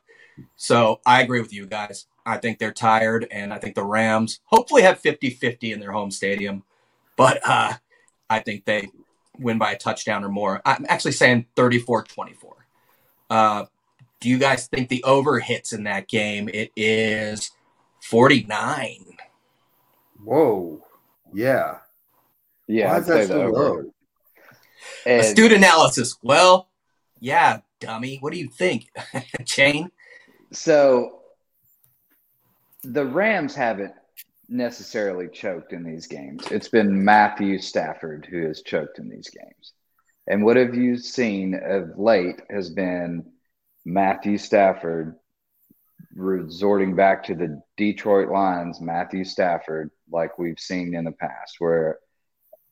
So 0.55 0.99
I 1.05 1.21
agree 1.21 1.41
with 1.41 1.53
you 1.53 1.65
guys. 1.65 2.07
I 2.25 2.37
think 2.37 2.57
they're 2.57 2.73
tired, 2.73 3.27
and 3.31 3.53
I 3.53 3.59
think 3.59 3.75
the 3.75 3.83
Rams 3.83 4.39
hopefully 4.45 4.81
have 4.83 4.99
50 4.99 5.29
50 5.31 5.71
in 5.71 5.79
their 5.79 5.91
home 5.91 6.11
stadium. 6.11 6.63
But 7.15 7.47
uh, 7.47 7.73
I 8.29 8.39
think 8.39 8.65
they 8.65 8.89
win 9.37 9.57
by 9.57 9.73
a 9.73 9.77
touchdown 9.77 10.23
or 10.23 10.29
more. 10.29 10.61
I'm 10.65 10.85
actually 10.87 11.11
saying 11.11 11.47
34 11.55 12.03
24. 12.03 12.67
Uh, 13.29 13.65
do 14.19 14.29
you 14.29 14.37
guys 14.37 14.67
think 14.67 14.89
the 14.89 15.03
over 15.03 15.39
hits 15.39 15.73
in 15.73 15.83
that 15.83 16.07
game? 16.07 16.49
It 16.53 16.71
is 16.75 17.51
49. 18.01 19.17
Whoa. 20.23 20.85
Yeah. 21.33 21.79
Yeah. 22.67 22.89
Why 22.91 22.97
I'd 22.97 23.05
say 23.05 23.25
so 23.25 23.47
low? 23.47 23.83
And- 25.05 25.21
Astute 25.21 25.53
analysis. 25.53 26.17
Well, 26.23 26.69
yeah, 27.19 27.59
dummy. 27.79 28.17
What 28.19 28.33
do 28.33 28.39
you 28.39 28.49
think, 28.49 28.87
Shane? 29.45 29.89
So 30.51 31.19
the 32.83 33.05
Rams 33.05 33.55
haven't 33.55 33.93
necessarily 34.49 35.27
choked 35.29 35.73
in 35.73 35.83
these 35.83 36.07
games. 36.07 36.43
It's 36.51 36.67
been 36.67 37.03
Matthew 37.03 37.59
Stafford 37.59 38.27
who 38.29 38.45
has 38.47 38.61
choked 38.61 38.99
in 38.99 39.09
these 39.09 39.29
games. 39.29 39.73
And 40.27 40.43
what 40.43 40.57
have 40.57 40.75
you 40.75 40.97
seen 40.97 41.59
of 41.63 41.97
late 41.97 42.41
has 42.49 42.69
been 42.69 43.25
Matthew 43.85 44.37
Stafford 44.37 45.15
resorting 46.15 46.95
back 46.95 47.23
to 47.23 47.35
the 47.35 47.61
Detroit 47.77 48.29
Lions, 48.29 48.79
Matthew 48.79 49.23
Stafford, 49.23 49.89
like 50.11 50.37
we've 50.37 50.59
seen 50.59 50.93
in 50.93 51.05
the 51.05 51.11
past, 51.11 51.55
where 51.59 51.97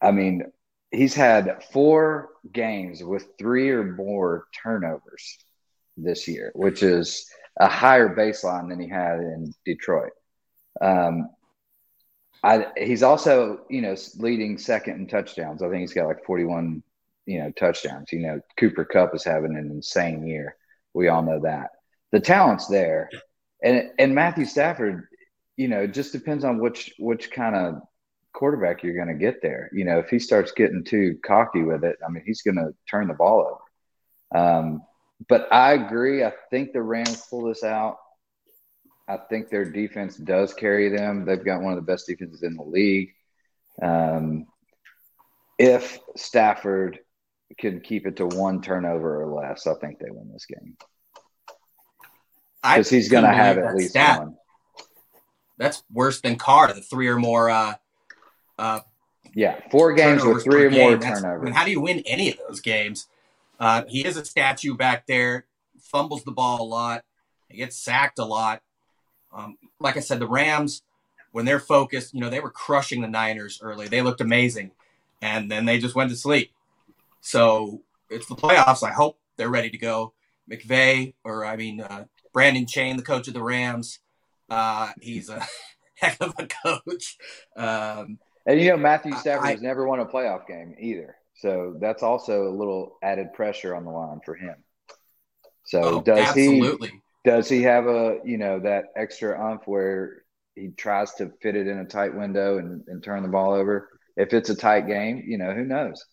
I 0.01 0.11
mean, 0.11 0.43
he's 0.91 1.13
had 1.13 1.63
four 1.71 2.29
games 2.51 3.03
with 3.03 3.27
three 3.37 3.69
or 3.69 3.83
more 3.83 4.47
turnovers 4.63 5.37
this 5.97 6.27
year, 6.27 6.51
which 6.55 6.83
is 6.83 7.29
a 7.59 7.67
higher 7.67 8.15
baseline 8.15 8.69
than 8.69 8.79
he 8.79 8.87
had 8.87 9.19
in 9.19 9.53
Detroit. 9.65 10.11
Um, 10.79 11.29
I, 12.43 12.67
he's 12.77 13.03
also, 13.03 13.65
you 13.69 13.81
know, 13.81 13.95
leading 14.17 14.57
second 14.57 14.95
in 14.95 15.07
touchdowns. 15.07 15.61
I 15.61 15.69
think 15.69 15.81
he's 15.81 15.93
got 15.93 16.07
like 16.07 16.25
41, 16.25 16.81
you 17.25 17.39
know, 17.39 17.51
touchdowns. 17.51 18.11
You 18.11 18.19
know, 18.19 18.41
Cooper 18.57 18.85
Kupp 18.85 19.13
is 19.13 19.23
having 19.23 19.55
an 19.55 19.69
insane 19.69 20.25
year. 20.25 20.55
We 20.93 21.07
all 21.07 21.21
know 21.21 21.41
that. 21.41 21.69
The 22.11 22.19
talent's 22.19 22.67
there. 22.67 23.09
And 23.63 23.91
and 23.99 24.15
Matthew 24.15 24.45
Stafford, 24.45 25.07
you 25.55 25.67
know, 25.67 25.83
it 25.83 25.93
just 25.93 26.13
depends 26.13 26.43
on 26.43 26.59
which 26.59 26.91
which 26.97 27.29
kind 27.31 27.55
of 27.55 27.81
quarterback 28.41 28.81
you're 28.81 28.95
going 28.95 29.07
to 29.07 29.13
get 29.13 29.39
there. 29.43 29.69
You 29.71 29.85
know, 29.85 29.99
if 29.99 30.09
he 30.09 30.17
starts 30.17 30.51
getting 30.51 30.83
too 30.83 31.19
cocky 31.23 31.61
with 31.61 31.83
it, 31.83 31.97
I 32.03 32.09
mean, 32.09 32.23
he's 32.25 32.41
going 32.41 32.55
to 32.55 32.73
turn 32.89 33.07
the 33.07 33.13
ball 33.13 33.59
over. 34.33 34.43
Um, 34.43 34.81
but 35.29 35.53
I 35.53 35.73
agree. 35.73 36.23
I 36.23 36.33
think 36.49 36.73
the 36.73 36.81
Rams 36.81 37.23
pull 37.29 37.43
this 37.43 37.63
out. 37.63 37.97
I 39.07 39.17
think 39.17 39.51
their 39.51 39.65
defense 39.65 40.17
does 40.17 40.55
carry 40.55 40.89
them. 40.89 41.23
They've 41.23 41.45
got 41.45 41.61
one 41.61 41.73
of 41.73 41.75
the 41.75 41.91
best 41.91 42.07
defenses 42.07 42.41
in 42.41 42.55
the 42.55 42.63
league. 42.63 43.11
Um, 43.79 44.47
if 45.59 45.99
Stafford 46.17 46.97
can 47.59 47.79
keep 47.79 48.07
it 48.07 48.15
to 48.15 48.25
one 48.25 48.63
turnover 48.63 49.21
or 49.21 49.39
less, 49.39 49.67
I 49.67 49.75
think 49.75 49.99
they 49.99 50.09
win 50.09 50.31
this 50.33 50.47
game. 50.47 50.77
Because 52.63 52.89
he's 52.89 53.07
going 53.07 53.25
to 53.25 53.31
have 53.31 53.59
at 53.59 53.75
least 53.75 53.91
stat. 53.91 54.17
one. 54.17 54.35
That's 55.59 55.83
worse 55.93 56.21
than 56.21 56.37
Carr, 56.37 56.73
the 56.73 56.81
three 56.81 57.07
or 57.07 57.17
more. 57.17 57.51
Uh, 57.51 57.75
uh, 58.61 58.79
yeah, 59.33 59.59
four 59.71 59.93
games 59.93 60.23
with 60.23 60.43
three 60.43 60.65
or 60.65 60.69
more 60.69 60.97
turnovers. 60.97 61.41
I 61.41 61.43
mean, 61.43 61.53
how 61.53 61.65
do 61.65 61.71
you 61.71 61.81
win 61.81 62.03
any 62.05 62.31
of 62.31 62.37
those 62.47 62.59
games? 62.59 63.07
Uh, 63.59 63.83
he 63.87 64.05
is 64.05 64.17
a 64.17 64.25
statue 64.25 64.75
back 64.75 65.07
there, 65.07 65.45
fumbles 65.79 66.23
the 66.23 66.31
ball 66.31 66.61
a 66.61 66.63
lot, 66.63 67.03
he 67.49 67.57
gets 67.57 67.75
sacked 67.75 68.19
a 68.19 68.25
lot. 68.25 68.61
Um, 69.33 69.57
like 69.79 69.97
I 69.97 69.99
said, 69.99 70.19
the 70.19 70.27
Rams, 70.27 70.83
when 71.31 71.45
they're 71.45 71.59
focused, 71.59 72.13
you 72.13 72.19
know, 72.19 72.29
they 72.29 72.39
were 72.39 72.51
crushing 72.51 73.01
the 73.01 73.07
Niners 73.07 73.59
early. 73.63 73.87
They 73.87 74.01
looked 74.01 74.21
amazing, 74.21 74.71
and 75.21 75.49
then 75.49 75.65
they 75.65 75.79
just 75.79 75.95
went 75.95 76.11
to 76.11 76.15
sleep. 76.15 76.51
So 77.21 77.81
it's 78.09 78.27
the 78.27 78.35
playoffs. 78.35 78.83
I 78.83 78.91
hope 78.91 79.17
they're 79.37 79.49
ready 79.49 79.71
to 79.71 79.77
go. 79.77 80.13
McVay, 80.49 81.13
or 81.23 81.45
I 81.45 81.55
mean, 81.55 81.81
uh, 81.81 82.05
Brandon 82.31 82.67
Schoen, 82.67 82.97
the 82.97 83.03
coach 83.03 83.27
of 83.27 83.33
the 83.33 83.43
Rams, 83.43 83.99
uh, 84.49 84.91
he's 85.01 85.29
a 85.29 85.47
heck 85.95 86.17
of 86.21 86.35
a 86.37 86.47
coach. 86.47 87.17
Um, 87.55 88.19
and 88.45 88.59
you 88.59 88.69
know, 88.69 88.77
Matthew 88.77 89.13
Stafford 89.15 89.47
I, 89.47 89.51
has 89.51 89.61
never 89.61 89.87
won 89.87 89.99
a 89.99 90.05
playoff 90.05 90.47
game 90.47 90.75
either. 90.79 91.15
So 91.35 91.75
that's 91.79 92.03
also 92.03 92.47
a 92.47 92.55
little 92.55 92.97
added 93.03 93.33
pressure 93.33 93.75
on 93.75 93.85
the 93.85 93.91
line 93.91 94.19
for 94.23 94.35
him. 94.35 94.55
So 95.63 95.81
oh, 95.83 96.01
does 96.01 96.19
absolutely. 96.19 96.89
he 96.89 97.01
does 97.23 97.47
he 97.47 97.61
have 97.63 97.85
a 97.85 98.19
you 98.25 98.37
know 98.37 98.59
that 98.59 98.85
extra 98.95 99.39
umph 99.39 99.63
where 99.65 100.23
he 100.55 100.69
tries 100.69 101.13
to 101.15 101.31
fit 101.41 101.55
it 101.55 101.67
in 101.67 101.79
a 101.79 101.85
tight 101.85 102.15
window 102.15 102.57
and, 102.57 102.83
and 102.87 103.03
turn 103.03 103.23
the 103.23 103.29
ball 103.29 103.53
over? 103.53 103.89
If 104.17 104.33
it's 104.33 104.49
a 104.49 104.55
tight 104.55 104.87
game, 104.87 105.23
you 105.25 105.37
know 105.37 105.53
who 105.53 105.63
knows. 105.63 106.03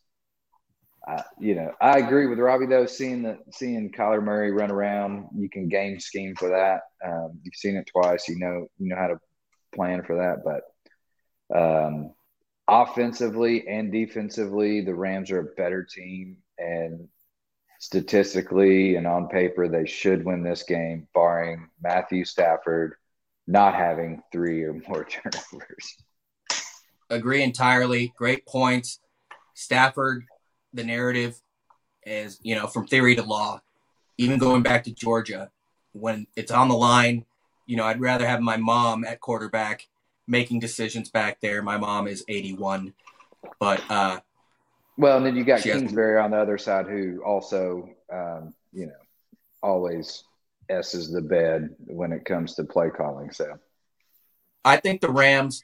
Uh, 1.07 1.23
you 1.41 1.55
know, 1.55 1.73
I 1.81 1.99
agree 1.99 2.27
with 2.27 2.39
Robbie 2.39 2.67
though. 2.67 2.87
Seeing 2.87 3.23
the 3.23 3.39
seeing 3.51 3.91
Kyler 3.91 4.23
Murray 4.23 4.53
run 4.53 4.71
around, 4.71 5.29
you 5.35 5.49
can 5.49 5.69
game 5.69 5.99
scheme 5.99 6.35
for 6.37 6.51
that. 6.51 6.83
Um, 7.05 7.41
you've 7.43 7.55
seen 7.55 7.77
it 7.77 7.89
twice. 7.91 8.29
You 8.29 8.39
know, 8.39 8.69
you 8.79 8.91
know 8.91 8.97
how 8.97 9.09
to 9.09 9.19
plan 9.75 10.03
for 10.05 10.17
that. 10.17 10.45
But 10.45 11.59
um, 11.59 12.13
offensively 12.69 13.67
and 13.67 13.91
defensively, 13.91 14.81
the 14.81 14.95
Rams 14.95 15.31
are 15.31 15.41
a 15.41 15.55
better 15.57 15.85
team, 15.85 16.37
and 16.59 17.09
statistically 17.81 18.97
and 18.97 19.07
on 19.07 19.29
paper, 19.29 19.69
they 19.69 19.87
should 19.87 20.25
win 20.25 20.43
this 20.43 20.63
game, 20.63 21.07
barring 21.15 21.69
Matthew 21.83 22.25
Stafford 22.25 22.95
not 23.47 23.75
having 23.75 24.23
three 24.31 24.63
or 24.63 24.75
more 24.75 25.05
turnovers. 25.09 25.97
Agree 27.11 27.43
entirely. 27.43 28.13
Great 28.17 28.47
points. 28.47 29.01
Stafford, 29.55 30.25
the 30.75 30.85
narrative 30.85 31.41
is, 32.05 32.39
you 32.43 32.55
know, 32.55 32.67
from 32.67 32.87
theory 32.87 33.17
to 33.17 33.23
law, 33.23 33.61
even 34.19 34.39
going 34.39 34.63
back 34.63 34.85
to 34.85 34.93
Georgia, 34.93 35.51
when 35.93 36.27
it's 36.37 36.53
on 36.53 36.69
the 36.69 36.77
line, 36.77 37.25
you 37.67 37.77
know, 37.77 37.85
I'd 37.85 38.01
rather 38.01 38.27
have 38.27 38.41
my 38.41 38.57
mom 38.57 39.05
at 39.05 39.21
quarterback 39.21 39.89
making 40.29 40.61
decisions 40.61 41.11
back 41.11 41.41
there. 41.41 41.63
My 41.63 41.79
mom 41.79 42.07
is 42.07 42.25
81, 42.29 42.93
but 43.59 43.83
uh, 43.91 44.21
well, 44.99 45.17
and 45.17 45.27
then 45.27 45.37
you 45.37 45.45
got 45.45 45.63
Kingsbury 45.63 46.21
has, 46.21 46.25
on 46.25 46.33
the 46.33 46.37
other 46.37 46.59
side, 46.59 46.87
who 46.87 47.23
also, 47.25 47.89
um, 48.13 48.53
you 48.73 48.87
know, 48.87 48.93
always 49.63 50.25
s's 50.69 51.11
the 51.11 51.23
bed 51.23 51.71
when 51.87 52.13
it 52.13 52.25
comes 52.25 52.55
to 52.57 52.65
play 52.65 52.91
calling. 52.91 53.31
So, 53.31 53.59
I 54.65 54.77
think 54.77 55.01
the 55.01 55.11
Rams 55.11 55.63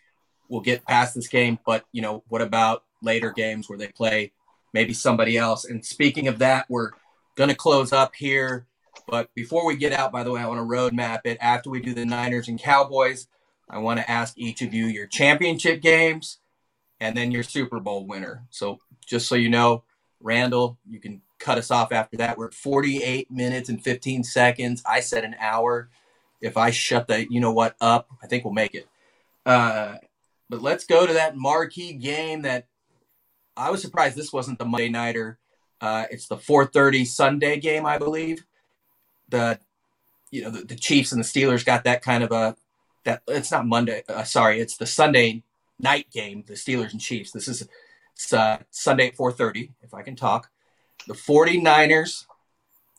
will 0.48 0.60
get 0.60 0.86
past 0.86 1.14
this 1.14 1.28
game, 1.28 1.58
but 1.66 1.84
you 1.92 2.00
know, 2.00 2.22
what 2.28 2.42
about 2.42 2.84
later 3.02 3.32
games 3.32 3.68
where 3.68 3.78
they 3.78 3.88
play 3.88 4.32
maybe 4.72 4.94
somebody 4.94 5.36
else? 5.36 5.64
And 5.64 5.84
speaking 5.84 6.28
of 6.28 6.38
that, 6.38 6.66
we're 6.68 6.90
going 7.36 7.50
to 7.50 7.56
close 7.56 7.92
up 7.92 8.14
here. 8.14 8.66
But 9.08 9.34
before 9.34 9.66
we 9.66 9.76
get 9.76 9.92
out, 9.92 10.12
by 10.12 10.22
the 10.22 10.30
way, 10.30 10.40
I 10.40 10.46
want 10.46 10.60
to 10.60 10.64
roadmap 10.64 11.20
it. 11.24 11.38
After 11.40 11.70
we 11.70 11.80
do 11.80 11.92
the 11.92 12.06
Niners 12.06 12.48
and 12.48 12.58
Cowboys, 12.58 13.26
I 13.68 13.78
want 13.78 14.00
to 14.00 14.10
ask 14.10 14.34
each 14.36 14.62
of 14.62 14.74
you 14.74 14.86
your 14.86 15.06
championship 15.06 15.80
games 15.80 16.38
and 17.00 17.16
then 17.16 17.30
your 17.30 17.42
Super 17.42 17.80
Bowl 17.80 18.06
winner. 18.06 18.44
So 18.50 18.80
just 19.06 19.26
so 19.26 19.34
you 19.34 19.48
know, 19.48 19.84
Randall, 20.20 20.78
you 20.88 21.00
can 21.00 21.22
cut 21.38 21.58
us 21.58 21.70
off 21.70 21.92
after 21.92 22.16
that. 22.18 22.38
We're 22.38 22.48
at 22.48 22.54
48 22.54 23.30
minutes 23.30 23.68
and 23.68 23.82
15 23.82 24.24
seconds. 24.24 24.82
I 24.86 25.00
said 25.00 25.24
an 25.24 25.36
hour. 25.38 25.90
If 26.40 26.56
I 26.56 26.70
shut 26.70 27.08
the 27.08 27.26
you 27.30 27.40
know 27.40 27.52
what 27.52 27.76
up, 27.80 28.08
I 28.22 28.26
think 28.26 28.44
we'll 28.44 28.54
make 28.54 28.74
it. 28.74 28.88
Uh, 29.46 29.96
but 30.48 30.62
let's 30.62 30.84
go 30.84 31.06
to 31.06 31.14
that 31.14 31.36
marquee 31.36 31.94
game 31.94 32.42
that 32.42 32.66
I 33.56 33.70
was 33.70 33.82
surprised 33.82 34.16
this 34.16 34.32
wasn't 34.32 34.58
the 34.58 34.64
Monday 34.64 34.88
nighter. 34.88 35.38
Uh, 35.80 36.04
it's 36.10 36.28
the 36.28 36.36
4:30 36.36 37.06
Sunday 37.06 37.58
game, 37.60 37.86
I 37.86 37.98
believe. 37.98 38.44
The 39.28 39.58
you 40.30 40.42
know 40.42 40.50
the, 40.50 40.64
the, 40.64 40.76
Chiefs 40.76 41.12
and 41.12 41.20
the 41.20 41.26
Steelers 41.26 41.64
got 41.64 41.84
that 41.84 42.02
kind 42.02 42.24
of 42.24 42.32
a 42.32 42.56
that 43.04 43.22
it's 43.28 43.50
not 43.50 43.66
Monday. 43.66 44.02
Uh, 44.08 44.24
sorry, 44.24 44.60
it's 44.60 44.76
the 44.76 44.86
Sunday 44.86 45.42
night 45.78 46.10
game. 46.10 46.44
The 46.46 46.54
Steelers 46.54 46.92
and 46.92 47.00
Chiefs. 47.00 47.32
This 47.32 47.48
is 47.48 47.68
uh, 48.32 48.58
Sunday 48.70 49.08
at 49.08 49.16
4:30, 49.16 49.70
if 49.82 49.94
I 49.94 50.02
can 50.02 50.16
talk. 50.16 50.50
The 51.06 51.14
49ers 51.14 52.26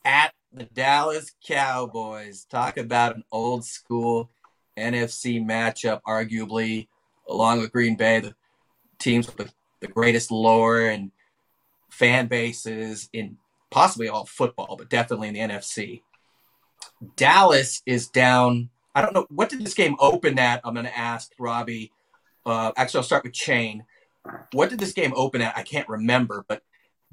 at 0.03 0.33
the 0.53 0.65
Dallas 0.65 1.31
Cowboys. 1.45 2.45
Talk 2.45 2.77
about 2.77 3.15
an 3.15 3.23
old 3.31 3.65
school 3.65 4.29
NFC 4.77 5.43
matchup, 5.43 6.01
arguably, 6.07 6.87
along 7.27 7.61
with 7.61 7.71
Green 7.71 7.95
Bay, 7.95 8.19
the 8.19 8.35
teams 8.99 9.27
with 9.37 9.53
the 9.79 9.87
greatest 9.87 10.31
lore 10.31 10.87
and 10.87 11.11
fan 11.89 12.27
bases 12.27 13.09
in 13.13 13.37
possibly 13.71 14.07
all 14.07 14.25
football, 14.25 14.75
but 14.77 14.89
definitely 14.89 15.29
in 15.29 15.33
the 15.33 15.39
NFC. 15.39 16.01
Dallas 17.15 17.81
is 17.85 18.07
down. 18.07 18.69
I 18.95 19.01
don't 19.01 19.13
know. 19.13 19.27
What 19.29 19.49
did 19.49 19.63
this 19.63 19.73
game 19.73 19.95
open 19.99 20.39
at? 20.39 20.61
I'm 20.63 20.73
going 20.73 20.85
to 20.85 20.97
ask 20.97 21.31
Robbie. 21.37 21.91
Uh, 22.45 22.71
actually, 22.77 22.99
I'll 22.99 23.03
start 23.03 23.23
with 23.23 23.33
Chain 23.33 23.83
what 24.53 24.69
did 24.69 24.79
this 24.79 24.93
game 24.93 25.13
open 25.15 25.41
at? 25.41 25.57
I 25.57 25.63
can't 25.63 25.87
remember, 25.87 26.45
but 26.47 26.63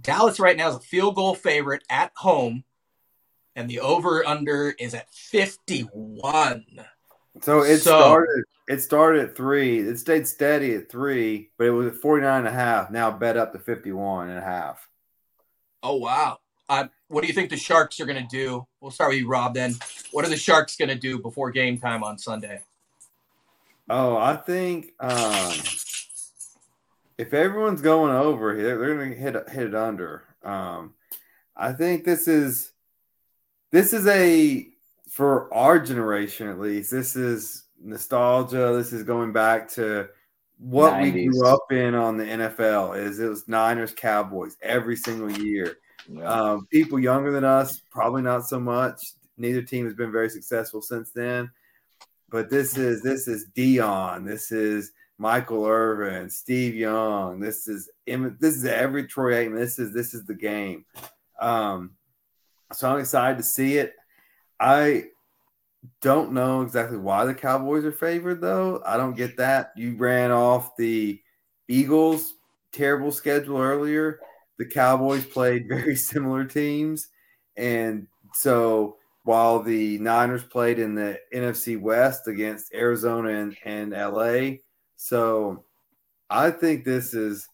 Dallas 0.01 0.41
right 0.41 0.57
now 0.57 0.71
is 0.71 0.77
a 0.77 0.81
field 0.81 1.17
goal 1.17 1.35
favorite 1.35 1.85
at 1.91 2.13
home, 2.17 2.65
and 3.55 3.69
the 3.69 3.81
over 3.81 4.27
under 4.27 4.75
is 4.79 4.95
at 4.95 5.13
51. 5.13 6.65
So 7.43 7.63
it 7.63 7.79
so, 7.79 7.99
started 7.99 8.45
it 8.69 8.81
started 8.81 9.25
at 9.25 9.37
three. 9.37 9.79
It 9.79 9.99
stayed 9.99 10.27
steady 10.29 10.75
at 10.75 10.91
three, 10.91 11.51
but 11.59 11.67
it 11.67 11.71
was 11.71 11.89
at 11.89 11.97
49 11.97 12.39
and 12.39 12.49
a 12.49 12.53
half. 12.53 12.91
Now 12.91 13.11
bet 13.11 13.37
up 13.37 13.53
to 13.53 13.59
51 13.59 14.29
and 14.29 14.39
a 14.39 14.43
half. 14.43 14.89
Oh 15.83 15.97
wow. 15.97 16.39
Uh, 16.69 16.87
what 17.09 17.23
do 17.23 17.29
you 17.29 17.35
think 17.35 17.51
the 17.51 17.57
Sharps 17.57 18.01
are 18.01 18.07
going 18.07 18.23
to 18.23 18.29
do? 18.29 18.67
We'll 18.81 18.91
start 18.91 19.11
with 19.11 19.19
you, 19.19 19.29
Rob. 19.29 19.55
Then, 19.55 19.75
what 20.13 20.25
are 20.25 20.29
the 20.29 20.37
Sharps 20.37 20.77
going 20.77 20.89
to 20.89 20.95
do 20.95 21.19
before 21.19 21.51
game 21.51 21.79
time 21.79 22.03
on 22.03 22.19
Sunday? 22.19 22.63
Oh, 23.91 24.17
I 24.17 24.37
think 24.37 24.93
um, 25.01 25.53
if 27.19 27.35
everyone's 27.35 27.83
going 27.83 28.15
over, 28.15 28.57
they're, 28.57 28.79
they're 28.79 28.97
going 28.97 29.11
to 29.11 29.17
hit 29.17 29.51
hit 29.51 29.67
it 29.67 29.75
under. 29.75 30.25
Um, 30.43 30.95
I 31.57 31.73
think 31.73 32.05
this 32.05 32.29
is 32.29 32.73
this 33.71 33.93
is 33.93 34.07
a 34.07 34.69
for 35.09 35.53
our 35.53 35.79
generation 35.79 36.49
at 36.49 36.59
least. 36.59 36.91
This 36.91 37.17
is 37.17 37.65
nostalgia. 37.81 38.73
This 38.77 38.93
is 38.93 39.03
going 39.03 39.33
back 39.33 39.69
to 39.73 40.09
what 40.59 40.95
90s. 40.95 41.13
we 41.13 41.27
grew 41.27 41.47
up 41.47 41.71
in 41.73 41.95
on 41.95 42.17
the 42.17 42.25
NFL. 42.25 42.99
Is 42.99 43.21
it 43.21 43.29
was 43.29 43.49
Niners 43.49 43.93
Cowboys 43.93 44.57
every 44.63 44.97
single 44.97 45.31
year. 45.31 45.77
Yeah. 46.09 46.25
Um, 46.25 46.67
people 46.71 46.99
younger 46.99 47.33
than 47.33 47.45
us 47.45 47.81
probably 47.91 48.23
not 48.23 48.47
so 48.47 48.59
much. 48.59 49.01
Neither 49.37 49.63
team 49.63 49.85
has 49.85 49.95
been 49.95 50.13
very 50.13 50.29
successful 50.29 50.83
since 50.83 51.11
then. 51.11 51.51
But 52.29 52.49
this 52.49 52.79
is 52.79 53.03
this 53.03 53.29
is 53.29 53.47
Dion. 53.55 54.25
This 54.25 54.53
is 54.53 54.93
Michael 55.19 55.67
Irvin, 55.67 56.31
Steve 56.31 56.75
Young. 56.75 57.41
This 57.41 57.69
is 57.69 57.91
this 58.07 58.57
is 58.57 58.65
every 58.65 59.07
Troy 59.07 59.35
Aikman. 59.35 59.59
This 59.59 59.79
is 59.79 59.93
this 59.93 60.15
is 60.15 60.25
the 60.25 60.35
game. 60.35 60.85
Um, 61.41 61.93
so 62.73 62.91
I'm 62.91 63.01
excited 63.01 63.37
to 63.37 63.45
see 63.45 63.77
it. 63.77 63.95
I 64.59 65.05
don't 66.01 66.33
know 66.33 66.63
exactly 66.63 66.99
why 66.99 67.25
the 67.25 67.35
Cowboys 67.35 67.85
are 67.85 67.93
favored, 67.93 68.41
though. 68.41 68.83
I 68.87 68.97
don't 68.97 69.17
get 69.17 69.37
that. 69.39 69.73
You 69.77 69.97
ran 69.97 70.31
off 70.31 70.77
the 70.77 71.21
Eagles' 71.69 72.35
terrible 72.73 73.13
schedule 73.13 73.59
earlier. 73.59 74.21
The 74.63 74.69
Cowboys 74.69 75.25
played 75.25 75.67
very 75.69 75.97
similar 75.97 76.45
teams. 76.45 77.09
And 77.57 78.07
so 78.33 78.97
while 79.25 79.61
the 79.61 79.99
Niners 79.99 80.45
played 80.45 80.79
in 80.79 80.95
the 80.95 81.19
NFC 81.35 81.81
West 81.81 82.29
against 82.29 82.73
Arizona 82.73 83.31
and, 83.31 83.57
and 83.65 83.91
LA, 83.91 84.59
so 84.95 85.65
I 86.31 86.53
think 86.53 86.85
this 86.85 87.13
is 87.13 87.49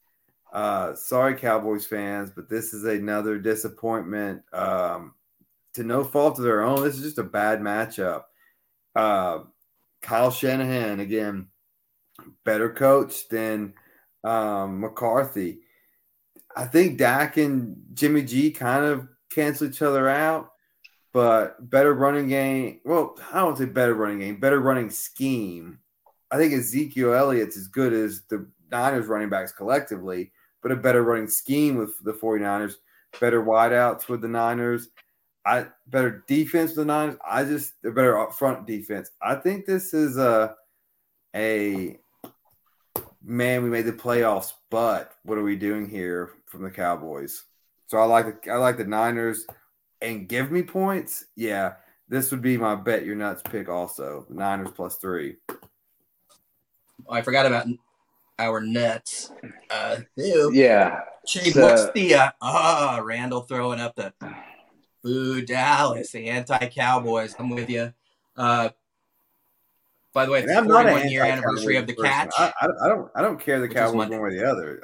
uh, 0.53 0.95
sorry, 0.95 1.35
Cowboys 1.35 1.87
fans, 1.87 2.31
but 2.35 2.51
this 2.51 2.75
is 2.75 2.85
another 2.85 3.39
disappointment. 3.39 4.43
Um, 4.53 5.15
to 5.75 5.85
no 5.85 6.05
fault 6.05 6.39
of 6.39 6.45
their 6.45 6.63
own, 6.63 6.83
this 6.83 6.97
is 6.97 7.03
just 7.03 7.19
a 7.19 7.23
bad 7.23 7.61
matchup. 7.61 8.25
Uh, 8.95 9.41
Kyle 10.03 10.31
Shanahan 10.31 11.01
again, 11.01 11.49
better 12.45 12.71
coach 12.71 13.29
than 13.29 13.73
um, 14.25 14.81
McCarthy. 14.81 15.61
I 16.59 16.65
think 16.65 16.99
Dak 16.99 17.37
and 17.37 17.77
Jimmy 17.95 18.23
G 18.23 18.51
kind 18.51 18.85
of 18.85 19.07
cancel 19.31 19.69
each 19.69 19.81
other 19.81 20.09
out, 20.09 20.51
but 21.13 21.71
better 21.71 21.95
running 21.95 22.29
game. 22.29 22.81
Well, 22.85 23.17
I 23.33 23.39
don't 23.39 23.57
say 23.57 23.67
better 23.67 23.95
running 23.95 24.19
game, 24.19 24.41
better 24.41 24.59
running 24.59 24.91
scheme. 24.91 25.79
I 26.33 26.37
think 26.37 26.53
Ezekiel 26.53 27.15
Elliott's 27.15 27.57
as 27.57 27.69
good 27.69 27.93
as 27.93 28.23
the 28.29 28.45
Niners 28.73 29.07
running 29.07 29.29
backs 29.29 29.53
collectively, 29.53 30.33
but 30.61 30.73
a 30.73 30.77
better 30.77 31.05
running 31.05 31.29
scheme 31.29 31.77
with 31.77 31.97
the 32.03 32.13
49ers, 32.13 32.75
better 33.21 33.41
wideouts 33.41 34.09
with 34.09 34.21
the 34.21 34.29
Niners. 34.29 34.89
I 35.47 35.69
better 35.87 36.25
defense 36.27 36.71
with 36.71 36.79
the 36.79 36.93
Niners. 36.93 37.19
I 37.25 37.45
just 37.45 37.75
a 37.85 37.93
better 37.93 38.15
upfront 38.15 38.67
defense. 38.67 39.13
I 39.23 39.37
think 39.37 39.65
this 39.65 39.95
is 39.95 40.19
a 40.19 40.57
a 41.37 42.01
man. 43.29 43.63
We 43.63 43.71
made 43.71 43.87
the 43.87 43.93
playoffs, 43.93 44.53
but 44.71 45.13
what 45.23 45.39
are 45.39 45.43
we 45.45 45.57
doing 45.57 45.89
here 45.89 46.31
from 46.47 46.63
the 46.63 46.71
Cowboys? 46.71 47.45
So 47.87 47.99
I 47.99 48.05
like 48.05 48.43
the 48.43 48.53
I 48.53 48.57
like 48.57 48.77
the 48.77 48.85
Niners 48.85 49.47
and 50.01 50.29
give 50.29 50.51
me 50.51 50.63
points. 50.63 51.27
Yeah, 51.37 51.75
this 52.09 52.31
would 52.31 52.43
be 52.43 52.57
my 52.57 52.75
bet 52.75 53.05
your 53.05 53.17
nuts 53.17 53.43
pick. 53.49 53.69
Also, 53.69 54.27
Niners 54.29 54.71
plus 54.75 54.97
three. 54.97 55.37
Oh, 57.07 57.15
I 57.15 57.23
forgot 57.23 57.47
about 57.47 57.67
our 58.39 58.61
nuts. 58.61 59.31
Uh, 59.71 59.99
ew. 60.17 60.51
Yeah. 60.53 61.01
Shane, 61.27 61.53
so, 61.53 61.67
what's 61.67 61.93
the 61.93 62.15
uh, 62.15 62.31
ah 62.41 63.01
Randall 63.05 63.43
throwing 63.43 63.81
up 63.81 63.95
the 63.95 64.13
Boo 65.03 65.43
Dallas, 65.43 66.13
the 66.13 66.29
anti-Cowboys. 66.29 67.37
I'm 67.39 67.51
with 67.51 67.71
you. 67.71 67.93
Uh, 68.37 68.71
by 70.19 70.27
the 70.27 70.33
way, 70.33 70.41
it's 70.41 70.53
the 70.53 70.65
41 70.65 71.11
year 71.11 71.23
anniversary 71.23 71.77
of 71.77 71.87
the 71.87 71.95
person. 71.95 72.11
catch. 72.11 72.33
I, 72.37 72.53
I, 72.61 72.89
don't. 72.89 73.09
I 73.15 73.23
don't 73.23 73.39
care 73.39 73.61
the 73.61 73.69
Cowboys 73.69 73.95
one 73.95 74.11
way 74.11 74.17
or 74.17 74.31
the 74.33 74.51
other. 74.51 74.83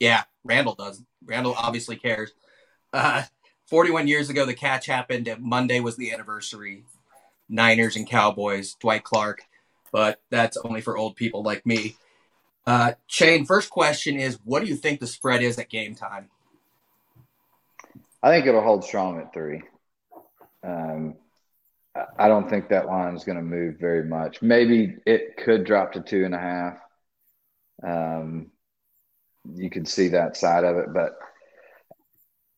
Yeah, 0.00 0.24
Randall 0.42 0.74
does. 0.74 1.00
Randall 1.24 1.54
obviously 1.56 1.94
cares. 1.94 2.32
Uh, 2.92 3.22
41 3.66 4.08
years 4.08 4.30
ago, 4.30 4.46
the 4.46 4.52
catch 4.52 4.86
happened. 4.86 5.32
Monday 5.38 5.78
was 5.78 5.96
the 5.96 6.10
anniversary. 6.10 6.82
Niners 7.48 7.94
and 7.94 8.04
Cowboys. 8.04 8.74
Dwight 8.80 9.04
Clark, 9.04 9.42
but 9.92 10.20
that's 10.28 10.56
only 10.56 10.80
for 10.80 10.96
old 10.96 11.14
people 11.14 11.44
like 11.44 11.64
me. 11.64 11.94
Uh, 12.66 12.94
Shane, 13.06 13.44
first 13.44 13.70
question 13.70 14.18
is, 14.18 14.40
what 14.44 14.60
do 14.60 14.66
you 14.66 14.74
think 14.74 14.98
the 14.98 15.06
spread 15.06 15.40
is 15.40 15.56
at 15.60 15.70
game 15.70 15.94
time? 15.94 16.30
I 18.24 18.30
think 18.30 18.44
it'll 18.44 18.60
hold 18.60 18.82
strong 18.82 19.20
at 19.20 19.32
three. 19.32 19.62
Um, 20.64 21.14
I 22.18 22.28
don't 22.28 22.50
think 22.50 22.68
that 22.68 22.86
line 22.86 23.14
is 23.14 23.24
going 23.24 23.38
to 23.38 23.42
move 23.42 23.76
very 23.78 24.04
much. 24.04 24.42
Maybe 24.42 24.96
it 25.06 25.36
could 25.36 25.64
drop 25.64 25.92
to 25.92 26.00
two 26.00 26.24
and 26.24 26.34
a 26.34 26.38
half. 26.38 26.78
Um, 27.86 28.50
you 29.54 29.70
can 29.70 29.84
see 29.84 30.08
that 30.08 30.36
side 30.36 30.64
of 30.64 30.76
it, 30.76 30.92
but 30.92 31.12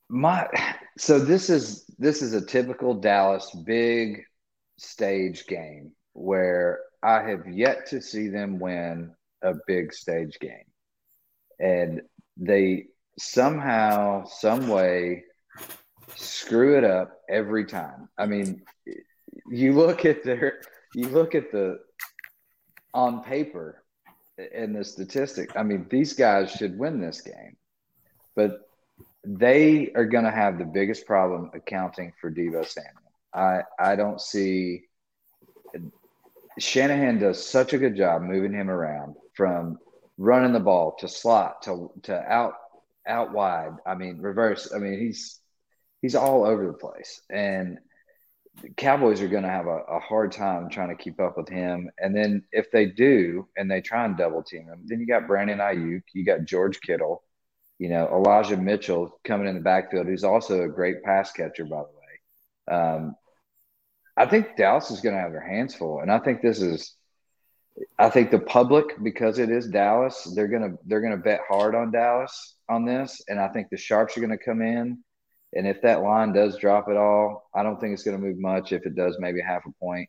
my 0.08 0.48
so 0.96 1.18
this 1.18 1.50
is 1.50 1.84
this 1.98 2.22
is 2.22 2.32
a 2.32 2.44
typical 2.44 2.94
Dallas 2.94 3.50
big 3.66 4.22
stage 4.78 5.46
game 5.46 5.92
where 6.12 6.80
I 7.02 7.22
have 7.28 7.48
yet 7.48 7.86
to 7.88 8.00
see 8.00 8.28
them 8.28 8.58
win 8.58 9.12
a 9.42 9.54
big 9.66 9.92
stage 9.92 10.38
game, 10.38 10.70
and 11.58 12.02
they 12.36 12.86
somehow, 13.18 14.24
some 14.24 14.68
way 14.68 15.24
screw 16.14 16.76
it 16.76 16.84
up 16.84 17.12
every 17.28 17.64
time. 17.64 18.08
I 18.18 18.26
mean, 18.26 18.62
you 19.50 19.72
look 19.72 20.04
at 20.04 20.24
their, 20.24 20.60
you 20.94 21.08
look 21.08 21.34
at 21.34 21.52
the 21.52 21.78
on 22.94 23.22
paper 23.22 23.82
and 24.54 24.74
the 24.74 24.84
statistic. 24.84 25.50
I 25.56 25.62
mean, 25.62 25.86
these 25.90 26.12
guys 26.12 26.50
should 26.50 26.78
win 26.78 27.00
this 27.00 27.20
game, 27.20 27.56
but 28.34 28.60
they 29.24 29.92
are 29.94 30.04
going 30.04 30.24
to 30.24 30.30
have 30.30 30.58
the 30.58 30.64
biggest 30.64 31.06
problem 31.06 31.50
accounting 31.54 32.12
for 32.20 32.30
Deebo 32.30 32.66
Samuel. 32.66 33.12
I 33.34 33.62
I 33.78 33.96
don't 33.96 34.20
see. 34.20 34.84
Shanahan 36.58 37.18
does 37.18 37.44
such 37.44 37.74
a 37.74 37.78
good 37.78 37.96
job 37.96 38.22
moving 38.22 38.54
him 38.54 38.70
around 38.70 39.16
from 39.34 39.78
running 40.16 40.52
the 40.52 40.60
ball 40.60 40.96
to 41.00 41.08
slot 41.08 41.62
to 41.62 41.90
to 42.04 42.14
out 42.14 42.54
out 43.06 43.32
wide. 43.32 43.76
I 43.86 43.94
mean, 43.94 44.18
reverse. 44.18 44.72
I 44.74 44.78
mean, 44.78 44.98
he's 44.98 45.38
he's 46.00 46.14
all 46.14 46.44
over 46.44 46.66
the 46.66 46.72
place. 46.72 47.20
And 47.30 47.78
Cowboys 48.76 49.20
are 49.20 49.28
going 49.28 49.42
to 49.42 49.48
have 49.48 49.66
a, 49.66 49.78
a, 49.88 50.00
hard 50.00 50.32
time 50.32 50.68
trying 50.68 50.88
to 50.88 51.02
keep 51.02 51.20
up 51.20 51.36
with 51.36 51.48
him. 51.48 51.90
And 51.98 52.16
then 52.16 52.44
if 52.52 52.70
they 52.70 52.86
do 52.86 53.48
and 53.56 53.70
they 53.70 53.80
try 53.80 54.04
and 54.04 54.16
double 54.16 54.42
team 54.42 54.66
him, 54.66 54.82
then 54.84 55.00
you 55.00 55.06
got 55.06 55.26
Brandon 55.26 55.58
Aiyuk, 55.58 56.02
you 56.14 56.24
got 56.24 56.44
George 56.44 56.80
Kittle, 56.80 57.22
you 57.78 57.88
know, 57.88 58.08
Elijah 58.08 58.56
Mitchell 58.56 59.18
coming 59.24 59.46
in 59.46 59.54
the 59.54 59.60
backfield, 59.60 60.06
who's 60.06 60.24
also 60.24 60.62
a 60.62 60.68
great 60.68 61.02
pass 61.02 61.32
catcher, 61.32 61.64
by 61.64 61.82
the 61.82 62.74
way. 62.74 62.76
Um, 62.78 63.16
I 64.16 64.26
think 64.26 64.56
Dallas 64.56 64.90
is 64.90 65.00
going 65.00 65.14
to 65.14 65.20
have 65.20 65.32
their 65.32 65.46
hands 65.46 65.74
full. 65.74 66.00
And 66.00 66.10
I 66.10 66.18
think 66.18 66.40
this 66.40 66.62
is, 66.62 66.94
I 67.98 68.08
think 68.08 68.30
the 68.30 68.38
public, 68.38 69.02
because 69.02 69.38
it 69.38 69.50
is 69.50 69.68
Dallas, 69.68 70.32
they're 70.34 70.48
going 70.48 70.62
to, 70.62 70.78
they're 70.86 71.02
to 71.10 71.16
bet 71.18 71.40
hard 71.46 71.74
on 71.74 71.92
Dallas 71.92 72.54
on 72.70 72.86
this. 72.86 73.22
And 73.28 73.38
I 73.38 73.48
think 73.48 73.68
the 73.68 73.76
Sharps 73.76 74.16
are 74.16 74.20
going 74.20 74.36
to 74.36 74.42
come 74.42 74.62
in 74.62 75.04
and 75.54 75.66
if 75.66 75.82
that 75.82 76.02
line 76.02 76.32
does 76.32 76.58
drop 76.58 76.88
at 76.88 76.96
all, 76.96 77.48
I 77.54 77.62
don't 77.62 77.80
think 77.80 77.94
it's 77.94 78.02
going 78.02 78.20
to 78.20 78.22
move 78.22 78.38
much. 78.38 78.72
If 78.72 78.86
it 78.86 78.94
does, 78.94 79.16
maybe 79.18 79.40
half 79.40 79.64
a 79.66 79.72
point. 79.80 80.08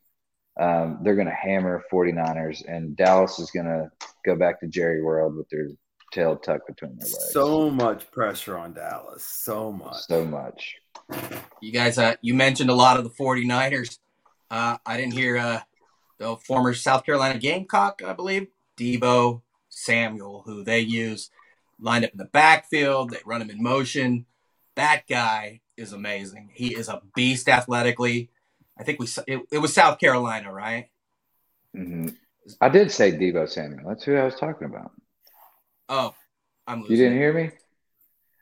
Um, 0.60 1.00
they're 1.04 1.16
going 1.16 1.28
to 1.28 1.34
hammer 1.34 1.84
49ers, 1.92 2.64
and 2.68 2.96
Dallas 2.98 3.38
is 3.40 3.52
going 3.52 3.68
to 3.68 3.92
go 4.26 4.36
back 4.36 4.60
to 4.62 4.68
Jerry 4.68 5.04
World 5.04 5.36
with 5.36 5.48
their 5.50 5.70
tail 6.12 6.36
tucked 6.36 6.68
between 6.68 6.98
their 6.98 7.08
legs. 7.08 7.32
So 7.32 7.70
much 7.70 8.10
pressure 8.12 8.58
on 8.58 8.74
Dallas. 8.74 9.24
So 9.24 9.72
much. 9.72 10.02
So 10.08 10.26
much. 10.26 10.76
You 11.62 11.72
guys, 11.72 11.98
uh, 11.98 12.16
you 12.22 12.34
mentioned 12.34 12.70
a 12.70 12.76
lot 12.76 12.98
of 12.98 13.04
the 13.04 13.10
49ers. 13.12 14.00
Uh, 14.50 14.78
I 14.86 14.98
didn't 14.98 15.14
hear 15.14 15.38
uh, 15.38 15.60
the 16.18 16.38
former 16.38 16.74
South 16.74 17.06
Carolina 17.06 17.38
Gamecock, 17.38 18.02
I 18.06 18.14
believe, 18.14 18.48
Deebo 18.78 19.42
Samuel, 19.70 20.44
who 20.46 20.64
they 20.64 20.80
use 20.80 21.30
lined 21.80 22.06
up 22.06 22.12
in 22.12 22.18
the 22.18 22.26
backfield. 22.26 23.12
They 23.12 23.20
run 23.26 23.42
him 23.42 23.50
in 23.50 23.62
motion. 23.62 24.26
That 24.78 25.04
guy 25.10 25.62
is 25.76 25.92
amazing. 25.92 26.52
He 26.54 26.76
is 26.76 26.88
a 26.88 27.02
beast 27.16 27.50
athletically. 27.50 28.30
I 28.80 28.84
think 28.84 29.00
we 29.00 29.08
it, 29.26 29.42
it 29.52 29.58
was 29.58 29.74
South 29.74 30.00
Carolina, 30.00 30.54
right? 30.54 30.90
Mm-hmm. 31.76 32.10
I 32.62 32.70
did 32.70 32.92
say 32.92 33.12
Deebo 33.12 33.50
Samuel. 33.50 33.90
That's 33.90 34.04
who 34.04 34.16
I 34.16 34.24
was 34.24 34.36
talking 34.36 34.68
about. 34.68 34.92
Oh, 35.90 36.14
I'm 36.68 36.82
losing. 36.82 36.96
You 36.96 37.04
didn't 37.04 37.18
hear 37.18 37.34
me? 37.34 37.50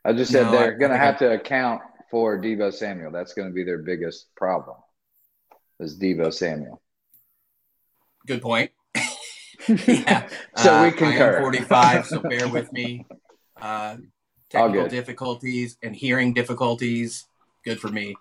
I 0.04 0.12
just 0.12 0.30
said 0.30 0.44
no, 0.44 0.52
they're 0.52 0.76
going 0.76 0.92
to 0.92 0.98
have 0.98 1.18
to 1.18 1.32
account 1.32 1.80
for 2.10 2.38
Deebo 2.38 2.72
Samuel. 2.72 3.10
That's 3.10 3.32
going 3.32 3.48
to 3.48 3.54
be 3.54 3.64
their 3.64 3.78
biggest 3.78 4.26
problem. 4.36 4.76
Is 5.80 5.98
Deebo 5.98 6.32
Samuel? 6.32 6.82
Good 8.26 8.42
point. 8.42 8.72
yeah. 9.86 10.28
so 10.54 10.74
uh, 10.74 10.84
we 10.84 10.90
concur. 10.92 11.32
I 11.32 11.36
am 11.36 11.42
45, 11.42 12.06
so 12.06 12.20
bear 12.20 12.46
with 12.52 12.70
me. 12.72 13.06
Uh, 13.60 13.96
technical 14.50 14.88
difficulties 14.88 15.76
and 15.82 15.94
hearing 15.94 16.32
difficulties. 16.34 17.26
Good 17.64 17.80
for 17.80 17.88
me. 17.88 18.16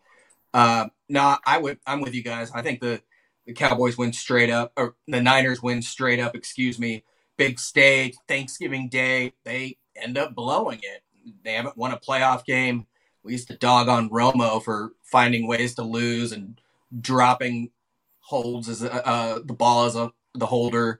Uh, 0.54 0.88
no, 1.10 1.38
I 1.46 1.58
would. 1.58 1.80
I'm 1.86 2.02
with 2.02 2.14
you 2.14 2.24
guys. 2.24 2.52
I 2.52 2.62
think 2.62 2.82
the 2.82 3.02
the 3.46 3.54
Cowboys 3.54 3.98
win 3.98 4.12
straight 4.12 4.50
up, 4.50 4.74
or 4.76 4.96
the 5.08 5.22
Niners 5.22 5.62
win 5.62 5.82
straight 5.82 6.20
up. 6.20 6.36
Excuse 6.36 6.80
me. 6.80 7.04
Big 7.38 7.60
stage, 7.60 8.16
Thanksgiving 8.28 8.88
Day. 8.88 9.34
They 9.44 9.78
end 9.96 10.18
up 10.18 10.34
blowing 10.34 10.80
it. 10.82 11.04
They 11.44 11.54
haven't 11.54 11.78
won 11.78 11.92
a 11.92 11.98
playoff 11.98 12.46
game 12.46 12.88
we 13.26 13.32
used 13.32 13.48
to 13.48 13.58
dog 13.58 13.90
on 13.90 14.10
Romo 14.10 14.64
for 14.64 14.94
finding 15.02 15.48
ways 15.48 15.74
to 15.76 15.82
lose 15.82 16.32
and 16.32 16.62
dropping 17.02 17.72
holds 18.20 18.70
as 18.70 18.84
a, 18.84 19.06
uh, 19.06 19.40
the 19.44 19.54
ball 19.54 19.86
as 19.86 19.96
a 19.96 20.12
the 20.36 20.46
holder. 20.46 21.00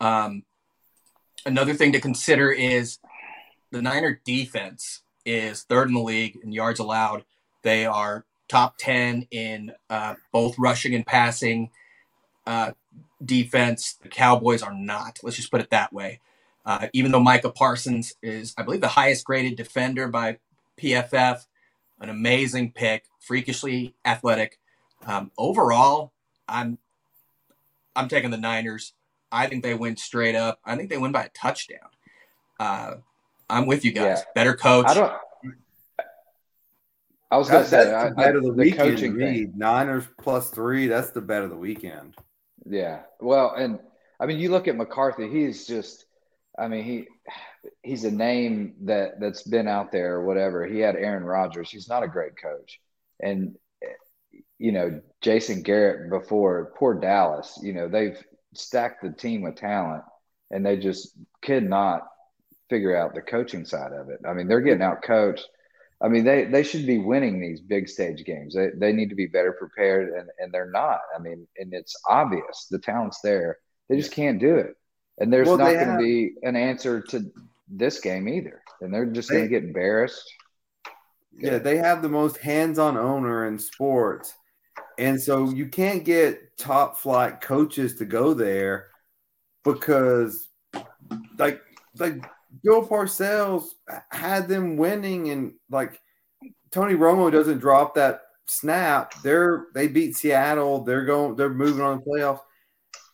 Um, 0.00 0.42
another 1.44 1.74
thing 1.74 1.92
to 1.92 2.00
consider 2.00 2.50
is 2.50 2.98
the 3.70 3.82
Niner 3.82 4.20
defense 4.24 5.02
is 5.24 5.62
third 5.62 5.88
in 5.88 5.94
the 5.94 6.00
league 6.00 6.38
in 6.42 6.52
yards 6.52 6.80
allowed. 6.80 7.24
They 7.62 7.84
are 7.84 8.24
top 8.48 8.76
10 8.78 9.26
in 9.30 9.72
uh, 9.90 10.14
both 10.32 10.58
rushing 10.58 10.94
and 10.94 11.06
passing 11.06 11.70
uh, 12.46 12.72
defense. 13.24 13.96
The 14.02 14.08
Cowboys 14.08 14.62
are 14.62 14.74
not. 14.74 15.18
Let's 15.22 15.36
just 15.36 15.50
put 15.50 15.60
it 15.60 15.70
that 15.70 15.92
way. 15.92 16.20
Uh, 16.64 16.88
even 16.92 17.12
though 17.12 17.20
Micah 17.20 17.50
Parsons 17.50 18.14
is, 18.22 18.54
I 18.58 18.62
believe, 18.62 18.80
the 18.80 18.88
highest 18.88 19.24
graded 19.24 19.56
defender 19.56 20.08
by 20.08 20.38
PFF, 20.78 21.46
an 22.00 22.08
amazing 22.08 22.72
pick, 22.72 23.04
freakishly 23.20 23.94
athletic. 24.04 24.58
Um, 25.06 25.30
overall, 25.38 26.12
I'm 26.48 26.78
I'm 27.94 28.08
taking 28.08 28.30
the 28.30 28.36
Niners. 28.36 28.92
I 29.32 29.46
think 29.46 29.62
they 29.62 29.74
win 29.74 29.96
straight 29.96 30.34
up. 30.34 30.60
I 30.64 30.76
think 30.76 30.90
they 30.90 30.98
win 30.98 31.12
by 31.12 31.24
a 31.24 31.28
touchdown. 31.30 31.88
I'm 33.48 33.66
with 33.66 33.84
you 33.84 33.92
guys. 33.92 34.18
Yeah. 34.18 34.24
Better 34.34 34.54
coach. 34.54 34.86
I 34.88 34.94
don't. 34.94 35.12
I 37.30 37.36
was 37.38 37.50
going 37.50 37.64
to 37.64 37.68
say 37.68 37.92
I, 37.92 38.10
bet 38.10 38.36
of 38.36 38.42
the, 38.42 38.50
the 38.50 38.56
weekend. 38.56 38.90
Coaching 38.90 39.18
thing. 39.18 39.52
Niners 39.56 40.04
plus 40.20 40.50
three. 40.50 40.86
That's 40.86 41.10
the 41.10 41.20
bet 41.20 41.42
of 41.42 41.50
the 41.50 41.56
weekend. 41.56 42.14
Yeah. 42.64 43.00
Well, 43.20 43.54
and 43.56 43.80
I 44.20 44.26
mean, 44.26 44.38
you 44.38 44.50
look 44.50 44.68
at 44.68 44.76
McCarthy. 44.76 45.28
He's 45.28 45.66
just. 45.66 46.04
I 46.58 46.68
mean, 46.68 46.84
he 46.84 47.06
he's 47.82 48.04
a 48.04 48.10
name 48.10 48.74
that 48.82 49.20
that's 49.20 49.42
been 49.42 49.68
out 49.68 49.92
there 49.92 50.14
or 50.14 50.24
whatever. 50.24 50.66
He 50.66 50.78
had 50.78 50.96
Aaron 50.96 51.24
Rodgers. 51.24 51.70
He's 51.70 51.88
not 51.88 52.02
a 52.02 52.08
great 52.08 52.32
coach, 52.40 52.80
and 53.20 53.56
you 54.58 54.72
know 54.72 55.02
Jason 55.20 55.62
Garrett 55.62 56.08
before 56.08 56.72
poor 56.78 56.94
Dallas. 56.94 57.58
You 57.62 57.74
know 57.74 57.88
they've 57.88 58.18
stacked 58.54 59.02
the 59.02 59.10
team 59.10 59.42
with 59.42 59.56
talent, 59.56 60.04
and 60.50 60.64
they 60.64 60.78
just 60.78 61.12
could 61.42 61.68
not 61.68 62.06
figure 62.68 62.96
out 62.96 63.14
the 63.14 63.22
coaching 63.22 63.64
side 63.64 63.92
of 63.92 64.08
it. 64.08 64.20
I 64.26 64.32
mean, 64.32 64.48
they're 64.48 64.60
getting 64.60 64.82
out 64.82 65.02
coached. 65.02 65.46
I 66.00 66.08
mean, 66.08 66.24
they, 66.24 66.44
they 66.44 66.62
should 66.62 66.86
be 66.86 66.98
winning 66.98 67.40
these 67.40 67.60
big 67.60 67.88
stage 67.88 68.24
games. 68.24 68.54
They, 68.54 68.68
they 68.76 68.92
need 68.92 69.08
to 69.08 69.14
be 69.14 69.26
better 69.26 69.52
prepared, 69.52 70.12
and, 70.12 70.28
and 70.38 70.52
they're 70.52 70.70
not. 70.70 71.00
I 71.14 71.18
mean, 71.20 71.46
and 71.56 71.72
it's 71.72 71.94
obvious 72.06 72.66
the 72.70 72.78
talent's 72.78 73.20
there. 73.22 73.58
They 73.88 73.96
just 73.96 74.12
can't 74.12 74.38
do 74.38 74.56
it. 74.56 74.74
And 75.18 75.32
there's 75.32 75.48
well, 75.48 75.56
not 75.56 75.72
going 75.72 75.96
to 75.96 75.98
be 75.98 76.34
an 76.42 76.56
answer 76.56 77.00
to 77.00 77.30
this 77.68 78.00
game 78.00 78.28
either. 78.28 78.60
And 78.80 78.92
they're 78.92 79.06
just 79.06 79.30
going 79.30 79.44
to 79.44 79.48
get 79.48 79.64
embarrassed. 79.64 80.30
Yeah, 81.38 81.58
they 81.58 81.78
have 81.78 82.02
the 82.02 82.08
most 82.08 82.38
hands 82.38 82.78
on 82.78 82.96
owner 82.96 83.46
in 83.46 83.58
sports. 83.58 84.34
And 84.98 85.20
so 85.20 85.50
you 85.50 85.68
can't 85.68 86.04
get 86.04 86.56
top 86.58 86.98
flight 86.98 87.40
coaches 87.40 87.96
to 87.96 88.04
go 88.04 88.34
there 88.34 88.88
because, 89.64 90.48
like, 91.38 91.60
like 91.98 92.24
Bill 92.62 92.86
Parcells 92.86 93.64
had 94.10 94.48
them 94.48 94.76
winning, 94.76 95.30
and 95.30 95.54
like 95.70 96.00
Tony 96.70 96.94
Romo 96.94 97.30
doesn't 97.30 97.58
drop 97.58 97.94
that 97.94 98.22
snap. 98.46 99.14
They're 99.22 99.66
they 99.74 99.88
beat 99.88 100.16
Seattle. 100.16 100.82
They're 100.82 101.04
going. 101.04 101.36
They're 101.36 101.50
moving 101.50 101.82
on 101.82 101.98
the 101.98 102.10
playoffs. 102.10 102.40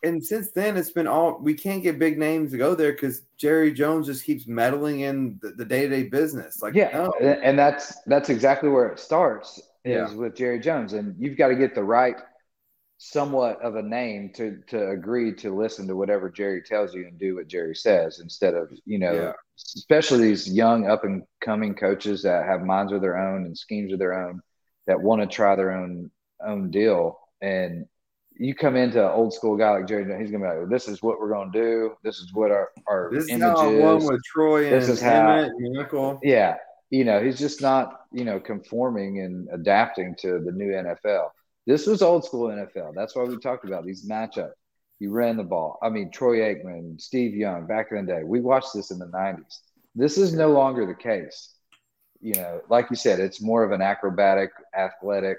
And 0.04 0.24
since 0.24 0.50
then, 0.50 0.76
it's 0.76 0.90
been 0.90 1.06
all 1.06 1.38
we 1.40 1.54
can't 1.54 1.82
get 1.82 1.98
big 1.98 2.18
names 2.18 2.50
to 2.50 2.58
go 2.58 2.74
there 2.74 2.92
because 2.92 3.22
Jerry 3.36 3.72
Jones 3.72 4.06
just 4.06 4.24
keeps 4.24 4.48
meddling 4.48 5.00
in 5.00 5.38
the 5.40 5.64
day 5.64 5.82
to 5.82 5.88
day 5.88 6.02
business. 6.08 6.60
Like, 6.60 6.74
yeah, 6.74 6.90
no. 6.92 7.12
and 7.20 7.58
that's 7.58 7.94
that's 8.06 8.28
exactly 8.28 8.68
where 8.68 8.88
it 8.88 8.98
starts 8.98 9.58
is 9.84 10.10
yeah. 10.10 10.14
with 10.14 10.34
Jerry 10.34 10.58
Jones, 10.58 10.92
and 10.92 11.14
you've 11.18 11.36
got 11.36 11.48
to 11.48 11.54
get 11.54 11.74
the 11.74 11.84
right 11.84 12.16
somewhat 13.04 13.60
of 13.62 13.74
a 13.74 13.82
name 13.82 14.30
to 14.32 14.58
to 14.68 14.90
agree 14.90 15.34
to 15.34 15.52
listen 15.52 15.88
to 15.88 15.96
whatever 15.96 16.30
Jerry 16.30 16.62
tells 16.62 16.94
you 16.94 17.04
and 17.04 17.18
do 17.18 17.34
what 17.34 17.48
Jerry 17.48 17.74
says 17.74 18.20
instead 18.20 18.54
of 18.54 18.70
you 18.86 18.98
know 19.00 19.12
yeah. 19.12 19.32
especially 19.76 20.28
these 20.28 20.48
young 20.48 20.88
up 20.88 21.02
and 21.02 21.24
coming 21.40 21.74
coaches 21.74 22.22
that 22.22 22.46
have 22.46 22.62
minds 22.62 22.92
of 22.92 23.00
their 23.00 23.18
own 23.18 23.44
and 23.44 23.58
schemes 23.58 23.92
of 23.92 23.98
their 23.98 24.14
own 24.14 24.40
that 24.86 25.00
want 25.00 25.20
to 25.20 25.26
try 25.26 25.56
their 25.56 25.72
own 25.72 26.12
own 26.44 26.70
deal. 26.70 27.18
And 27.40 27.86
you 28.38 28.54
come 28.54 28.76
into 28.76 29.04
an 29.04 29.12
old 29.12 29.34
school 29.34 29.56
guy 29.56 29.70
like 29.70 29.88
Jerry 29.88 30.04
he's 30.20 30.30
gonna 30.30 30.44
be 30.44 30.60
like 30.60 30.68
this 30.70 30.86
is 30.86 31.02
what 31.02 31.18
we're 31.18 31.32
gonna 31.32 31.50
do. 31.50 31.96
This 32.04 32.18
is 32.18 32.32
what 32.32 32.52
our 32.52 32.70
our 32.86 33.10
this 33.12 33.28
image 33.28 33.42
is. 33.42 33.58
how 33.58 33.78
one 33.78 34.04
with 34.04 34.22
Troy 34.24 34.66
and 34.66 34.74
this 34.80 34.88
is 34.88 35.00
how 35.00 35.50
yeah. 36.22 36.56
You 36.90 37.04
know 37.04 37.20
he's 37.20 37.38
just 37.38 37.60
not 37.60 38.02
you 38.12 38.24
know 38.24 38.38
conforming 38.38 39.20
and 39.20 39.48
adapting 39.50 40.14
to 40.20 40.38
the 40.38 40.52
new 40.52 40.70
NFL 40.70 41.30
this 41.66 41.86
was 41.86 42.02
old 42.02 42.24
school 42.24 42.48
NFL. 42.48 42.94
That's 42.94 43.14
why 43.14 43.24
we 43.24 43.36
talked 43.38 43.64
about 43.64 43.84
these 43.84 44.08
matchups. 44.08 44.52
You 44.98 45.10
ran 45.10 45.36
the 45.36 45.44
ball. 45.44 45.78
I 45.82 45.88
mean, 45.88 46.10
Troy 46.10 46.38
Aikman, 46.38 47.00
Steve 47.00 47.34
Young, 47.34 47.66
back 47.66 47.88
in 47.90 48.06
the 48.06 48.12
day. 48.12 48.22
We 48.24 48.40
watched 48.40 48.74
this 48.74 48.90
in 48.90 48.98
the 48.98 49.06
90s. 49.06 49.58
This 49.94 50.16
is 50.16 50.32
no 50.32 50.52
longer 50.52 50.86
the 50.86 50.94
case. 50.94 51.54
You 52.20 52.34
know, 52.34 52.60
like 52.68 52.88
you 52.88 52.96
said, 52.96 53.18
it's 53.18 53.42
more 53.42 53.64
of 53.64 53.72
an 53.72 53.82
acrobatic, 53.82 54.50
athletic 54.76 55.38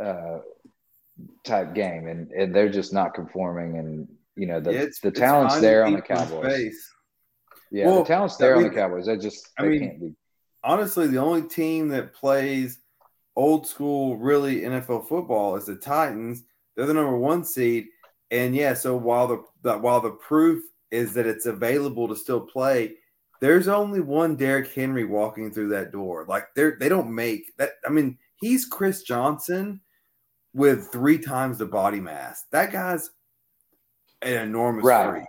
uh, 0.00 0.38
type 1.44 1.74
game, 1.74 2.06
and, 2.06 2.30
and 2.30 2.54
they're 2.54 2.70
just 2.70 2.94
not 2.94 3.12
conforming. 3.12 3.78
And, 3.78 4.08
you 4.36 4.46
know, 4.46 4.58
the, 4.58 4.90
the 5.02 5.10
talent's 5.10 5.60
there 5.60 5.84
on 5.84 5.92
the 5.92 6.00
Cowboys. 6.00 6.74
Yeah, 7.70 7.86
well, 7.86 8.02
the 8.02 8.08
talent's 8.08 8.36
there 8.36 8.56
on 8.56 8.62
the 8.62 8.70
Cowboys. 8.70 9.04
They 9.04 9.18
just 9.18 9.50
they 9.58 9.64
I 9.64 9.68
mean, 9.68 9.80
can't 9.80 10.00
be. 10.00 10.14
Honestly, 10.64 11.06
the 11.08 11.18
only 11.18 11.42
team 11.42 11.88
that 11.88 12.14
plays– 12.14 12.78
old 13.38 13.66
school, 13.66 14.16
really 14.16 14.62
NFL 14.62 15.08
football 15.08 15.54
is 15.56 15.66
the 15.66 15.76
Titans. 15.76 16.42
They're 16.74 16.86
the 16.86 16.94
number 16.94 17.16
one 17.16 17.44
seed, 17.44 17.86
and 18.30 18.54
yeah. 18.54 18.74
So 18.74 18.96
while 18.96 19.28
the, 19.28 19.44
the 19.62 19.78
while 19.78 20.00
the 20.00 20.10
proof 20.10 20.62
is 20.90 21.14
that 21.14 21.26
it's 21.26 21.46
available 21.46 22.08
to 22.08 22.16
still 22.16 22.40
play, 22.40 22.96
there's 23.40 23.68
only 23.68 24.00
one 24.00 24.36
Derrick 24.36 24.72
Henry 24.72 25.04
walking 25.04 25.52
through 25.52 25.68
that 25.68 25.92
door. 25.92 26.26
Like 26.28 26.48
they're 26.54 26.76
they 26.78 26.88
don't 26.88 27.14
make 27.14 27.56
that. 27.58 27.70
I 27.86 27.90
mean, 27.90 28.18
he's 28.34 28.66
Chris 28.66 29.02
Johnson 29.02 29.80
with 30.52 30.90
three 30.92 31.18
times 31.18 31.58
the 31.58 31.66
body 31.66 32.00
mass. 32.00 32.44
That 32.50 32.72
guy's 32.72 33.10
an 34.20 34.34
enormous 34.48 34.84
right. 34.84 35.10
freak. 35.10 35.26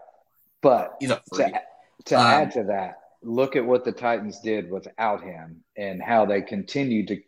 But 0.61 0.95
he's 0.99 1.11
a 1.11 1.21
freak. 1.33 1.53
To, 1.53 1.59
to 2.05 2.19
um, 2.19 2.25
add 2.25 2.51
to 2.53 2.63
that, 2.63 2.95
look 3.21 3.55
at 3.55 3.65
what 3.65 3.85
the 3.85 3.91
Titans 3.91 4.39
did 4.39 4.69
without 4.69 5.23
him 5.23 5.63
and 5.77 6.01
how 6.01 6.25
they 6.25 6.41
continued 6.41 7.07
to 7.09 7.21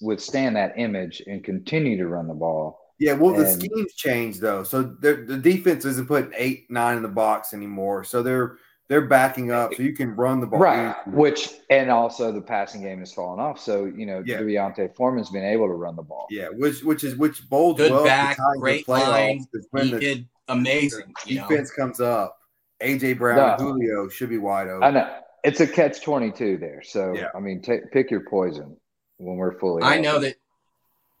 withstand 0.00 0.56
that 0.56 0.74
image 0.76 1.22
and 1.26 1.42
continue 1.42 1.96
to 1.96 2.06
run 2.06 2.28
the 2.28 2.34
ball. 2.34 2.80
Yeah, 2.98 3.12
well, 3.12 3.34
and, 3.34 3.44
the 3.44 3.50
schemes 3.50 3.94
changed 3.94 4.40
though, 4.40 4.62
so 4.62 4.82
the 4.82 5.38
defense 5.42 5.84
isn't 5.84 6.08
putting 6.08 6.32
eight, 6.34 6.70
nine 6.70 6.96
in 6.96 7.02
the 7.02 7.08
box 7.08 7.52
anymore. 7.52 8.04
So 8.04 8.22
they're 8.22 8.56
they're 8.88 9.06
backing 9.06 9.50
up, 9.50 9.74
so 9.74 9.82
you 9.82 9.92
can 9.92 10.14
run 10.14 10.40
the 10.40 10.46
ball. 10.46 10.60
Right, 10.60 10.94
which 11.08 11.50
and 11.70 11.90
also 11.90 12.32
the 12.32 12.40
passing 12.40 12.82
game 12.82 13.00
has 13.00 13.12
fallen 13.12 13.40
off. 13.40 13.60
So 13.60 13.84
you 13.84 14.06
know, 14.06 14.22
yeah. 14.24 14.38
D'Onta 14.38 14.94
Foreman's 14.96 15.30
been 15.30 15.44
able 15.44 15.66
to 15.66 15.74
run 15.74 15.96
the 15.96 16.02
ball. 16.02 16.26
Yeah, 16.30 16.48
which 16.48 16.82
which 16.84 17.04
is 17.04 17.16
which 17.16 17.46
bodes 17.50 17.78
good 17.78 17.92
well 17.92 18.04
back, 18.04 18.38
great 18.58 18.88
line. 18.88 19.44
He 19.52 19.90
the, 19.90 19.98
did 19.98 20.28
amazing. 20.48 21.12
defense 21.26 21.72
know? 21.76 21.84
comes 21.84 22.00
up. 22.00 22.38
AJ 22.82 23.18
Brown, 23.18 23.58
no, 23.58 23.72
Julio 23.72 24.08
should 24.08 24.28
be 24.28 24.38
wide 24.38 24.68
open. 24.68 24.82
I 24.84 24.90
know 24.90 25.20
it's 25.44 25.60
a 25.60 25.66
catch 25.66 26.02
twenty 26.02 26.30
two 26.30 26.56
there. 26.56 26.82
So 26.82 27.14
yeah. 27.14 27.28
I 27.34 27.40
mean, 27.40 27.60
take, 27.62 27.90
pick 27.90 28.10
your 28.10 28.20
poison 28.20 28.76
when 29.18 29.36
we're 29.36 29.58
fully. 29.58 29.82
I 29.82 30.00
know 30.00 30.18
that 30.20 30.36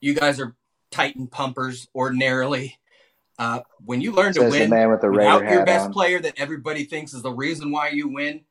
you 0.00 0.14
guys 0.14 0.40
are 0.40 0.54
Titan 0.90 1.26
pumpers 1.26 1.88
ordinarily. 1.94 2.78
Uh, 3.38 3.60
when 3.84 4.00
you 4.00 4.12
learn 4.12 4.32
Says 4.32 4.44
to 4.44 4.58
win 4.58 4.70
man 4.70 4.90
with 4.90 5.02
the 5.02 5.10
without 5.10 5.42
your 5.42 5.64
best 5.64 5.86
on. 5.86 5.92
player 5.92 6.18
that 6.20 6.34
everybody 6.38 6.84
thinks 6.84 7.12
is 7.12 7.22
the 7.22 7.30
reason 7.30 7.70
why 7.70 7.90
you 7.90 8.08
win, 8.08 8.42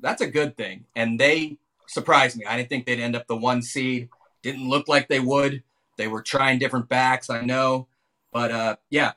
that's 0.00 0.20
a 0.20 0.26
good 0.26 0.56
thing. 0.56 0.84
And 0.96 1.18
they 1.18 1.58
surprised 1.86 2.36
me. 2.36 2.44
I 2.44 2.56
didn't 2.56 2.68
think 2.68 2.86
they'd 2.86 2.98
end 2.98 3.14
up 3.14 3.28
the 3.28 3.36
one 3.36 3.62
seed. 3.62 4.08
Didn't 4.42 4.68
look 4.68 4.88
like 4.88 5.08
they 5.08 5.20
would. 5.20 5.62
They 5.96 6.08
were 6.08 6.22
trying 6.22 6.58
different 6.58 6.88
backs, 6.88 7.30
I 7.30 7.42
know, 7.42 7.86
but 8.32 8.50
uh, 8.50 8.76
yeah, 8.90 9.12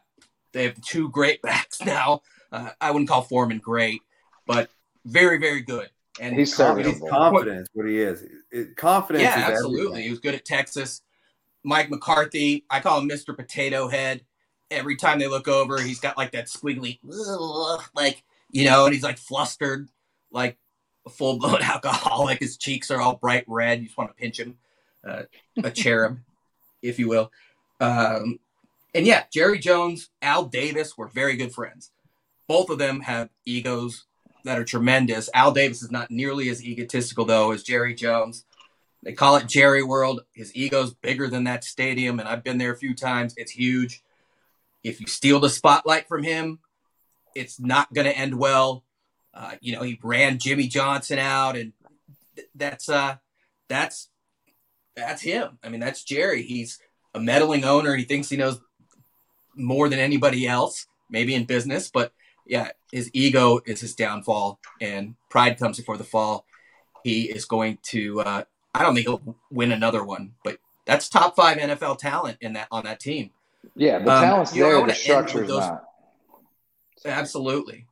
they 0.51 0.63
have 0.65 0.79
two 0.81 1.09
great 1.09 1.41
backs 1.43 1.81
now. 1.81 2.21
Uh, 2.51 2.69
I 2.79 2.91
wouldn't 2.91 3.09
call 3.09 3.23
Foreman 3.23 3.57
great, 3.59 4.01
but 4.45 4.69
very, 5.05 5.39
very 5.39 5.61
good. 5.61 5.89
And 6.19 6.35
he's 6.37 6.55
serviceable. 6.55 7.07
confidence, 7.09 7.67
what 7.73 7.87
he 7.87 7.99
is. 7.99 8.23
It, 8.51 8.75
confidence. 8.77 9.23
Yeah, 9.23 9.49
absolutely. 9.51 9.85
Everything. 9.85 10.03
He 10.03 10.09
was 10.09 10.19
good 10.19 10.35
at 10.35 10.45
Texas. 10.45 11.01
Mike 11.63 11.89
McCarthy, 11.89 12.63
I 12.69 12.79
call 12.79 12.99
him 12.99 13.09
Mr. 13.09 13.35
Potato 13.35 13.87
Head. 13.87 14.21
Every 14.71 14.95
time 14.95 15.19
they 15.19 15.27
look 15.27 15.47
over, 15.47 15.81
he's 15.81 15.99
got 15.99 16.17
like 16.17 16.31
that 16.31 16.47
squiggly, 16.47 16.99
like 17.95 18.23
you 18.51 18.65
know, 18.65 18.85
and 18.85 18.93
he's 18.93 19.03
like 19.03 19.17
flustered, 19.17 19.89
like 20.31 20.57
a 21.05 21.09
full 21.09 21.37
blown 21.37 21.61
alcoholic. 21.61 22.39
His 22.39 22.57
cheeks 22.57 22.91
are 22.91 23.01
all 23.01 23.15
bright 23.15 23.43
red. 23.47 23.79
You 23.79 23.85
just 23.85 23.97
want 23.97 24.11
to 24.11 24.15
pinch 24.15 24.39
him, 24.39 24.57
uh, 25.05 25.23
a 25.63 25.71
cherub, 25.71 26.19
if 26.81 26.99
you 26.99 27.09
will. 27.09 27.31
Um, 27.79 28.39
and 28.93 29.05
yeah, 29.05 29.23
Jerry 29.31 29.59
Jones, 29.59 30.09
Al 30.21 30.45
Davis 30.45 30.97
were 30.97 31.07
very 31.07 31.35
good 31.35 31.53
friends. 31.53 31.91
Both 32.47 32.69
of 32.69 32.77
them 32.77 33.01
have 33.01 33.29
egos 33.43 34.05
that 34.45 34.57
are 34.59 34.63
tremendous. 34.63 35.29
Al 35.33 35.51
Davis 35.51 35.83
is 35.83 35.91
not 35.91 36.09
nearly 36.09 36.49
as 36.49 36.63
egotistical 36.63 37.25
though 37.25 37.51
as 37.51 37.63
Jerry 37.63 37.93
Jones. 37.93 38.45
They 39.03 39.13
call 39.13 39.35
it 39.35 39.47
Jerry 39.47 39.83
World. 39.83 40.21
His 40.33 40.55
ego's 40.55 40.93
bigger 40.93 41.27
than 41.27 41.43
that 41.43 41.63
stadium, 41.63 42.19
and 42.19 42.27
I've 42.27 42.43
been 42.43 42.57
there 42.57 42.73
a 42.73 42.77
few 42.77 42.95
times. 42.95 43.35
It's 43.37 43.51
huge. 43.51 44.01
If 44.83 44.99
you 44.99 45.07
steal 45.07 45.39
the 45.39 45.49
spotlight 45.49 46.07
from 46.07 46.23
him, 46.23 46.59
it's 47.35 47.59
not 47.59 47.93
going 47.93 48.05
to 48.05 48.17
end 48.17 48.35
well. 48.35 48.83
Uh, 49.33 49.51
you 49.61 49.75
know, 49.75 49.83
he 49.83 49.99
ran 50.01 50.39
Jimmy 50.39 50.67
Johnson 50.67 51.19
out, 51.19 51.55
and 51.55 51.73
th- 52.35 52.47
that's 52.55 52.89
uh, 52.89 53.17
that's 53.67 54.09
that's 54.95 55.21
him. 55.21 55.59
I 55.63 55.69
mean, 55.69 55.81
that's 55.81 56.03
Jerry. 56.03 56.43
He's 56.43 56.79
a 57.13 57.19
meddling 57.19 57.63
owner. 57.63 57.95
He 57.95 58.05
thinks 58.05 58.29
he 58.29 58.37
knows 58.37 58.59
more 59.55 59.89
than 59.89 59.99
anybody 59.99 60.47
else, 60.47 60.87
maybe 61.09 61.35
in 61.35 61.45
business, 61.45 61.91
but 61.91 62.11
yeah, 62.45 62.69
his 62.91 63.09
ego 63.13 63.59
is 63.65 63.81
his 63.81 63.95
downfall, 63.95 64.59
and 64.79 65.15
pride 65.29 65.57
comes 65.57 65.77
before 65.77 65.97
the 65.97 66.03
fall. 66.03 66.45
He 67.03 67.23
is 67.23 67.45
going 67.45 67.79
to. 67.89 68.21
Uh, 68.21 68.43
I 68.73 68.83
don't 68.83 68.93
think 68.93 69.07
he'll 69.07 69.35
win 69.51 69.71
another 69.71 70.03
one, 70.03 70.33
but 70.43 70.59
that's 70.85 71.09
top 71.09 71.35
five 71.35 71.57
NFL 71.57 71.97
talent 71.97 72.37
in 72.41 72.53
that 72.53 72.67
on 72.71 72.83
that 72.85 72.99
team. 72.99 73.31
Yeah, 73.75 73.99
the 73.99 74.11
um, 74.11 74.23
talent's 74.23 74.51
there. 74.51 74.85
The 74.85 74.93
structure's 74.93 75.47
those, 75.47 75.59
not. 75.59 75.83
Absolutely. 77.05 77.87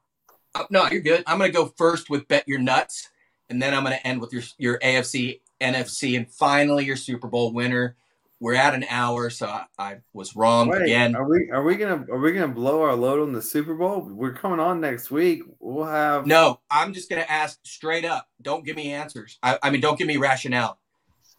Uh, 0.56 0.66
no, 0.70 0.88
you're 0.89 1.01
good. 1.01 1.24
I'm 1.26 1.38
going 1.38 1.51
to 1.51 1.58
go 1.58 1.74
first 1.78 2.10
with 2.10 2.28
bet 2.28 2.47
your 2.47 2.60
nuts, 2.60 3.10
and 3.49 3.62
then 3.62 3.74
I'm 3.74 3.84
going 3.84 3.97
to 3.97 4.08
end 4.08 4.22
with 4.22 4.34
your 4.34 4.43
your 4.58 4.80
AFC, 4.80 5.41
NFC, 5.60 6.16
and 6.16 6.30
finally 6.32 6.86
your 6.86 6.95
Super 6.95 7.28
Bowl 7.28 7.51
winner. 7.51 7.95
We're 8.44 8.56
at 8.56 8.74
an 8.74 8.84
hour, 8.89 9.30
so 9.30 9.48
I, 9.48 9.64
I 9.80 9.98
was 10.12 10.36
wrong 10.36 10.68
Wait, 10.68 10.82
again. 10.82 11.16
Are 11.16 11.26
we 11.26 11.50
are 11.50 11.64
we 11.64 11.78
gonna 11.78 12.04
are 12.12 12.20
we 12.20 12.34
gonna 12.34 12.50
blow 12.50 12.82
our 12.82 12.94
load 12.94 13.22
on 13.22 13.32
the 13.32 13.41
Super 13.41 13.74
Bowl? 13.74 14.02
We're 14.02 14.34
coming 14.34 14.60
on 14.60 14.82
next 14.82 15.10
week. 15.10 15.44
We'll 15.62 15.86
have 15.86 16.28
no. 16.28 16.60
I'm 16.70 16.91
just 16.91 17.10
gonna 17.10 17.22
ask 17.22 17.58
straight 17.64 18.04
up. 18.04 18.28
Don't 18.41 18.66
give 18.66 18.76
me 18.76 18.91
answers. 18.91 19.39
I, 19.41 19.58
I 19.64 19.70
mean, 19.70 19.80
don't 19.80 19.98
give 19.98 20.08
me 20.08 20.18
rationale. 20.18 20.78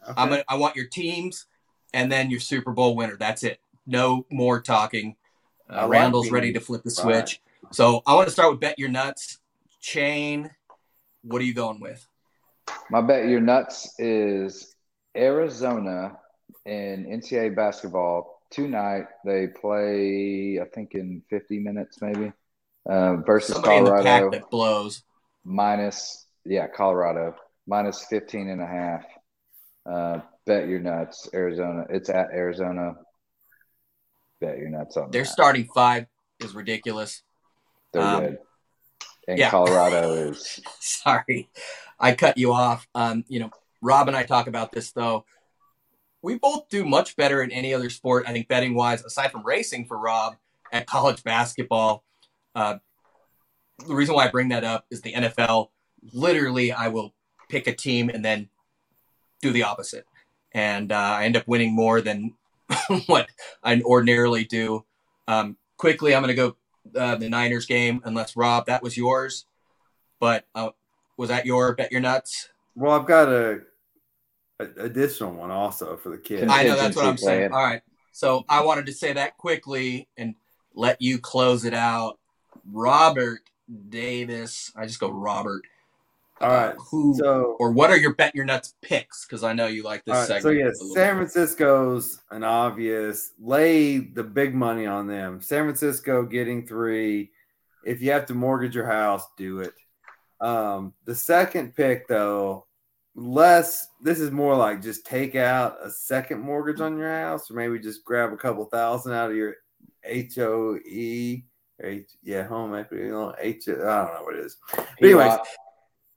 Okay. 0.02 0.14
I'm 0.16 0.30
gonna. 0.30 0.44
I 0.48 0.56
want 0.56 0.76
your 0.76 0.86
teams, 0.86 1.44
and 1.92 2.10
then 2.10 2.30
your 2.30 2.40
Super 2.40 2.72
Bowl 2.72 2.96
winner. 2.96 3.18
That's 3.18 3.42
it. 3.42 3.60
No 3.86 4.24
more 4.30 4.62
talking. 4.62 5.16
Uh, 5.68 5.86
Randall's 5.86 6.30
ready 6.30 6.54
to 6.54 6.60
flip 6.60 6.84
the 6.84 6.90
switch. 6.90 7.42
Right. 7.64 7.74
So 7.74 8.02
I 8.06 8.14
want 8.14 8.28
to 8.28 8.32
start 8.32 8.50
with 8.50 8.60
bet 8.60 8.78
your 8.78 8.88
nuts. 8.88 9.40
Chain. 9.82 10.48
What 11.20 11.42
are 11.42 11.44
you 11.44 11.52
going 11.52 11.80
with? 11.80 12.08
My 12.88 13.02
bet 13.02 13.28
your 13.28 13.42
nuts 13.42 13.92
is 13.98 14.74
Arizona 15.14 16.16
in 16.66 17.06
NCAA 17.06 17.54
basketball 17.54 18.40
tonight. 18.50 19.06
They 19.24 19.48
play, 19.48 20.58
I 20.60 20.66
think, 20.74 20.94
in 20.94 21.22
50 21.30 21.58
minutes 21.60 21.98
maybe 22.00 22.32
uh, 22.88 23.16
versus 23.16 23.56
Somebody 23.56 23.84
Colorado. 23.84 24.30
that 24.30 24.50
blows. 24.50 25.02
Minus, 25.44 26.26
yeah, 26.44 26.66
Colorado 26.68 27.34
minus 27.66 28.04
15 28.08 28.48
and 28.48 28.60
a 28.60 28.66
half. 28.66 29.04
Uh, 29.86 30.20
bet 30.46 30.68
your 30.68 30.80
nuts, 30.80 31.28
Arizona. 31.34 31.84
It's 31.90 32.08
at 32.08 32.30
Arizona. 32.32 32.94
Bet 34.40 34.58
your 34.58 34.70
nuts 34.70 34.96
on 34.96 35.10
Their 35.10 35.22
that. 35.22 35.28
starting 35.28 35.68
five 35.74 36.06
is 36.40 36.54
ridiculous. 36.54 37.22
They're 37.92 38.02
um, 38.02 38.24
good. 38.24 38.38
And 39.28 39.38
yeah. 39.38 39.50
Colorado 39.50 40.12
is. 40.30 40.60
Sorry, 40.80 41.48
I 41.98 42.14
cut 42.14 42.38
you 42.38 42.52
off. 42.52 42.86
Um, 42.94 43.24
you 43.28 43.40
know, 43.40 43.50
Rob 43.80 44.08
and 44.08 44.16
I 44.16 44.24
talk 44.24 44.46
about 44.46 44.72
this 44.72 44.92
though 44.92 45.24
we 46.24 46.38
both 46.38 46.70
do 46.70 46.86
much 46.86 47.16
better 47.16 47.42
in 47.42 47.52
any 47.52 47.74
other 47.74 47.90
sport, 47.90 48.24
I 48.26 48.32
think, 48.32 48.48
betting 48.48 48.74
wise, 48.74 49.04
aside 49.04 49.30
from 49.30 49.44
racing 49.44 49.84
for 49.84 49.98
Rob 49.98 50.36
at 50.72 50.86
college 50.94 51.22
basketball. 51.22 52.02
Uh, 52.54 52.78
the 53.86 53.94
reason 53.94 54.14
why 54.14 54.26
I 54.26 54.30
bring 54.30 54.48
that 54.48 54.64
up 54.64 54.86
is 54.90 55.02
the 55.02 55.12
NFL. 55.12 55.68
Literally, 56.12 56.72
I 56.72 56.88
will 56.88 57.12
pick 57.50 57.66
a 57.66 57.74
team 57.74 58.08
and 58.08 58.24
then 58.24 58.48
do 59.42 59.52
the 59.52 59.64
opposite. 59.64 60.06
And 60.52 60.92
uh, 60.92 60.96
I 60.96 61.24
end 61.26 61.36
up 61.36 61.46
winning 61.46 61.74
more 61.74 62.00
than 62.00 62.32
what 63.06 63.28
I 63.62 63.82
ordinarily 63.82 64.44
do. 64.44 64.86
Um, 65.28 65.58
quickly, 65.76 66.14
I'm 66.14 66.22
going 66.22 66.34
to 66.34 66.54
go 66.94 66.98
uh, 66.98 67.16
the 67.16 67.28
Niners 67.28 67.66
game, 67.66 68.00
unless 68.04 68.34
Rob, 68.34 68.66
that 68.66 68.82
was 68.82 68.96
yours. 68.96 69.44
But 70.20 70.46
uh, 70.54 70.70
was 71.18 71.28
that 71.28 71.44
your 71.44 71.74
bet 71.74 71.92
your 71.92 72.00
nuts? 72.00 72.48
Well, 72.74 72.92
I've 72.98 73.06
got 73.06 73.28
a 73.28 73.60
additional 74.76 75.32
one 75.32 75.50
also 75.50 75.96
for 75.96 76.10
the 76.10 76.18
kids. 76.18 76.50
I 76.50 76.64
know 76.64 76.76
that's 76.76 76.96
what 76.96 77.06
I'm 77.06 77.16
saying. 77.16 77.52
All 77.52 77.62
right. 77.62 77.82
So 78.12 78.44
I 78.48 78.64
wanted 78.64 78.86
to 78.86 78.92
say 78.92 79.12
that 79.12 79.36
quickly 79.36 80.08
and 80.16 80.34
let 80.74 81.00
you 81.00 81.18
close 81.18 81.64
it 81.64 81.74
out. 81.74 82.18
Robert 82.70 83.40
Davis. 83.88 84.72
I 84.76 84.86
just 84.86 85.00
go 85.00 85.10
Robert. 85.10 85.62
All 86.40 86.48
right. 86.48 86.74
Uh, 86.74 86.74
who 86.90 87.14
so, 87.14 87.56
or 87.58 87.70
what 87.72 87.90
are 87.90 87.96
your 87.96 88.14
bet 88.14 88.34
your 88.34 88.44
nuts 88.44 88.74
picks? 88.82 89.24
Because 89.24 89.44
I 89.44 89.52
know 89.52 89.66
you 89.66 89.82
like 89.82 90.04
this 90.04 90.14
right, 90.14 90.26
segment. 90.26 90.42
So 90.42 90.50
yes, 90.50 90.94
San 90.94 91.16
Francisco's 91.16 92.20
an 92.30 92.42
obvious. 92.42 93.32
Lay 93.40 93.98
the 93.98 94.24
big 94.24 94.54
money 94.54 94.86
on 94.86 95.06
them. 95.06 95.40
San 95.40 95.64
Francisco 95.64 96.24
getting 96.24 96.66
three. 96.66 97.30
If 97.84 98.02
you 98.02 98.10
have 98.12 98.26
to 98.26 98.34
mortgage 98.34 98.74
your 98.74 98.86
house, 98.86 99.24
do 99.36 99.60
it. 99.60 99.74
Um, 100.40 100.94
the 101.04 101.14
second 101.14 101.76
pick, 101.76 102.08
though, 102.08 102.66
less 103.16 103.88
this 104.00 104.18
is 104.18 104.30
more 104.30 104.56
like 104.56 104.82
just 104.82 105.06
take 105.06 105.36
out 105.36 105.76
a 105.82 105.90
second 105.90 106.40
mortgage 106.40 106.80
on 106.80 106.98
your 106.98 107.08
house 107.08 107.50
or 107.50 107.54
maybe 107.54 107.78
just 107.78 108.04
grab 108.04 108.32
a 108.32 108.36
couple 108.36 108.64
thousand 108.64 109.12
out 109.12 109.30
of 109.30 109.36
your 109.36 109.54
HOE 110.04 111.42
H, 111.82 112.10
yeah 112.22 112.46
home 112.46 112.74
equity 112.74 113.08
know, 113.08 113.34
H 113.38 113.68
I 113.68 113.72
don't 113.72 114.14
know 114.14 114.22
what 114.22 114.36
it 114.36 114.44
is. 114.44 114.56
But 114.74 114.86
anyways 115.00 115.38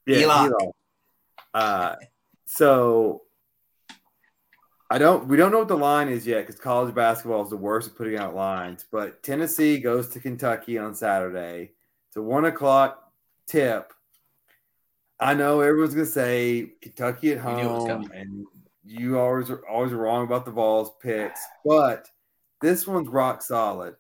yeah 0.06 0.50
uh 1.54 1.96
so 2.46 3.22
I 4.90 4.98
don't 4.98 5.28
we 5.28 5.38
don't 5.38 5.52
know 5.52 5.60
what 5.60 5.68
the 5.68 5.78
line 5.78 6.10
is 6.10 6.26
yet 6.26 6.48
because 6.48 6.60
college 6.60 6.96
basketball 6.96 7.44
is 7.44 7.50
the 7.50 7.58
worst 7.58 7.90
at 7.90 7.96
putting 7.96 8.18
out 8.18 8.36
lines 8.36 8.86
but 8.92 9.22
Tennessee 9.22 9.80
goes 9.80 10.10
to 10.10 10.20
Kentucky 10.20 10.80
on 10.80 10.96
Saturday. 10.96 11.74
It's 12.08 12.18
a 12.18 12.22
one 12.22 12.46
o'clock 12.46 13.12
tip 13.46 13.94
I 15.20 15.34
know 15.34 15.62
everyone's 15.62 15.94
gonna 15.94 16.06
say 16.06 16.74
Kentucky 16.82 17.32
at 17.32 17.40
home, 17.40 18.10
and 18.14 18.46
you 18.84 19.20
always 19.20 19.50
are 19.50 19.66
always 19.68 19.92
wrong 19.92 20.24
about 20.26 20.46
the 20.46 20.52
Vols 20.52 20.92
picks, 21.02 21.40
but 21.66 22.10
this 22.62 22.86
one's 22.88 23.10
rock 23.10 23.42
solid. 23.42 23.96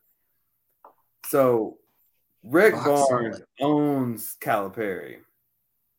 So 1.28 1.78
Rick 2.44 2.76
rock 2.76 2.86
Barnes 2.86 3.38
solid. 3.38 3.46
owns 3.60 4.36
Calipari, 4.40 5.18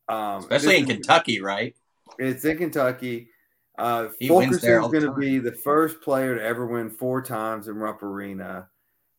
um, 0.07 0.39
especially 0.39 0.77
in 0.77 0.85
Kentucky, 0.85 1.41
right? 1.41 1.75
It's 2.17 2.45
in 2.45 2.57
Kentucky. 2.57 3.29
Uh, 3.77 4.09
is 4.19 4.27
going 4.27 4.91
to 5.03 5.13
be 5.17 5.39
the 5.39 5.53
first 5.53 6.01
player 6.01 6.35
to 6.35 6.43
ever 6.43 6.65
win 6.65 6.89
four 6.89 7.21
times 7.21 7.69
in 7.69 7.75
Rupp 7.77 8.03
Arena. 8.03 8.67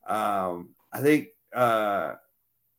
Um, 0.06 0.74
I 0.92 1.00
think 1.00 1.28
uh, 1.54 2.14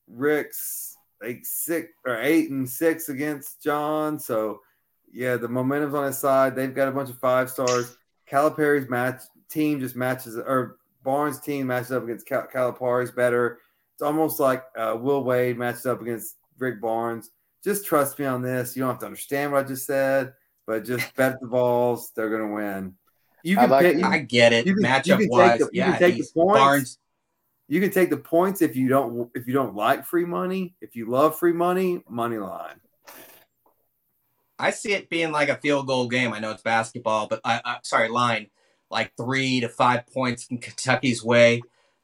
Rick's 0.08 0.96
like 1.22 1.46
six 1.46 1.90
or 2.06 2.20
eight 2.22 2.50
and 2.50 2.70
six 2.70 3.10
against 3.10 3.62
John. 3.62 4.20
So 4.20 4.62
yeah, 5.14 5.38
the 5.38 5.48
momentum's 5.48 5.94
on 5.94 6.06
his 6.06 6.18
side. 6.18 6.56
They've 6.56 6.74
got 6.74 6.88
a 6.88 6.92
bunch 6.92 7.10
of 7.10 7.20
five 7.20 7.50
stars. 7.50 7.98
Calipari's 8.26 8.90
match 8.90 9.22
team 9.50 9.80
just 9.80 9.96
matches, 9.96 10.38
or 10.38 10.78
Barnes' 11.04 11.40
team 11.40 11.68
matches 11.68 11.92
up 11.92 12.04
against 12.04 12.26
Cal- 12.26 12.48
Calipari's 12.48 13.12
better. 13.12 13.60
It's 13.94 14.02
almost 14.02 14.40
like 14.40 14.64
uh, 14.76 14.98
Will 15.00 15.24
Wade 15.24 15.58
matches 15.58 15.86
up 15.86 16.02
against 16.02 16.38
Rick 16.58 16.82
Barnes. 16.82 17.32
Just 17.64 17.86
trust 17.86 18.18
me 18.18 18.26
on 18.26 18.42
this. 18.42 18.76
You 18.76 18.82
don't 18.82 18.92
have 18.92 19.00
to 19.00 19.06
understand 19.06 19.52
what 19.52 19.66
I 19.66 19.68
just 19.68 19.86
said, 19.86 20.34
but 20.66 20.86
just 20.86 21.14
bet 21.16 21.40
the 21.42 21.48
balls. 21.48 22.12
They're 22.16 22.30
going 22.30 22.48
to 22.48 22.56
win. 22.56 22.96
You 23.44 23.56
can 23.58 23.66
I, 23.66 23.68
like, 23.68 23.96
pick, 23.96 24.04
I 24.04 24.20
get 24.20 24.54
it. 24.54 24.66
Matchup 24.68 25.28
wise, 25.30 25.60
the, 25.60 25.70
yeah, 25.74 25.98
Barnes 26.36 27.00
you 27.72 27.80
can 27.80 27.90
take 27.90 28.10
the 28.10 28.18
points 28.18 28.62
if 28.62 28.76
you 28.76 28.90
don't 28.90 29.32
if 29.34 29.48
you 29.48 29.54
don't 29.54 29.74
like 29.74 30.06
free 30.06 30.26
money. 30.26 30.76
If 30.82 30.98
you 30.98 31.10
love 31.10 31.40
free 31.40 31.54
money, 31.54 32.04
money 32.10 32.38
line. 32.38 32.82
I 34.60 34.72
see 34.72 34.92
it 34.92 35.10
being 35.10 35.32
like 35.32 35.48
a 35.48 35.56
field 35.56 35.88
goal 35.88 36.10
game. 36.10 36.34
I 36.34 36.40
know 36.40 36.52
it's 36.52 36.62
basketball, 36.62 37.28
but 37.28 37.40
I, 37.46 37.62
I 37.64 37.78
sorry, 37.84 38.10
line 38.10 38.48
like 38.90 39.14
three 39.16 39.62
to 39.62 39.70
five 39.70 40.06
points 40.08 40.48
in 40.48 40.58
Kentucky's 40.58 41.24
way. 41.24 41.62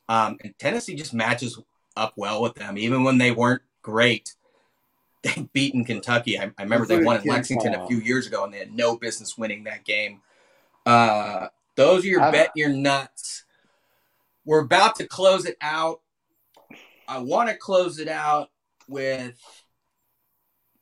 Um, 0.07 0.38
and 0.41 0.57
Tennessee 0.57 0.95
just 0.95 1.13
matches 1.13 1.59
up 1.97 2.13
well 2.15 2.41
with 2.41 2.55
them, 2.55 2.78
even 2.78 3.03
when 3.03 3.18
they 3.18 3.32
weren't 3.32 3.63
great. 3.82 4.36
They've 5.24 5.51
beaten 5.51 5.84
Kentucky. 5.84 6.39
I, 6.39 6.45
I 6.57 6.63
remember 6.63 6.86
they 6.86 7.03
won 7.03 7.20
in 7.20 7.28
Lexington 7.28 7.76
a 7.76 7.86
few 7.88 7.97
years 7.97 8.26
ago, 8.26 8.45
and 8.45 8.53
they 8.53 8.59
had 8.59 8.74
no 8.74 8.95
business 8.95 9.38
winning 9.38 9.65
that 9.65 9.84
game. 9.84 10.22
Uh, 10.86 11.47
those 11.76 12.05
are 12.05 12.07
your 12.07 12.32
bet 12.32 12.51
your 12.55 12.70
nuts. 12.70 13.43
We're 14.48 14.62
about 14.62 14.95
to 14.95 15.06
close 15.06 15.45
it 15.45 15.58
out. 15.62 16.00
I 17.06 17.18
want 17.20 17.50
to 17.50 17.56
close 17.58 18.00
it 18.00 18.08
out 18.08 18.50
with, 18.88 19.38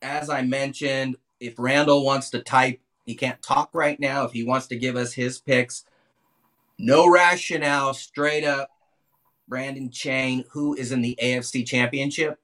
as 0.03 0.29
I 0.29 0.43
mentioned, 0.43 1.15
if 1.39 1.55
Randall 1.57 2.05
wants 2.05 2.29
to 2.29 2.43
type, 2.43 2.79
he 3.07 3.15
can't 3.15 3.41
talk 3.41 3.71
right 3.73 3.99
now. 3.99 4.23
If 4.25 4.33
he 4.33 4.43
wants 4.43 4.67
to 4.67 4.75
give 4.75 4.95
us 4.95 5.13
his 5.13 5.39
picks, 5.39 5.83
no 6.77 7.09
rationale, 7.09 7.95
straight 7.95 8.43
up. 8.43 8.69
Brandon 9.47 9.89
Chang, 9.89 10.43
who 10.51 10.75
is 10.75 10.91
in 10.91 11.01
the 11.01 11.17
AFC 11.19 11.65
Championship? 11.65 12.39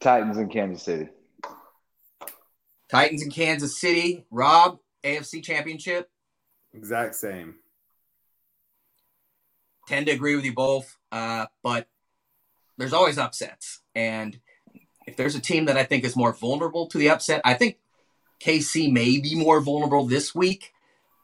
Titans 0.00 0.38
in 0.38 0.48
Kansas 0.48 0.82
City. 0.82 1.08
Titans 2.90 3.22
in 3.22 3.30
Kansas 3.30 3.78
City. 3.78 4.24
Rob, 4.30 4.78
AFC 5.04 5.42
Championship. 5.42 6.10
Exact 6.78 7.16
same. 7.16 7.56
Tend 9.88 10.06
to 10.06 10.12
agree 10.12 10.36
with 10.36 10.44
you 10.44 10.54
both, 10.54 10.96
uh, 11.10 11.46
but 11.60 11.88
there's 12.76 12.92
always 12.92 13.18
upsets. 13.18 13.80
And 13.96 14.38
if 15.04 15.16
there's 15.16 15.34
a 15.34 15.40
team 15.40 15.64
that 15.64 15.76
I 15.76 15.82
think 15.82 16.04
is 16.04 16.14
more 16.14 16.32
vulnerable 16.32 16.86
to 16.86 16.98
the 16.98 17.10
upset, 17.10 17.40
I 17.44 17.54
think 17.54 17.78
KC 18.40 18.92
may 18.92 19.18
be 19.18 19.34
more 19.34 19.60
vulnerable 19.60 20.06
this 20.06 20.36
week. 20.36 20.72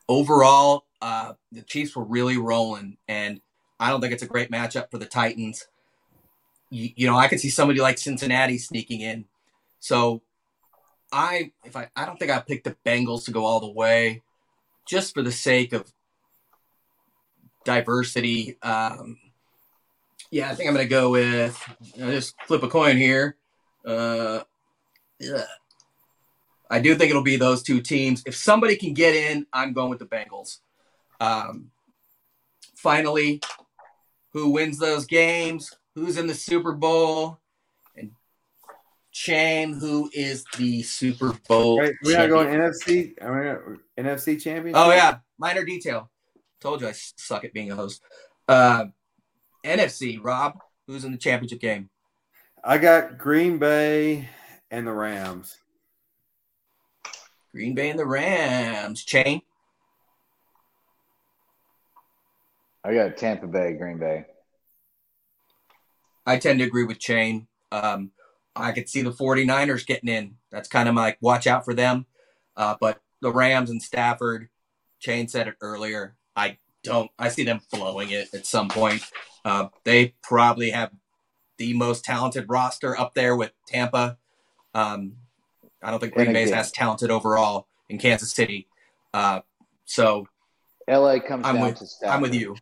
Overall, 0.08 0.86
uh, 1.00 1.34
the 1.52 1.62
Chiefs 1.62 1.94
were 1.94 2.04
really 2.04 2.36
rolling, 2.36 2.96
and 3.06 3.40
I 3.78 3.90
don't 3.90 4.00
think 4.00 4.12
it's 4.12 4.24
a 4.24 4.26
great 4.26 4.50
matchup 4.50 4.90
for 4.90 4.98
the 4.98 5.06
Titans. 5.06 5.68
You, 6.70 6.90
you 6.96 7.06
know, 7.06 7.16
I 7.16 7.28
could 7.28 7.38
see 7.38 7.50
somebody 7.50 7.80
like 7.80 7.98
Cincinnati 7.98 8.58
sneaking 8.58 9.02
in. 9.02 9.26
So 9.78 10.22
I 11.12 11.52
if 11.64 11.76
I 11.76 11.90
I 11.94 12.06
don't 12.06 12.18
think 12.18 12.32
I 12.32 12.40
picked 12.40 12.64
the 12.64 12.76
Bengals 12.84 13.26
to 13.26 13.30
go 13.30 13.44
all 13.44 13.60
the 13.60 13.70
way, 13.70 14.22
just 14.86 15.14
for 15.14 15.22
the 15.22 15.32
sake 15.32 15.72
of 15.72 15.92
diversity. 17.64 18.58
Um, 18.62 19.18
yeah, 20.30 20.50
I 20.50 20.54
think 20.54 20.68
I'm 20.68 20.74
gonna 20.74 20.86
go 20.86 21.10
with 21.10 21.60
I'll 22.00 22.10
just 22.10 22.34
flip 22.42 22.62
a 22.62 22.68
coin 22.68 22.96
here. 22.96 23.36
Uh, 23.86 24.40
yeah. 25.18 25.44
I 26.70 26.80
do 26.80 26.94
think 26.94 27.10
it'll 27.10 27.22
be 27.22 27.36
those 27.36 27.62
two 27.62 27.80
teams. 27.80 28.22
If 28.26 28.34
somebody 28.34 28.76
can 28.76 28.94
get 28.94 29.14
in, 29.14 29.46
I'm 29.52 29.72
going 29.72 29.90
with 29.90 29.98
the 29.98 30.06
Bengals. 30.06 30.58
Um, 31.20 31.70
finally, 32.74 33.40
who 34.32 34.50
wins 34.50 34.78
those 34.78 35.06
games? 35.06 35.72
Who's 35.94 36.16
in 36.16 36.26
the 36.26 36.34
Super 36.34 36.72
Bowl? 36.72 37.38
And 39.14 39.16
Shane, 39.16 39.72
who 39.74 40.10
is 40.12 40.44
the 40.58 40.82
Super 40.82 41.32
Bowl? 41.48 41.78
Wait, 41.78 41.94
we're 42.02 42.18
not 42.18 42.28
going 42.28 42.48
NFC. 42.48 43.12
I 43.22 43.30
mean, 43.30 43.80
NFC 43.98 44.42
champion. 44.42 44.74
Oh 44.76 44.90
yeah, 44.90 45.18
minor 45.38 45.64
detail. 45.64 46.10
Told 46.60 46.80
you 46.80 46.88
I 46.88 46.92
suck 46.92 47.44
at 47.44 47.52
being 47.52 47.70
a 47.70 47.76
host. 47.76 48.02
Uh, 48.48 48.86
NFC, 49.64 50.18
Rob, 50.22 50.58
who's 50.86 51.04
in 51.04 51.12
the 51.12 51.18
championship 51.18 51.60
game? 51.60 51.90
I 52.64 52.78
got 52.78 53.18
Green 53.18 53.58
Bay 53.58 54.28
and 54.70 54.86
the 54.86 54.92
Rams. 54.92 55.58
Green 57.52 57.74
Bay 57.74 57.90
and 57.90 57.98
the 57.98 58.06
Rams. 58.06 59.04
Chain. 59.04 59.42
I 62.82 62.94
got 62.94 63.16
Tampa 63.16 63.46
Bay, 63.46 63.74
Green 63.74 63.98
Bay. 63.98 64.26
I 66.26 66.38
tend 66.38 66.58
to 66.58 66.64
agree 66.64 66.84
with 66.84 66.98
Chain. 66.98 67.46
Um, 67.70 68.10
I 68.56 68.72
could 68.72 68.88
see 68.88 69.02
the 69.02 69.12
49ers 69.12 69.86
getting 69.86 70.08
in. 70.08 70.36
That's 70.50 70.68
kind 70.68 70.88
of 70.88 70.94
my 70.94 71.16
watch 71.20 71.46
out 71.46 71.64
for 71.64 71.74
them. 71.74 72.06
Uh, 72.56 72.76
but 72.80 73.00
the 73.20 73.32
Rams 73.32 73.70
and 73.70 73.82
Stafford, 73.82 74.48
Chain 75.00 75.28
said 75.28 75.48
it 75.48 75.56
earlier. 75.60 76.16
I 76.36 76.58
don't, 76.82 77.10
I 77.18 77.28
see 77.28 77.44
them 77.44 77.60
blowing 77.72 78.10
it 78.10 78.28
at 78.32 78.46
some 78.46 78.68
point. 78.68 79.02
Uh, 79.44 79.68
they 79.84 80.14
probably 80.22 80.70
have 80.70 80.92
the 81.58 81.74
most 81.74 82.04
talented 82.04 82.46
roster 82.48 82.98
up 82.98 83.14
there 83.14 83.36
with 83.36 83.52
Tampa. 83.66 84.18
Um, 84.74 85.14
I 85.82 85.90
don't 85.90 86.00
think 86.00 86.14
Green 86.14 86.32
Bay 86.32 86.44
is 86.44 86.52
as 86.52 86.72
talented 86.72 87.10
overall 87.10 87.68
in 87.88 87.98
Kansas 87.98 88.32
City. 88.32 88.68
Uh, 89.12 89.40
so 89.84 90.26
LA 90.88 91.18
comes 91.20 91.46
I'm 91.46 91.56
down 91.56 91.64
with, 91.66 91.78
to 91.78 91.86
Stafford. 91.86 92.14
I'm 92.14 92.20
with 92.22 92.34
you. 92.34 92.56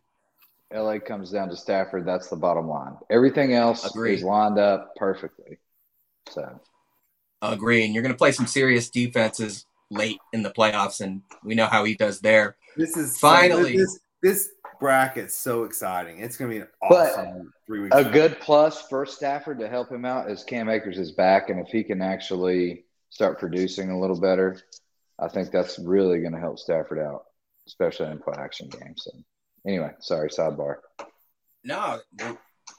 LA 0.73 0.99
comes 0.99 1.31
down 1.31 1.49
to 1.49 1.55
Stafford. 1.55 2.05
That's 2.05 2.29
the 2.29 2.35
bottom 2.35 2.67
line. 2.67 2.97
Everything 3.09 3.53
else 3.53 3.85
Agreed. 3.85 4.15
is 4.15 4.23
lined 4.23 4.59
up 4.59 4.95
perfectly. 4.95 5.59
So 6.29 6.59
Agree. 7.41 7.83
And 7.83 7.93
you're 7.93 8.03
going 8.03 8.13
to 8.13 8.17
play 8.17 8.31
some 8.31 8.47
serious 8.47 8.89
defenses 8.89 9.65
late 9.91 10.19
in 10.31 10.43
the 10.43 10.49
playoffs, 10.49 11.01
and 11.01 11.21
we 11.43 11.55
know 11.55 11.65
how 11.67 11.83
he 11.83 11.93
does 11.95 12.21
there. 12.21 12.55
This 12.77 12.95
is 12.95 13.17
Finally. 13.19 13.77
this 13.77 13.99
this 14.21 14.49
bracket's 14.79 15.35
so 15.35 15.65
exciting. 15.65 16.19
It's 16.19 16.37
going 16.37 16.49
to 16.49 16.55
be 16.55 16.61
an 16.61 16.67
But 16.89 17.11
awesome 17.11 17.53
three 17.67 17.81
weeks. 17.81 17.95
a 17.95 18.03
good 18.05 18.39
plus 18.39 18.81
for 18.87 19.05
Stafford 19.05 19.59
to 19.59 19.67
help 19.67 19.91
him 19.91 20.05
out 20.05 20.31
is 20.31 20.43
Cam 20.43 20.69
Akers 20.69 20.97
is 20.97 21.11
back, 21.11 21.49
and 21.49 21.59
if 21.59 21.67
he 21.67 21.83
can 21.83 22.01
actually 22.01 22.85
start 23.09 23.39
producing 23.39 23.91
a 23.91 23.99
little 23.99 24.19
better, 24.19 24.59
I 25.19 25.27
think 25.27 25.51
that's 25.51 25.77
really 25.77 26.21
going 26.21 26.33
to 26.33 26.39
help 26.39 26.57
Stafford 26.59 26.99
out, 26.99 27.25
especially 27.67 28.09
in 28.09 28.19
play 28.19 28.35
action 28.37 28.69
games. 28.69 29.03
So 29.03 29.11
anyway, 29.67 29.91
sorry, 29.99 30.29
sidebar. 30.29 30.77
No, 31.63 31.99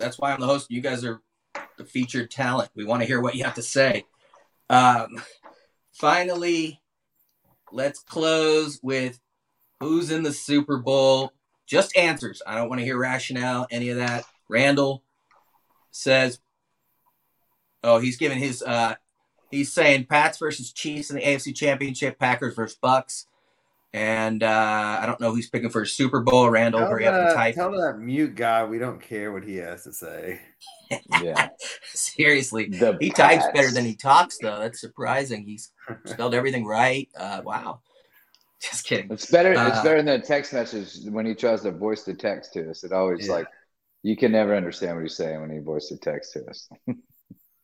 that's 0.00 0.18
why 0.18 0.32
I'm 0.32 0.40
the 0.40 0.46
host. 0.46 0.70
You 0.70 0.80
guys 0.80 1.04
are 1.04 1.20
the 1.76 1.84
featured 1.84 2.30
talent. 2.30 2.70
We 2.74 2.84
want 2.84 3.02
to 3.02 3.06
hear 3.06 3.20
what 3.20 3.34
you 3.34 3.44
have 3.44 3.54
to 3.54 3.62
say. 3.62 4.04
Um, 4.70 5.22
finally, 5.92 6.80
let's 7.72 8.00
close 8.00 8.80
with 8.82 9.20
who's 9.80 10.10
in 10.10 10.22
the 10.22 10.32
Super 10.32 10.78
Bowl. 10.78 11.32
Just 11.66 11.96
answers. 11.96 12.42
I 12.46 12.56
don't 12.56 12.68
want 12.68 12.80
to 12.80 12.84
hear 12.84 12.98
rationale, 12.98 13.66
any 13.70 13.88
of 13.88 13.96
that. 13.96 14.24
Randall 14.48 15.02
says, 15.90 16.38
"Oh, 17.82 17.98
he's 17.98 18.16
giving 18.16 18.38
his. 18.38 18.62
uh 18.62 18.94
He's 19.50 19.72
saying 19.72 20.06
Pats 20.06 20.38
versus 20.38 20.72
Chiefs 20.72 21.10
in 21.10 21.16
the 21.16 21.22
AFC 21.22 21.54
Championship, 21.54 22.18
Packers 22.18 22.54
versus 22.56 22.76
Bucks." 22.80 23.26
And 23.94 24.42
uh, 24.42 24.98
I 25.00 25.06
don't 25.06 25.20
know 25.20 25.32
who's 25.32 25.48
picking 25.48 25.70
for 25.70 25.82
a 25.82 25.86
Super 25.86 26.20
Bowl. 26.20 26.50
Randall, 26.50 26.80
Tell 26.80 26.90
hurry 26.90 27.06
up 27.06 27.14
and 27.14 27.28
that, 27.28 27.34
type. 27.34 27.54
tell 27.54 27.70
that 27.70 28.00
mute 28.00 28.34
guy 28.34 28.64
we 28.64 28.76
don't 28.80 29.00
care 29.00 29.30
what 29.32 29.44
he 29.44 29.54
has 29.58 29.84
to 29.84 29.92
say. 29.92 30.40
Yeah, 31.22 31.50
Seriously, 31.92 32.66
the 32.68 32.98
he 33.00 33.10
types 33.10 33.44
better 33.54 33.70
than 33.70 33.84
he 33.84 33.94
talks, 33.94 34.36
though. 34.42 34.58
That's 34.58 34.80
surprising. 34.80 35.46
He's 35.46 35.70
spelled 36.06 36.34
everything 36.34 36.66
right. 36.66 37.08
Uh, 37.16 37.42
wow. 37.44 37.82
Just 38.60 38.84
kidding. 38.84 39.12
It's 39.12 39.30
better. 39.30 39.52
it's 39.52 39.60
Uh, 39.60 39.82
better 39.84 40.02
than 40.02 40.20
a 40.20 40.22
text 40.22 40.52
message 40.52 40.96
when 41.08 41.24
he 41.24 41.34
tries 41.36 41.62
to 41.62 41.70
voice 41.70 42.02
the 42.02 42.14
text 42.14 42.52
to 42.54 42.68
us. 42.70 42.82
It 42.82 42.90
always 42.90 43.28
Yeah. 43.28 43.34
like 43.34 43.46
you 44.02 44.16
can 44.16 44.32
never 44.32 44.56
understand 44.56 44.96
what 44.96 45.02
he's 45.02 45.16
saying 45.16 45.40
when 45.40 45.50
he 45.50 45.58
voices 45.60 45.90
the 46.00 46.10
text 46.10 46.32
to 46.32 46.44
us. 46.46 46.68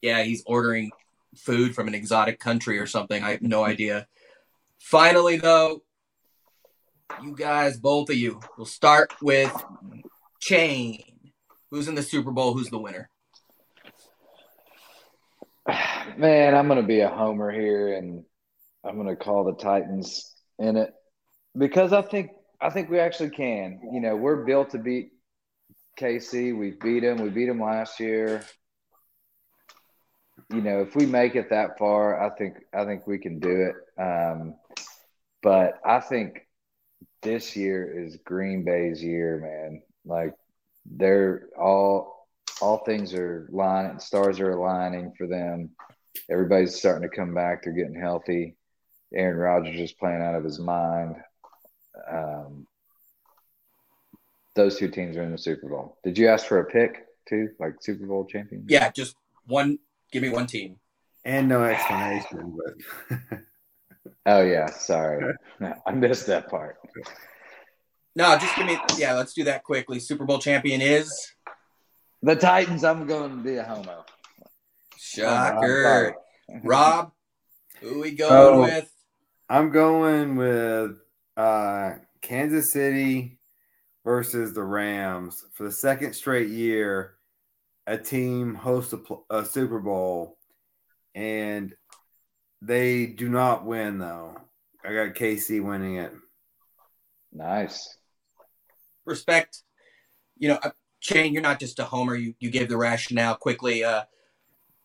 Yeah, 0.02 0.22
he's 0.22 0.42
ordering 0.46 0.90
food 1.36 1.74
from 1.74 1.86
an 1.88 1.94
exotic 1.94 2.38
country 2.40 2.78
or 2.78 2.86
something. 2.86 3.22
I 3.22 3.32
have 3.32 3.42
no 3.42 3.64
idea. 3.64 4.06
Finally, 4.78 5.36
though, 5.36 5.82
you 7.22 7.34
guys, 7.37 7.78
both 7.78 8.11
of 8.11 8.16
you, 8.16 8.41
we'll 8.57 8.66
start 8.66 9.12
with 9.20 9.53
Chain. 10.41 11.03
Who's 11.70 11.88
in 11.88 11.95
the 11.95 12.03
Super 12.03 12.30
Bowl? 12.30 12.54
Who's 12.54 12.70
the 12.70 12.78
winner? 12.78 13.08
Man, 16.16 16.54
I'm 16.54 16.66
going 16.66 16.80
to 16.80 16.87
be 16.87 17.00
a 17.00 17.08
homer 17.08 17.50
here, 17.50 17.95
and 17.96 18.24
I'm 18.84 18.96
going 18.96 19.08
to 19.08 19.16
call 19.16 19.45
the 19.45 19.54
Titans 19.54 20.34
in 20.58 20.76
it 20.76 20.92
because 21.57 21.92
I 21.92 22.03
think 22.03 22.30
I 22.61 22.70
think 22.70 22.91
we 22.91 22.99
actually 22.99 23.30
can. 23.30 23.80
You 23.92 24.00
know, 24.00 24.16
we're 24.16 24.45
built 24.45 24.70
to 24.70 24.78
beat 24.78 25.11
KC. 25.99 26.58
We 26.58 26.72
beat 26.72 27.00
them. 27.00 27.18
We 27.18 27.30
beat 27.30 27.46
them 27.46 27.61
last 27.61 28.00
year. 28.00 28.42
You 30.53 30.61
know, 30.61 30.80
if 30.80 30.96
we 30.96 31.07
make 31.07 31.37
it 31.37 31.50
that 31.50 31.78
far, 31.78 32.20
I 32.20 32.30
think 32.37 32.57
I 32.74 32.84
think 32.84 33.07
we 33.07 33.18
can 33.18 33.38
do 33.38 33.70
it. 33.70 34.03
Um, 34.03 34.54
but 35.42 35.74
I 35.84 36.00
think 36.00 36.46
this 37.22 37.57
year 37.57 38.05
is 38.05 38.17
Green 38.25 38.64
Bay's 38.64 39.03
year, 39.03 39.38
man. 39.41 39.83
Like 40.05 40.34
they're 40.87 41.49
all 41.59 42.29
all 42.61 42.79
things 42.84 43.14
are 43.14 43.49
lining, 43.51 43.99
stars 43.99 44.41
are 44.41 44.51
aligning 44.51 45.13
for 45.17 45.26
them. 45.26 45.71
Everybody's 46.29 46.76
starting 46.76 47.09
to 47.09 47.14
come 47.14 47.34
back. 47.34 47.63
They're 47.63 47.72
getting 47.72 47.99
healthy. 47.99 48.57
Aaron 49.14 49.38
Rodgers 49.38 49.80
is 49.80 49.92
playing 49.92 50.22
out 50.22 50.34
of 50.34 50.45
his 50.45 50.59
mind. 50.59 51.17
Um, 52.11 52.67
those 54.55 54.79
two 54.79 54.88
teams 54.88 55.17
are 55.17 55.22
in 55.22 55.33
the 55.33 55.38
Super 55.38 55.68
Bowl. 55.68 55.97
Did 56.05 56.18
you 56.18 56.29
ask 56.29 56.47
for 56.47 56.61
a 56.61 56.64
pick 56.64 57.07
too, 57.29 57.51
like 57.59 57.75
Super 57.80 58.07
Bowl 58.07 58.25
champion? 58.25 58.64
Yeah, 58.68 58.91
just 58.91 59.17
one. 59.47 59.79
Give 60.13 60.22
me 60.22 60.29
one 60.29 60.47
team. 60.47 60.76
And 61.25 61.49
no 61.49 61.63
explanation, 61.64 62.59
but 62.59 63.38
Oh 64.26 64.42
yeah, 64.42 64.66
sorry, 64.70 65.34
I 65.86 65.92
missed 65.92 66.26
that 66.26 66.48
part. 66.48 66.76
No, 68.16 68.36
just 68.38 68.56
give 68.56 68.66
me. 68.66 68.78
Yeah, 68.96 69.14
let's 69.14 69.34
do 69.34 69.44
that 69.44 69.62
quickly. 69.64 70.00
Super 70.00 70.24
Bowl 70.24 70.38
champion 70.38 70.80
is 70.80 71.12
The 72.22 72.34
Titans. 72.34 72.82
I'm 72.84 73.06
going 73.06 73.30
to 73.30 73.42
be 73.42 73.56
a 73.56 73.62
homo. 73.62 74.04
Shocker. 74.98 76.14
Rob, 76.64 77.12
who 77.80 78.00
we 78.00 78.12
going 78.12 78.32
Oh. 78.32 78.60
with? 78.62 78.90
I'm 79.48 79.70
going 79.70 80.36
with 80.36 80.98
uh, 81.36 81.94
Kansas 82.22 82.72
City 82.72 83.38
versus 84.04 84.54
the 84.54 84.62
Rams 84.62 85.44
for 85.52 85.64
the 85.64 85.72
second 85.72 86.12
straight 86.14 86.48
year. 86.48 87.14
A 87.86 87.96
team 87.98 88.54
hosts 88.54 88.92
a, 88.92 88.98
pl- 88.98 89.24
a 89.30 89.44
Super 89.44 89.80
Bowl, 89.80 90.36
and 91.14 91.74
they 92.62 93.07
do 93.07 93.28
not 93.28 93.64
win 93.64 93.99
though. 93.99 94.37
I 94.84 94.92
got 94.92 95.14
KC 95.14 95.62
winning 95.62 95.96
it. 95.96 96.12
Nice. 97.32 97.96
Respect. 99.04 99.62
You 100.38 100.49
know, 100.49 100.58
uh, 100.62 100.70
Shane, 101.00 101.32
you're 101.32 101.42
not 101.42 101.61
just 101.61 101.78
a 101.78 101.84
homer. 101.84 102.14
You 102.14 102.34
you 102.38 102.50
gave 102.50 102.68
the 102.68 102.76
rationale 102.76 103.37
quickly. 103.37 103.84
Uh, 103.84 104.04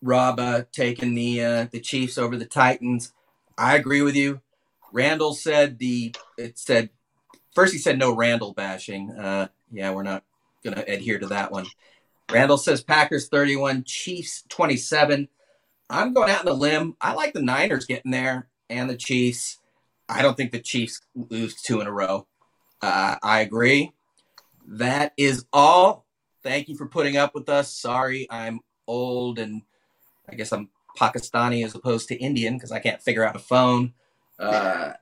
Rob 0.01 0.39
uh, 0.39 0.63
taking 0.71 1.15
the 1.15 1.43
uh, 1.43 1.67
the 1.71 1.79
Chiefs 1.79 2.17
over 2.17 2.37
the 2.37 2.45
Titans. 2.45 3.13
I 3.57 3.75
agree 3.75 4.01
with 4.01 4.15
you. 4.15 4.41
Randall 4.91 5.33
said 5.33 5.79
the 5.79 6.15
it 6.37 6.57
said 6.57 6.89
first 7.53 7.73
he 7.73 7.79
said 7.79 7.97
no 7.97 8.15
Randall 8.15 8.53
bashing. 8.53 9.11
Uh, 9.11 9.47
yeah, 9.71 9.91
we're 9.91 10.03
not 10.03 10.23
gonna 10.63 10.83
adhere 10.87 11.19
to 11.19 11.27
that 11.27 11.51
one. 11.51 11.65
Randall 12.31 12.57
says 12.57 12.83
Packers 12.83 13.27
31, 13.27 13.83
Chiefs 13.83 14.43
27. 14.49 15.27
I'm 15.89 16.13
going 16.13 16.29
out 16.29 16.41
on 16.41 16.47
a 16.47 16.53
limb. 16.53 16.95
I 16.99 17.13
like 17.13 17.33
the 17.33 17.41
Niners 17.41 17.85
getting 17.85 18.11
there 18.11 18.47
and 18.69 18.89
the 18.89 18.97
Chiefs. 18.97 19.59
I 20.09 20.21
don't 20.21 20.35
think 20.35 20.51
the 20.51 20.59
Chiefs 20.59 21.01
lose 21.15 21.61
two 21.61 21.81
in 21.81 21.87
a 21.87 21.91
row. 21.91 22.27
Uh, 22.81 23.15
I 23.21 23.41
agree. 23.41 23.91
That 24.67 25.13
is 25.17 25.45
all. 25.53 26.05
Thank 26.43 26.69
you 26.69 26.77
for 26.77 26.87
putting 26.87 27.17
up 27.17 27.33
with 27.33 27.49
us. 27.49 27.71
Sorry, 27.71 28.27
I'm 28.29 28.59
old 28.87 29.39
and 29.39 29.61
I 30.29 30.35
guess 30.35 30.51
I'm 30.51 30.69
Pakistani 30.97 31.63
as 31.65 31.75
opposed 31.75 32.07
to 32.09 32.15
Indian 32.15 32.55
because 32.55 32.71
I 32.71 32.79
can't 32.79 33.01
figure 33.01 33.23
out 33.23 33.35
a 33.35 33.39
phone. 33.39 33.93
Uh, 34.39 34.93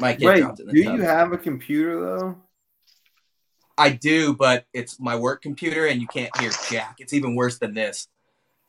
Wait, 0.00 0.18
do 0.18 0.80
you 0.80 1.02
have 1.02 1.32
a 1.32 1.38
computer 1.38 2.00
though? 2.00 2.36
I 3.76 3.90
do, 3.90 4.34
but 4.34 4.66
it's 4.72 4.98
my 4.98 5.16
work 5.16 5.42
computer 5.42 5.86
and 5.86 6.00
you 6.00 6.08
can't 6.08 6.36
hear 6.38 6.50
jack. 6.68 6.96
It's 6.98 7.12
even 7.12 7.34
worse 7.36 7.58
than 7.58 7.74
this. 7.74 8.08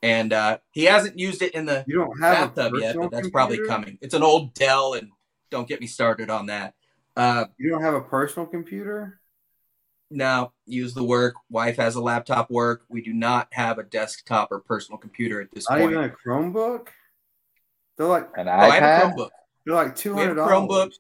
And 0.02 0.32
uh, 0.32 0.60
he 0.72 0.86
hasn't 0.86 1.20
used 1.20 1.42
it 1.42 1.54
in 1.54 1.66
the 1.66 1.84
you 1.86 1.96
don't 1.96 2.20
have 2.22 2.56
bathtub 2.56 2.80
yet, 2.80 2.96
but 2.96 3.12
that's 3.12 3.28
computer? 3.28 3.32
probably 3.32 3.68
coming. 3.68 3.98
It's 4.02 4.14
an 4.14 4.24
old 4.24 4.54
Dell, 4.54 4.94
and 4.94 5.10
don't 5.50 5.68
get 5.68 5.82
me 5.82 5.88
started 5.88 6.30
on 6.30 6.46
that. 6.46 6.74
Uh, 7.18 7.46
you 7.58 7.70
don't 7.70 7.82
have 7.82 7.96
a 7.96 8.02
personal 8.02 8.48
computer? 8.48 9.20
No, 10.10 10.54
use 10.66 10.94
the 10.94 11.04
work. 11.04 11.36
Wife 11.50 11.78
has 11.78 11.96
a 11.96 12.02
laptop 12.02 12.50
work. 12.50 12.84
We 12.90 13.02
do 13.02 13.14
not 13.14 13.50
have 13.52 13.78
a 13.78 13.84
desktop 13.84 14.52
or 14.52 14.60
personal 14.60 14.98
computer 14.98 15.42
at 15.42 15.52
this 15.52 15.70
not 15.70 15.80
point. 15.80 15.94
Not 15.94 16.06
even 16.06 16.12
a 16.12 16.16
Chromebook? 16.16 16.88
They're 17.98 18.08
like 18.08 18.30
an 18.36 18.48
iPad. 18.48 18.58
Oh, 18.58 18.70
I 18.72 18.76
have 18.76 18.84
a 18.84 19.12
Chromebook. 19.12 19.30
They're 19.66 19.76
like 19.76 19.96
two 19.96 20.16
hundred 20.16 20.36
dollars. 20.36 20.52
Chromebook. 20.52 20.92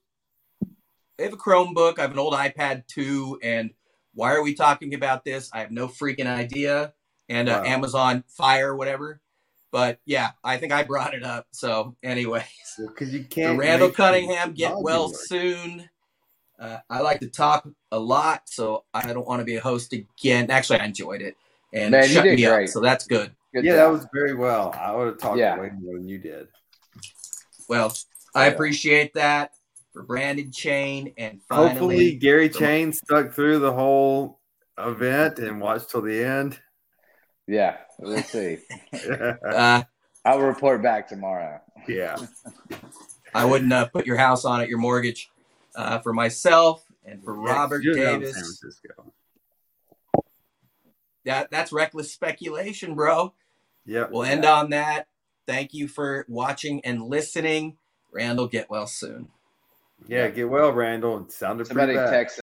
I 1.19 1.23
have 1.23 1.33
a 1.33 1.37
Chromebook. 1.37 1.99
I 1.99 2.01
have 2.03 2.11
an 2.11 2.19
old 2.19 2.33
iPad 2.33 2.85
too. 2.87 3.39
And 3.41 3.71
why 4.13 4.33
are 4.33 4.43
we 4.43 4.53
talking 4.53 4.93
about 4.93 5.23
this? 5.23 5.49
I 5.53 5.61
have 5.61 5.71
no 5.71 5.87
freaking 5.87 6.27
idea. 6.27 6.93
And 7.29 7.47
uh, 7.47 7.61
wow. 7.63 7.69
Amazon 7.69 8.23
Fire, 8.27 8.75
whatever. 8.75 9.21
But 9.71 9.99
yeah, 10.05 10.31
I 10.43 10.57
think 10.57 10.73
I 10.73 10.83
brought 10.83 11.13
it 11.13 11.23
up. 11.23 11.47
So, 11.51 11.95
anyways, 12.03 12.43
because 12.77 13.13
you 13.13 13.23
can't. 13.23 13.55
So 13.55 13.55
Randall 13.55 13.91
Cunningham, 13.91 14.53
get 14.53 14.73
well 14.75 15.09
soon. 15.09 15.87
Uh, 16.59 16.79
I 16.89 17.01
like 17.01 17.19
to 17.19 17.29
talk 17.29 17.69
a 17.91 17.99
lot, 17.99 18.41
so 18.45 18.83
I 18.93 19.13
don't 19.13 19.27
want 19.27 19.39
to 19.39 19.45
be 19.45 19.55
a 19.55 19.61
host 19.61 19.93
again. 19.93 20.49
Actually, 20.49 20.79
I 20.79 20.85
enjoyed 20.85 21.21
it 21.21 21.35
and 21.73 21.91
Man, 21.91 22.07
shut 22.07 22.25
me 22.25 22.35
great. 22.35 22.63
up, 22.63 22.69
so 22.69 22.79
that's 22.79 23.05
good. 23.05 23.31
good 23.53 23.63
yeah, 23.63 23.73
job. 23.73 23.77
that 23.77 23.91
was 23.91 24.07
very 24.13 24.35
well. 24.35 24.75
I 24.77 24.95
would 24.95 25.07
have 25.07 25.17
talked 25.17 25.37
yeah. 25.37 25.59
way 25.59 25.71
more 25.79 25.95
than 25.97 26.07
you 26.07 26.17
did. 26.17 26.47
Well, 27.67 27.93
I 28.33 28.47
appreciate 28.47 29.13
that 29.13 29.51
for 29.93 30.03
Brandon 30.03 30.51
Chain 30.51 31.13
and 31.17 31.41
finally, 31.47 31.69
hopefully 31.69 32.15
Gary 32.15 32.49
Chain 32.49 32.93
stuck 32.93 33.33
through 33.33 33.59
the 33.59 33.71
whole 33.71 34.39
event 34.77 35.39
and 35.39 35.61
watched 35.61 35.91
till 35.91 36.01
the 36.01 36.23
end. 36.23 36.59
Yeah, 37.49 37.77
we'll 37.97 38.21
see. 38.21 38.59
uh, 39.43 39.81
I'll 40.23 40.39
report 40.39 40.83
back 40.83 41.07
tomorrow. 41.07 41.59
Yeah. 41.87 42.15
I 43.33 43.45
wouldn't 43.45 43.73
uh, 43.73 43.87
put 43.87 44.05
your 44.05 44.17
house 44.17 44.45
on 44.45 44.61
it, 44.61 44.69
your 44.69 44.77
mortgage, 44.77 45.31
uh, 45.75 45.97
for 45.97 46.13
myself 46.13 46.85
and 47.03 47.23
for 47.23 47.35
yeah, 47.35 47.53
Robert 47.53 47.83
Davis. 47.83 48.61
That 51.25 51.49
that's 51.49 51.71
reckless 51.71 52.13
speculation, 52.13 52.93
bro. 52.93 53.33
Yeah. 53.83 54.05
We'll 54.11 54.23
end 54.23 54.45
on 54.45 54.69
that. 54.69 55.07
Thank 55.47 55.73
you 55.73 55.87
for 55.87 56.25
watching 56.29 56.85
and 56.85 57.01
listening. 57.01 57.77
Randall, 58.11 58.45
get 58.45 58.69
well 58.69 58.85
soon. 58.85 59.29
Yeah, 60.07 60.29
get 60.29 60.49
well, 60.49 60.71
Randall. 60.71 61.19
It 61.21 61.31
sounded 61.31 61.65
Somebody 61.65 61.93
pretty 61.93 62.05
bad. 62.05 62.11
text 62.11 62.37